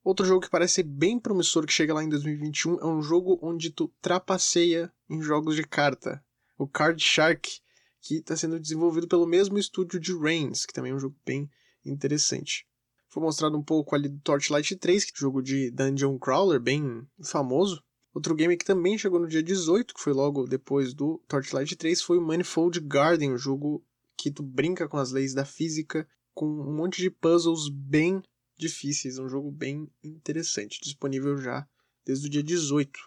Outro 0.04 0.24
jogo 0.24 0.42
que 0.42 0.50
parece 0.50 0.82
bem 0.82 1.18
promissor 1.18 1.66
que 1.66 1.72
chega 1.72 1.94
lá 1.94 2.04
em 2.04 2.08
2021 2.08 2.78
é 2.78 2.86
um 2.86 3.02
jogo 3.02 3.38
onde 3.42 3.70
tu 3.70 3.92
trapaceia 4.00 4.92
em 5.08 5.20
jogos 5.20 5.56
de 5.56 5.64
carta. 5.64 6.22
O 6.56 6.68
Card 6.68 7.02
Shark, 7.02 7.58
que 8.00 8.16
está 8.16 8.36
sendo 8.36 8.60
desenvolvido 8.60 9.08
pelo 9.08 9.26
mesmo 9.26 9.58
estúdio 9.58 9.98
de 9.98 10.16
Reigns, 10.16 10.66
que 10.66 10.74
também 10.74 10.92
é 10.92 10.94
um 10.94 11.00
jogo 11.00 11.16
bem 11.24 11.50
interessante. 11.84 12.66
Foi 13.08 13.22
mostrado 13.22 13.56
um 13.56 13.62
pouco 13.62 13.94
ali 13.94 14.08
do 14.08 14.18
Torchlight 14.20 14.76
3, 14.76 15.04
que 15.04 15.12
é 15.12 15.14
um 15.16 15.20
jogo 15.20 15.42
de 15.42 15.70
dungeon 15.70 16.18
crawler 16.18 16.60
bem 16.60 17.06
famoso. 17.22 17.82
Outro 18.12 18.34
game 18.34 18.56
que 18.56 18.64
também 18.64 18.98
chegou 18.98 19.20
no 19.20 19.28
dia 19.28 19.42
18, 19.42 19.94
que 19.94 20.00
foi 20.00 20.12
logo 20.12 20.46
depois 20.46 20.94
do 20.94 21.22
Torchlight 21.28 21.76
3, 21.76 22.02
foi 22.02 22.18
o 22.18 22.22
Manifold 22.22 22.80
Garden, 22.80 23.32
um 23.32 23.38
jogo 23.38 23.84
que 24.16 24.30
tu 24.30 24.42
brinca 24.42 24.88
com 24.88 24.96
as 24.96 25.10
leis 25.10 25.34
da 25.34 25.44
física, 25.44 26.08
com 26.32 26.46
um 26.46 26.74
monte 26.74 27.02
de 27.02 27.10
puzzles 27.10 27.68
bem 27.68 28.22
difíceis, 28.56 29.18
um 29.18 29.28
jogo 29.28 29.50
bem 29.50 29.88
interessante, 30.02 30.80
disponível 30.80 31.36
já 31.38 31.66
desde 32.04 32.26
o 32.26 32.30
dia 32.30 32.42
18. 32.42 32.98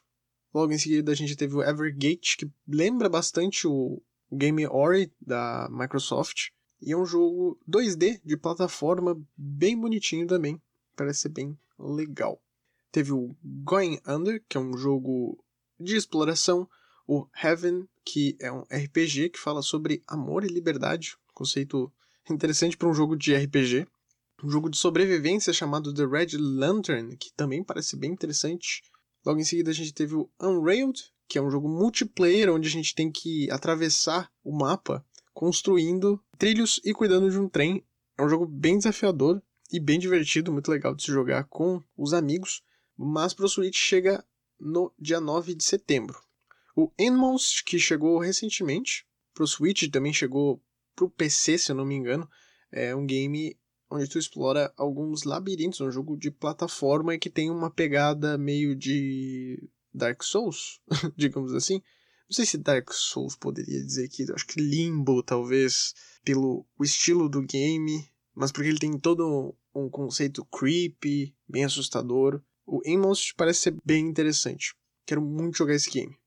Logo 0.53 0.71
em 0.71 0.77
seguida 0.77 1.11
a 1.11 1.15
gente 1.15 1.35
teve 1.35 1.55
o 1.55 1.63
Evergate, 1.63 2.37
que 2.37 2.51
lembra 2.67 3.09
bastante 3.09 3.67
o 3.67 4.01
Game 4.31 4.65
Ori 4.67 5.11
da 5.21 5.67
Microsoft, 5.71 6.49
e 6.81 6.91
é 6.91 6.97
um 6.97 7.05
jogo 7.05 7.59
2D 7.69 8.21
de 8.23 8.37
plataforma 8.37 9.19
bem 9.35 9.79
bonitinho 9.79 10.27
também, 10.27 10.61
parece 10.95 11.21
ser 11.21 11.29
bem 11.29 11.57
legal. 11.77 12.41
Teve 12.91 13.11
o 13.11 13.35
Going 13.43 13.99
Under, 14.07 14.43
que 14.47 14.57
é 14.57 14.59
um 14.59 14.77
jogo 14.77 15.43
de 15.79 15.95
exploração, 15.95 16.67
o 17.07 17.27
Heaven, 17.41 17.87
que 18.05 18.37
é 18.39 18.51
um 18.51 18.61
RPG 18.61 19.29
que 19.29 19.39
fala 19.39 19.61
sobre 19.61 20.03
amor 20.07 20.43
e 20.43 20.47
liberdade, 20.47 21.17
conceito 21.33 21.91
interessante 22.29 22.77
para 22.77 22.89
um 22.89 22.93
jogo 22.93 23.15
de 23.15 23.35
RPG. 23.35 23.87
Um 24.43 24.49
jogo 24.49 24.69
de 24.69 24.77
sobrevivência 24.77 25.51
chamado 25.51 25.93
The 25.93 26.05
Red 26.05 26.37
Lantern, 26.37 27.15
que 27.17 27.31
também 27.33 27.63
parece 27.63 27.95
bem 27.95 28.11
interessante. 28.11 28.83
Logo 29.25 29.39
em 29.39 29.43
seguida 29.43 29.71
a 29.71 29.73
gente 29.73 29.93
teve 29.93 30.15
o 30.15 30.29
Unrailed, 30.39 31.11
que 31.27 31.37
é 31.37 31.41
um 31.41 31.49
jogo 31.49 31.67
multiplayer 31.67 32.51
onde 32.51 32.67
a 32.67 32.71
gente 32.71 32.93
tem 32.93 33.11
que 33.11 33.49
atravessar 33.51 34.31
o 34.43 34.55
mapa 34.55 35.05
construindo 35.37 36.19
trilhos 36.37 36.81
e 36.83 36.93
cuidando 36.93 37.29
de 37.29 37.39
um 37.39 37.47
trem. 37.47 37.85
É 38.17 38.23
um 38.23 38.29
jogo 38.29 38.47
bem 38.47 38.77
desafiador 38.77 39.41
e 39.71 39.79
bem 39.79 39.99
divertido, 39.99 40.51
muito 40.51 40.71
legal 40.71 40.95
de 40.95 41.03
se 41.03 41.11
jogar 41.11 41.43
com 41.43 41.81
os 41.95 42.13
amigos 42.13 42.63
mas 42.97 43.33
para 43.33 43.45
o 43.45 43.49
Switch 43.49 43.77
chega 43.77 44.25
no 44.59 44.91
dia 44.97 45.21
9 45.21 45.53
de 45.53 45.63
setembro. 45.63 46.19
O 46.75 46.91
Inmost, 46.97 47.63
que 47.63 47.77
chegou 47.77 48.17
recentemente 48.17 49.05
para 49.33 49.43
o 49.43 49.47
Switch, 49.47 49.87
também 49.91 50.11
chegou 50.11 50.61
para 50.95 51.05
o 51.05 51.09
PC, 51.09 51.59
se 51.59 51.71
eu 51.71 51.75
não 51.75 51.85
me 51.85 51.95
engano, 51.95 52.27
é 52.71 52.95
um 52.95 53.05
game 53.05 53.55
onde 53.89 54.07
tu 54.07 54.17
explora 54.17 54.73
alguns 54.75 55.23
labirintos, 55.23 55.79
um 55.79 55.91
jogo 55.91 56.17
de 56.17 56.31
plataforma 56.31 57.13
e 57.13 57.19
que 57.19 57.29
tem 57.29 57.51
uma 57.51 57.69
pegada 57.69 58.37
meio 58.37 58.75
de 58.75 59.69
Dark 59.93 60.23
Souls, 60.23 60.81
digamos 61.15 61.53
assim. 61.53 61.81
Não 62.29 62.35
sei 62.35 62.45
se 62.45 62.57
Dark 62.57 62.91
Souls 62.91 63.37
poderia 63.37 63.81
dizer 63.81 64.05
aqui, 64.05 64.25
acho 64.33 64.45
que 64.45 64.59
Limbo 64.59 65.23
talvez, 65.23 65.93
pelo 66.25 66.65
estilo 66.81 67.29
do 67.29 67.41
game, 67.41 68.05
mas 68.35 68.51
porque 68.51 68.67
ele 68.67 68.79
tem 68.79 68.99
todo 68.99 69.55
um 69.73 69.89
conceito 69.89 70.43
creepy, 70.45 71.33
bem 71.47 71.63
assustador. 71.63 72.41
O 72.65 72.81
Inmost 72.85 73.33
parece 73.35 73.61
ser 73.61 73.75
bem 73.85 74.05
interessante. 74.05 74.75
Quero 75.05 75.21
muito 75.21 75.57
jogar 75.57 75.73
esse 75.73 75.89
game. 75.89 76.17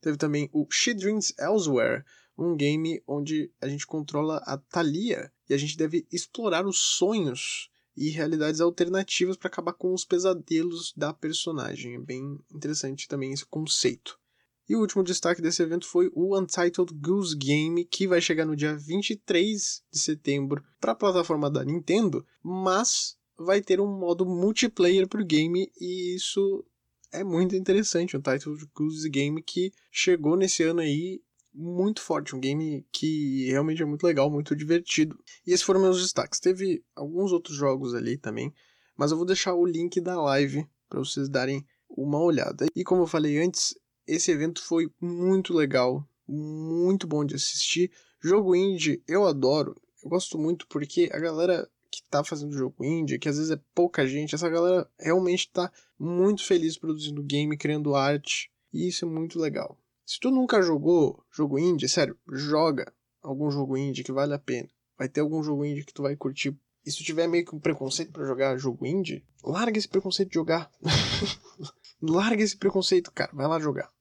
Teve 0.00 0.16
também 0.16 0.48
o 0.52 0.64
She 0.70 0.94
Dreams 0.94 1.34
Elsewhere, 1.36 2.04
um 2.36 2.56
game 2.56 3.02
onde 3.04 3.50
a 3.60 3.68
gente 3.68 3.84
controla 3.84 4.36
a 4.46 4.56
Thalia 4.56 5.32
e 5.50 5.54
a 5.54 5.58
gente 5.58 5.76
deve 5.76 6.06
explorar 6.12 6.64
os 6.64 6.78
sonhos 6.78 7.68
e 7.96 8.10
realidades 8.10 8.60
alternativas 8.60 9.36
para 9.36 9.48
acabar 9.48 9.72
com 9.72 9.92
os 9.92 10.04
pesadelos 10.04 10.92
da 10.96 11.12
personagem. 11.12 11.96
É 11.96 11.98
bem 11.98 12.38
interessante 12.54 13.08
também 13.08 13.32
esse 13.32 13.44
conceito. 13.44 14.20
E 14.68 14.76
o 14.76 14.80
último 14.80 15.02
destaque 15.02 15.40
desse 15.40 15.62
evento 15.62 15.86
foi 15.86 16.10
o 16.14 16.38
Untitled 16.38 16.92
Goose 16.94 17.36
Game, 17.36 17.84
que 17.84 18.06
vai 18.06 18.20
chegar 18.20 18.44
no 18.44 18.54
dia 18.54 18.76
23 18.76 19.82
de 19.90 19.98
setembro 19.98 20.62
para 20.78 20.92
a 20.92 20.96
plataforma 20.96 21.50
da 21.50 21.64
Nintendo, 21.64 22.24
mas 22.42 23.16
vai 23.38 23.62
ter 23.62 23.80
um 23.80 23.86
modo 23.86 24.26
multiplayer 24.26 25.08
pro 25.08 25.24
game 25.24 25.70
e 25.80 26.14
isso 26.14 26.64
é 27.12 27.24
muito 27.24 27.56
interessante. 27.56 28.20
Title 28.20 28.56
de 28.56 28.66
Goose 28.74 29.08
Game 29.08 29.42
que 29.42 29.72
chegou 29.90 30.36
nesse 30.36 30.62
ano 30.64 30.80
aí 30.80 31.22
muito 31.54 32.02
forte, 32.02 32.36
um 32.36 32.40
game 32.40 32.86
que 32.92 33.46
realmente 33.46 33.82
é 33.82 33.86
muito 33.86 34.06
legal, 34.06 34.30
muito 34.30 34.54
divertido. 34.54 35.18
E 35.46 35.52
esses 35.52 35.64
foram 35.64 35.80
meus 35.80 36.00
destaques. 36.00 36.40
Teve 36.40 36.84
alguns 36.94 37.32
outros 37.32 37.56
jogos 37.56 37.94
ali 37.94 38.16
também, 38.18 38.52
mas 38.96 39.10
eu 39.10 39.16
vou 39.16 39.26
deixar 39.26 39.54
o 39.54 39.66
link 39.66 40.00
da 40.00 40.20
live 40.20 40.66
para 40.88 40.98
vocês 40.98 41.28
darem 41.28 41.66
uma 41.88 42.20
olhada. 42.20 42.66
E 42.76 42.84
como 42.84 43.02
eu 43.02 43.06
falei 43.06 43.38
antes, 43.42 43.74
esse 44.08 44.30
evento 44.30 44.62
foi 44.62 44.90
muito 45.00 45.52
legal, 45.52 46.04
muito 46.26 47.06
bom 47.06 47.24
de 47.24 47.34
assistir. 47.34 47.90
Jogo 48.20 48.56
indie 48.56 49.02
eu 49.06 49.26
adoro, 49.26 49.80
eu 50.02 50.10
gosto 50.10 50.38
muito 50.38 50.66
porque 50.66 51.08
a 51.12 51.18
galera 51.18 51.68
que 51.90 52.02
tá 52.10 52.24
fazendo 52.24 52.56
jogo 52.56 52.84
indie, 52.84 53.18
que 53.18 53.28
às 53.28 53.36
vezes 53.36 53.50
é 53.50 53.60
pouca 53.74 54.06
gente, 54.06 54.34
essa 54.34 54.48
galera 54.48 54.88
realmente 54.98 55.50
tá 55.50 55.70
muito 55.98 56.44
feliz 56.44 56.76
produzindo 56.76 57.22
game, 57.22 57.56
criando 57.56 57.94
arte, 57.94 58.50
e 58.72 58.88
isso 58.88 59.04
é 59.04 59.08
muito 59.08 59.38
legal. 59.38 59.78
Se 60.04 60.18
tu 60.18 60.30
nunca 60.30 60.62
jogou 60.62 61.22
jogo 61.30 61.58
indie, 61.58 61.88
sério, 61.88 62.18
joga 62.32 62.92
algum 63.22 63.50
jogo 63.50 63.76
indie 63.76 64.04
que 64.04 64.12
vale 64.12 64.34
a 64.34 64.38
pena. 64.38 64.68
Vai 64.96 65.08
ter 65.08 65.20
algum 65.20 65.42
jogo 65.42 65.64
indie 65.64 65.84
que 65.84 65.92
tu 65.92 66.02
vai 66.02 66.16
curtir. 66.16 66.56
E 66.84 66.90
se 66.90 66.98
tu 66.98 67.04
tiver 67.04 67.26
meio 67.26 67.44
que 67.44 67.54
um 67.54 67.60
preconceito 67.60 68.12
para 68.12 68.24
jogar 68.24 68.56
jogo 68.56 68.86
indie, 68.86 69.24
larga 69.44 69.78
esse 69.78 69.88
preconceito 69.88 70.30
de 70.30 70.34
jogar. 70.36 70.70
larga 72.00 72.42
esse 72.42 72.56
preconceito, 72.56 73.12
cara, 73.12 73.30
vai 73.34 73.46
lá 73.46 73.58
jogar. 73.60 73.92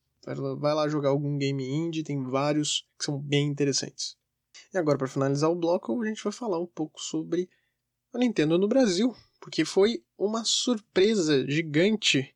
Vai 0.57 0.73
lá 0.73 0.87
jogar 0.87 1.09
algum 1.09 1.37
game 1.37 1.63
indie, 1.63 2.03
tem 2.03 2.23
vários 2.23 2.85
que 2.97 3.05
são 3.05 3.17
bem 3.17 3.47
interessantes. 3.47 4.17
E 4.73 4.77
agora, 4.77 4.97
para 4.97 5.07
finalizar 5.07 5.49
o 5.49 5.55
bloco, 5.55 6.01
a 6.01 6.07
gente 6.07 6.23
vai 6.23 6.33
falar 6.33 6.59
um 6.59 6.65
pouco 6.65 7.01
sobre 7.01 7.49
a 8.13 8.17
Nintendo 8.17 8.57
no 8.57 8.67
Brasil, 8.67 9.15
porque 9.39 9.63
foi 9.63 10.03
uma 10.17 10.43
surpresa 10.43 11.45
gigante. 11.49 12.33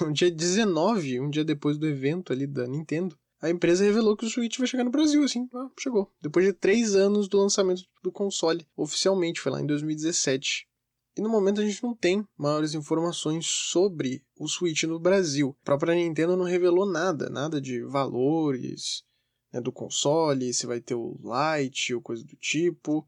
No 0.00 0.10
dia 0.12 0.30
19, 0.30 1.20
um 1.20 1.30
dia 1.30 1.44
depois 1.44 1.76
do 1.76 1.86
evento 1.86 2.32
ali 2.32 2.46
da 2.46 2.66
Nintendo, 2.66 3.18
a 3.40 3.50
empresa 3.50 3.84
revelou 3.84 4.16
que 4.16 4.24
o 4.24 4.30
Switch 4.30 4.56
vai 4.56 4.66
chegar 4.66 4.84
no 4.84 4.90
Brasil, 4.90 5.22
assim, 5.22 5.48
chegou. 5.78 6.10
Depois 6.20 6.46
de 6.46 6.52
três 6.54 6.94
anos 6.94 7.28
do 7.28 7.38
lançamento 7.38 7.82
do 8.02 8.10
console, 8.10 8.66
oficialmente, 8.74 9.40
foi 9.40 9.52
lá 9.52 9.60
em 9.60 9.66
2017. 9.66 10.66
E 11.16 11.20
no 11.20 11.28
momento 11.28 11.60
a 11.60 11.64
gente 11.64 11.82
não 11.82 11.94
tem 11.94 12.26
maiores 12.36 12.74
informações 12.74 13.46
sobre 13.46 14.24
o 14.36 14.48
Switch 14.48 14.82
no 14.82 14.98
Brasil. 14.98 15.56
A 15.62 15.64
própria 15.64 15.94
Nintendo 15.94 16.36
não 16.36 16.44
revelou 16.44 16.84
nada, 16.84 17.30
nada 17.30 17.60
de 17.60 17.82
valores 17.84 19.04
né, 19.52 19.60
do 19.60 19.70
console, 19.70 20.52
se 20.52 20.66
vai 20.66 20.80
ter 20.80 20.96
o 20.96 21.16
Lite 21.22 21.94
ou 21.94 22.02
coisa 22.02 22.24
do 22.24 22.34
tipo. 22.36 23.06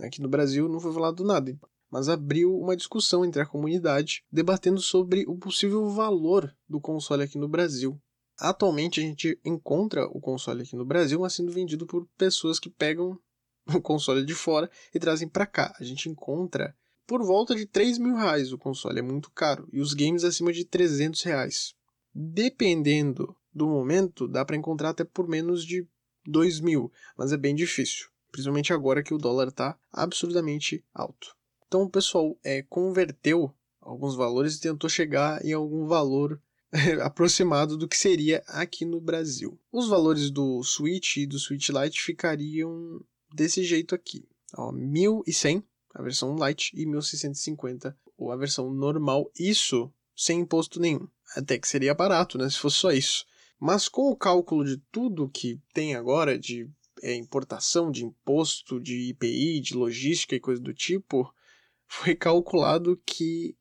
Aqui 0.00 0.22
no 0.22 0.28
Brasil 0.28 0.66
não 0.66 0.80
foi 0.80 0.94
falado 0.94 1.22
nada, 1.22 1.54
mas 1.90 2.08
abriu 2.08 2.58
uma 2.58 2.74
discussão 2.74 3.22
entre 3.22 3.42
a 3.42 3.46
comunidade 3.46 4.24
debatendo 4.32 4.80
sobre 4.80 5.26
o 5.28 5.36
possível 5.36 5.86
valor 5.90 6.56
do 6.66 6.80
console 6.80 7.22
aqui 7.22 7.36
no 7.36 7.48
Brasil. 7.48 8.00
Atualmente 8.38 8.98
a 8.98 9.02
gente 9.02 9.38
encontra 9.44 10.06
o 10.06 10.18
console 10.18 10.62
aqui 10.62 10.74
no 10.74 10.86
Brasil, 10.86 11.20
mas 11.20 11.34
sendo 11.34 11.52
vendido 11.52 11.86
por 11.86 12.08
pessoas 12.16 12.58
que 12.58 12.70
pegam 12.70 13.18
o 13.74 13.80
console 13.82 14.24
de 14.24 14.34
fora 14.34 14.70
e 14.94 14.98
trazem 14.98 15.28
para 15.28 15.44
cá. 15.44 15.76
A 15.78 15.84
gente 15.84 16.08
encontra 16.08 16.74
por 17.06 17.24
volta 17.24 17.54
de 17.54 17.66
3 17.66 17.98
mil 17.98 18.16
reais 18.16 18.52
o 18.52 18.58
console, 18.58 18.98
é 18.98 19.02
muito 19.02 19.30
caro, 19.30 19.68
e 19.72 19.80
os 19.80 19.94
games 19.94 20.24
acima 20.24 20.52
de 20.52 20.64
300 20.64 21.22
reais. 21.22 21.74
Dependendo 22.14 23.36
do 23.52 23.66
momento, 23.66 24.28
dá 24.28 24.44
para 24.44 24.56
encontrar 24.56 24.90
até 24.90 25.04
por 25.04 25.28
menos 25.28 25.64
de 25.64 25.86
2 26.26 26.60
mil, 26.60 26.92
mas 27.16 27.32
é 27.32 27.36
bem 27.36 27.54
difícil, 27.54 28.08
principalmente 28.30 28.72
agora 28.72 29.02
que 29.02 29.14
o 29.14 29.18
dólar 29.18 29.48
está 29.48 29.78
absurdamente 29.92 30.84
alto. 30.94 31.34
Então 31.66 31.82
o 31.82 31.90
pessoal 31.90 32.38
é, 32.44 32.62
converteu 32.62 33.52
alguns 33.80 34.14
valores 34.14 34.56
e 34.56 34.60
tentou 34.60 34.88
chegar 34.88 35.44
em 35.44 35.52
algum 35.52 35.86
valor 35.86 36.40
aproximado 37.02 37.76
do 37.76 37.88
que 37.88 37.96
seria 37.96 38.42
aqui 38.46 38.84
no 38.84 39.00
Brasil. 39.00 39.58
Os 39.70 39.88
valores 39.88 40.30
do 40.30 40.62
Switch 40.62 41.16
e 41.16 41.26
do 41.26 41.38
Switch 41.38 41.68
Lite 41.68 42.00
ficariam 42.00 43.04
desse 43.34 43.64
jeito 43.64 43.94
aqui: 43.94 44.26
ó, 44.54 44.72
1.100 44.72 45.64
a 45.94 46.02
versão 46.02 46.36
Lite, 46.36 46.72
e 46.74 46.86
1650 46.86 47.96
ou 48.16 48.30
a 48.32 48.36
versão 48.36 48.72
normal, 48.72 49.30
isso 49.38 49.92
sem 50.16 50.40
imposto 50.40 50.80
nenhum. 50.80 51.08
Até 51.36 51.58
que 51.58 51.68
seria 51.68 51.94
barato, 51.94 52.38
né, 52.38 52.48
se 52.48 52.58
fosse 52.58 52.76
só 52.76 52.90
isso. 52.92 53.24
Mas 53.58 53.88
com 53.88 54.10
o 54.10 54.16
cálculo 54.16 54.64
de 54.64 54.76
tudo 54.90 55.28
que 55.28 55.60
tem 55.72 55.94
agora 55.94 56.38
de 56.38 56.68
é, 57.02 57.14
importação, 57.14 57.90
de 57.90 58.04
imposto, 58.04 58.80
de 58.80 59.10
IPI, 59.10 59.60
de 59.60 59.74
logística 59.74 60.34
e 60.34 60.40
coisa 60.40 60.60
do 60.60 60.74
tipo, 60.74 61.32
foi 61.86 62.14
calculado 62.14 63.00
que 63.04 63.56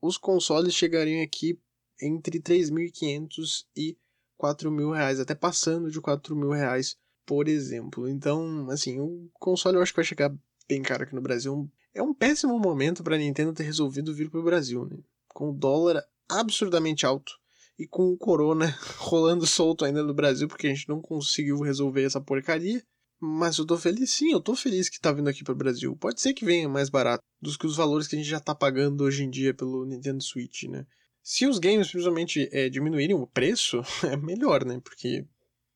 os 0.00 0.16
consoles 0.16 0.74
chegariam 0.74 1.22
aqui 1.22 1.58
entre 2.00 2.40
3.500 2.40 3.64
e 3.76 3.96
4 4.36 4.70
mil 4.72 4.90
reais, 4.90 5.20
até 5.20 5.34
passando 5.34 5.90
de 5.90 6.00
4 6.00 6.34
mil 6.34 6.50
reais, 6.50 6.96
por 7.24 7.46
exemplo. 7.46 8.08
Então, 8.08 8.68
assim, 8.70 8.98
o 8.98 9.30
console 9.34 9.76
eu 9.76 9.82
acho 9.82 9.92
que 9.92 9.96
vai 9.96 10.04
chegar 10.04 10.34
bem 10.68 10.82
caro 10.82 11.04
aqui 11.04 11.14
no 11.14 11.20
Brasil. 11.20 11.70
É 11.94 12.02
um 12.02 12.14
péssimo 12.14 12.58
momento 12.58 13.02
para 13.02 13.16
a 13.16 13.18
Nintendo 13.18 13.52
ter 13.52 13.64
resolvido 13.64 14.14
vir 14.14 14.30
para 14.30 14.40
o 14.40 14.44
Brasil, 14.44 14.86
né? 14.86 14.98
Com 15.28 15.50
o 15.50 15.52
dólar 15.52 16.02
absurdamente 16.28 17.04
alto 17.04 17.32
e 17.78 17.86
com 17.86 18.10
o 18.10 18.16
corona 18.16 18.76
rolando 18.98 19.46
solto 19.46 19.84
ainda 19.84 20.02
no 20.02 20.14
Brasil, 20.14 20.48
porque 20.48 20.66
a 20.66 20.70
gente 20.70 20.88
não 20.88 21.00
conseguiu 21.00 21.60
resolver 21.60 22.04
essa 22.04 22.20
porcaria. 22.20 22.82
Mas 23.24 23.56
eu 23.58 23.64
tô 23.64 23.78
feliz, 23.78 24.10
sim, 24.10 24.32
eu 24.32 24.40
tô 24.40 24.56
feliz 24.56 24.88
que 24.88 25.00
tá 25.00 25.12
vindo 25.12 25.28
aqui 25.28 25.44
para 25.44 25.52
o 25.52 25.56
Brasil. 25.56 25.96
Pode 25.96 26.20
ser 26.20 26.34
que 26.34 26.44
venha 26.44 26.68
mais 26.68 26.90
barato 26.90 27.22
dos 27.40 27.56
que 27.56 27.66
os 27.66 27.76
valores 27.76 28.08
que 28.08 28.16
a 28.16 28.18
gente 28.18 28.28
já 28.28 28.40
tá 28.40 28.52
pagando 28.52 29.04
hoje 29.04 29.22
em 29.22 29.30
dia 29.30 29.54
pelo 29.54 29.84
Nintendo 29.84 30.20
Switch, 30.20 30.64
né? 30.64 30.84
Se 31.22 31.46
os 31.46 31.60
games 31.60 31.86
simplesmente 31.86 32.48
é, 32.50 32.68
diminuírem 32.68 33.14
o 33.14 33.26
preço, 33.26 33.80
é 34.10 34.16
melhor, 34.16 34.64
né? 34.64 34.80
Porque, 34.82 35.24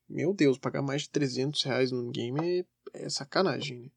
meu 0.08 0.34
Deus, 0.34 0.58
pagar 0.58 0.82
mais 0.82 1.02
de 1.02 1.10
300 1.10 1.62
reais 1.62 1.92
num 1.92 2.10
game 2.10 2.64
é, 2.92 3.04
é 3.04 3.08
sacanagem, 3.08 3.78
né? 3.78 3.90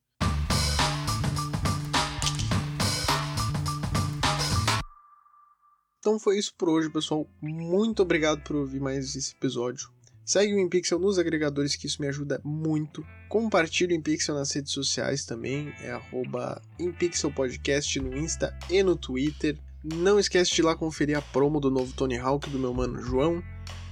Então 5.99 6.17
foi 6.17 6.37
isso 6.37 6.53
por 6.57 6.69
hoje, 6.69 6.89
pessoal. 6.89 7.29
Muito 7.41 8.01
obrigado 8.01 8.41
por 8.41 8.55
ouvir 8.55 8.79
mais 8.79 9.15
esse 9.15 9.33
episódio. 9.33 9.89
Segue 10.23 10.53
o 10.53 10.59
InPixel 10.59 10.99
nos 10.99 11.17
agregadores, 11.17 11.75
que 11.75 11.87
isso 11.87 12.01
me 12.01 12.07
ajuda 12.07 12.39
muito. 12.43 13.05
Compartilhe 13.27 13.93
o 13.93 13.97
InPixel 13.97 14.35
nas 14.35 14.51
redes 14.51 14.71
sociais 14.71 15.25
também, 15.25 15.73
é 15.81 15.91
arroba 15.91 16.61
InPixelPodcast 16.77 17.99
no 17.99 18.15
Insta 18.15 18.57
e 18.69 18.81
no 18.81 18.95
Twitter. 18.95 19.57
Não 19.83 20.19
esquece 20.19 20.51
de 20.51 20.61
ir 20.61 20.65
lá 20.65 20.75
conferir 20.75 21.17
a 21.17 21.21
promo 21.21 21.59
do 21.59 21.71
novo 21.71 21.93
Tony 21.93 22.17
Hawk 22.17 22.49
do 22.49 22.59
meu 22.59 22.73
mano 22.73 23.01
João. 23.01 23.43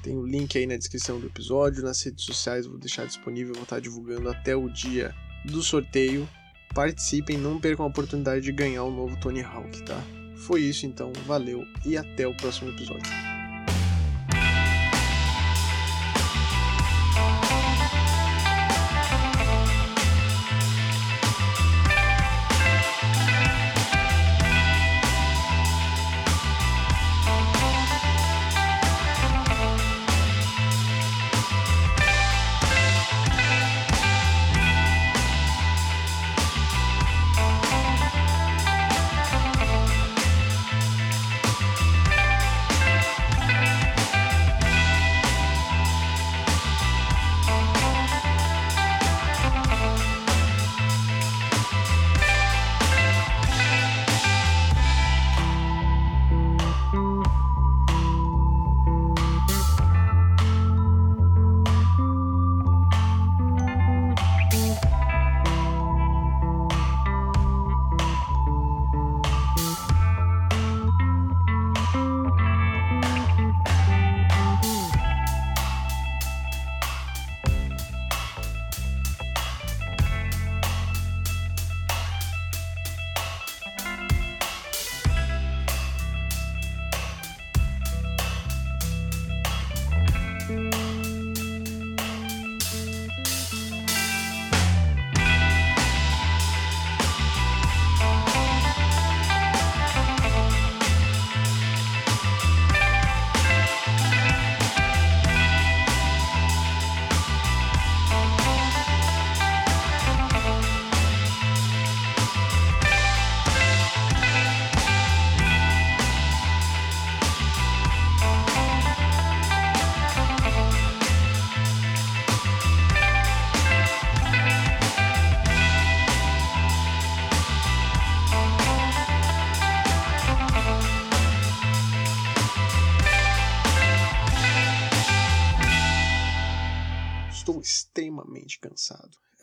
Tem 0.03 0.15
o 0.15 0.25
link 0.25 0.57
aí 0.57 0.65
na 0.65 0.77
descrição 0.77 1.19
do 1.19 1.25
episódio, 1.25 1.83
nas 1.83 2.01
redes 2.01 2.23
sociais 2.23 2.65
vou 2.65 2.77
deixar 2.77 3.05
disponível, 3.05 3.53
vou 3.53 3.63
estar 3.63 3.81
divulgando 3.81 4.29
até 4.29 4.55
o 4.55 4.69
dia 4.69 5.13
do 5.43 5.61
sorteio. 5.61 6.29
Participem, 6.73 7.37
não 7.37 7.59
percam 7.59 7.83
a 7.83 7.89
oportunidade 7.89 8.45
de 8.45 8.51
ganhar 8.51 8.83
o 8.83 8.91
novo 8.91 9.19
Tony 9.19 9.41
Hawk, 9.41 9.83
tá? 9.83 10.01
Foi 10.37 10.61
isso 10.61 10.85
então, 10.85 11.11
valeu 11.25 11.65
e 11.85 11.97
até 11.97 12.27
o 12.27 12.33
próximo 12.35 12.69
episódio. 12.69 13.36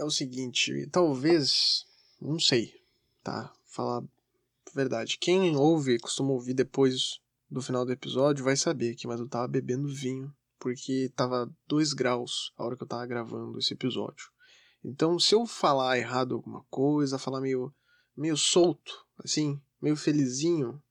É 0.05 0.07
o 0.07 0.11
seguinte, 0.11 0.87
talvez, 0.93 1.87
não 2.21 2.39
sei, 2.39 2.75
tá? 3.23 3.51
Falar 3.65 4.01
a 4.01 4.75
verdade. 4.75 5.17
Quem 5.17 5.57
ouve, 5.57 5.99
costuma 5.99 6.33
ouvir 6.33 6.53
depois 6.53 7.23
do 7.51 7.63
final 7.63 7.87
do 7.87 7.93
episódio, 7.93 8.45
vai 8.45 8.55
saber 8.55 8.97
que 8.97 9.07
mas 9.07 9.19
eu 9.19 9.27
tava 9.27 9.49
bebendo 9.49 9.89
vinho 9.89 10.31
porque 10.59 11.11
tava 11.17 11.51
2 11.67 11.95
graus 11.95 12.53
a 12.59 12.65
hora 12.65 12.77
que 12.77 12.83
eu 12.83 12.87
tava 12.87 13.07
gravando 13.07 13.59
esse 13.59 13.73
episódio. 13.73 14.31
Então, 14.85 15.19
se 15.19 15.35
eu 15.35 15.47
falar 15.47 15.97
errado 15.97 16.35
alguma 16.35 16.63
coisa, 16.69 17.19
falar 17.19 17.41
meio 17.41 17.73
meio 18.15 18.37
solto, 18.37 19.07
assim, 19.25 19.59
meio 19.81 19.97
felizinho, 19.97 20.83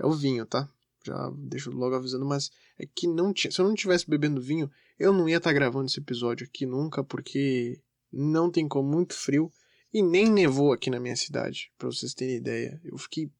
é 0.00 0.04
o 0.04 0.10
vinho, 0.10 0.44
tá? 0.44 0.68
Já 1.04 1.30
deixo 1.36 1.70
logo 1.70 1.94
avisando, 1.94 2.26
mas 2.26 2.50
é 2.76 2.86
que 2.86 3.06
não 3.06 3.32
tinha. 3.32 3.52
Se 3.52 3.60
eu 3.60 3.68
não 3.68 3.74
tivesse 3.76 4.10
bebendo 4.10 4.42
vinho, 4.42 4.68
eu 4.98 5.12
não 5.12 5.28
ia 5.28 5.36
estar 5.36 5.50
tá 5.50 5.54
gravando 5.54 5.86
esse 5.86 6.00
episódio 6.00 6.44
aqui 6.44 6.66
nunca, 6.66 7.04
porque 7.04 7.80
não 8.12 8.50
tem 8.50 8.68
como, 8.68 8.90
muito 8.90 9.14
frio. 9.14 9.52
E 9.92 10.02
nem 10.02 10.30
nevou 10.30 10.72
aqui 10.72 10.90
na 10.90 11.00
minha 11.00 11.16
cidade, 11.16 11.72
pra 11.78 11.86
vocês 11.88 12.12
terem 12.12 12.36
ideia. 12.36 12.80
Eu 12.84 12.98
fiquei 12.98 13.30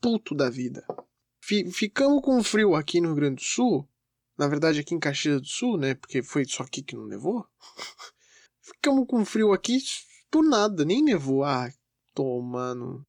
puto 0.00 0.34
da 0.34 0.48
vida. 0.48 0.84
F 1.42 1.70
ficamos 1.70 2.22
com 2.22 2.42
frio 2.42 2.74
aqui 2.74 3.00
no 3.00 3.08
Rio 3.08 3.16
Grande 3.16 3.36
do 3.36 3.42
Sul. 3.42 3.88
Na 4.36 4.48
verdade, 4.48 4.80
aqui 4.80 4.94
em 4.94 5.00
Caxias 5.00 5.40
do 5.40 5.46
Sul, 5.46 5.76
né? 5.76 5.94
Porque 5.94 6.22
foi 6.22 6.44
só 6.44 6.62
aqui 6.62 6.82
que 6.82 6.96
não 6.96 7.06
nevou. 7.06 7.46
ficamos 8.60 9.06
com 9.06 9.24
frio 9.24 9.52
aqui 9.52 9.78
por 10.30 10.44
nada, 10.44 10.84
nem 10.84 11.02
nevou. 11.02 11.44
Ah, 11.44 11.72
tomando. 12.12 13.06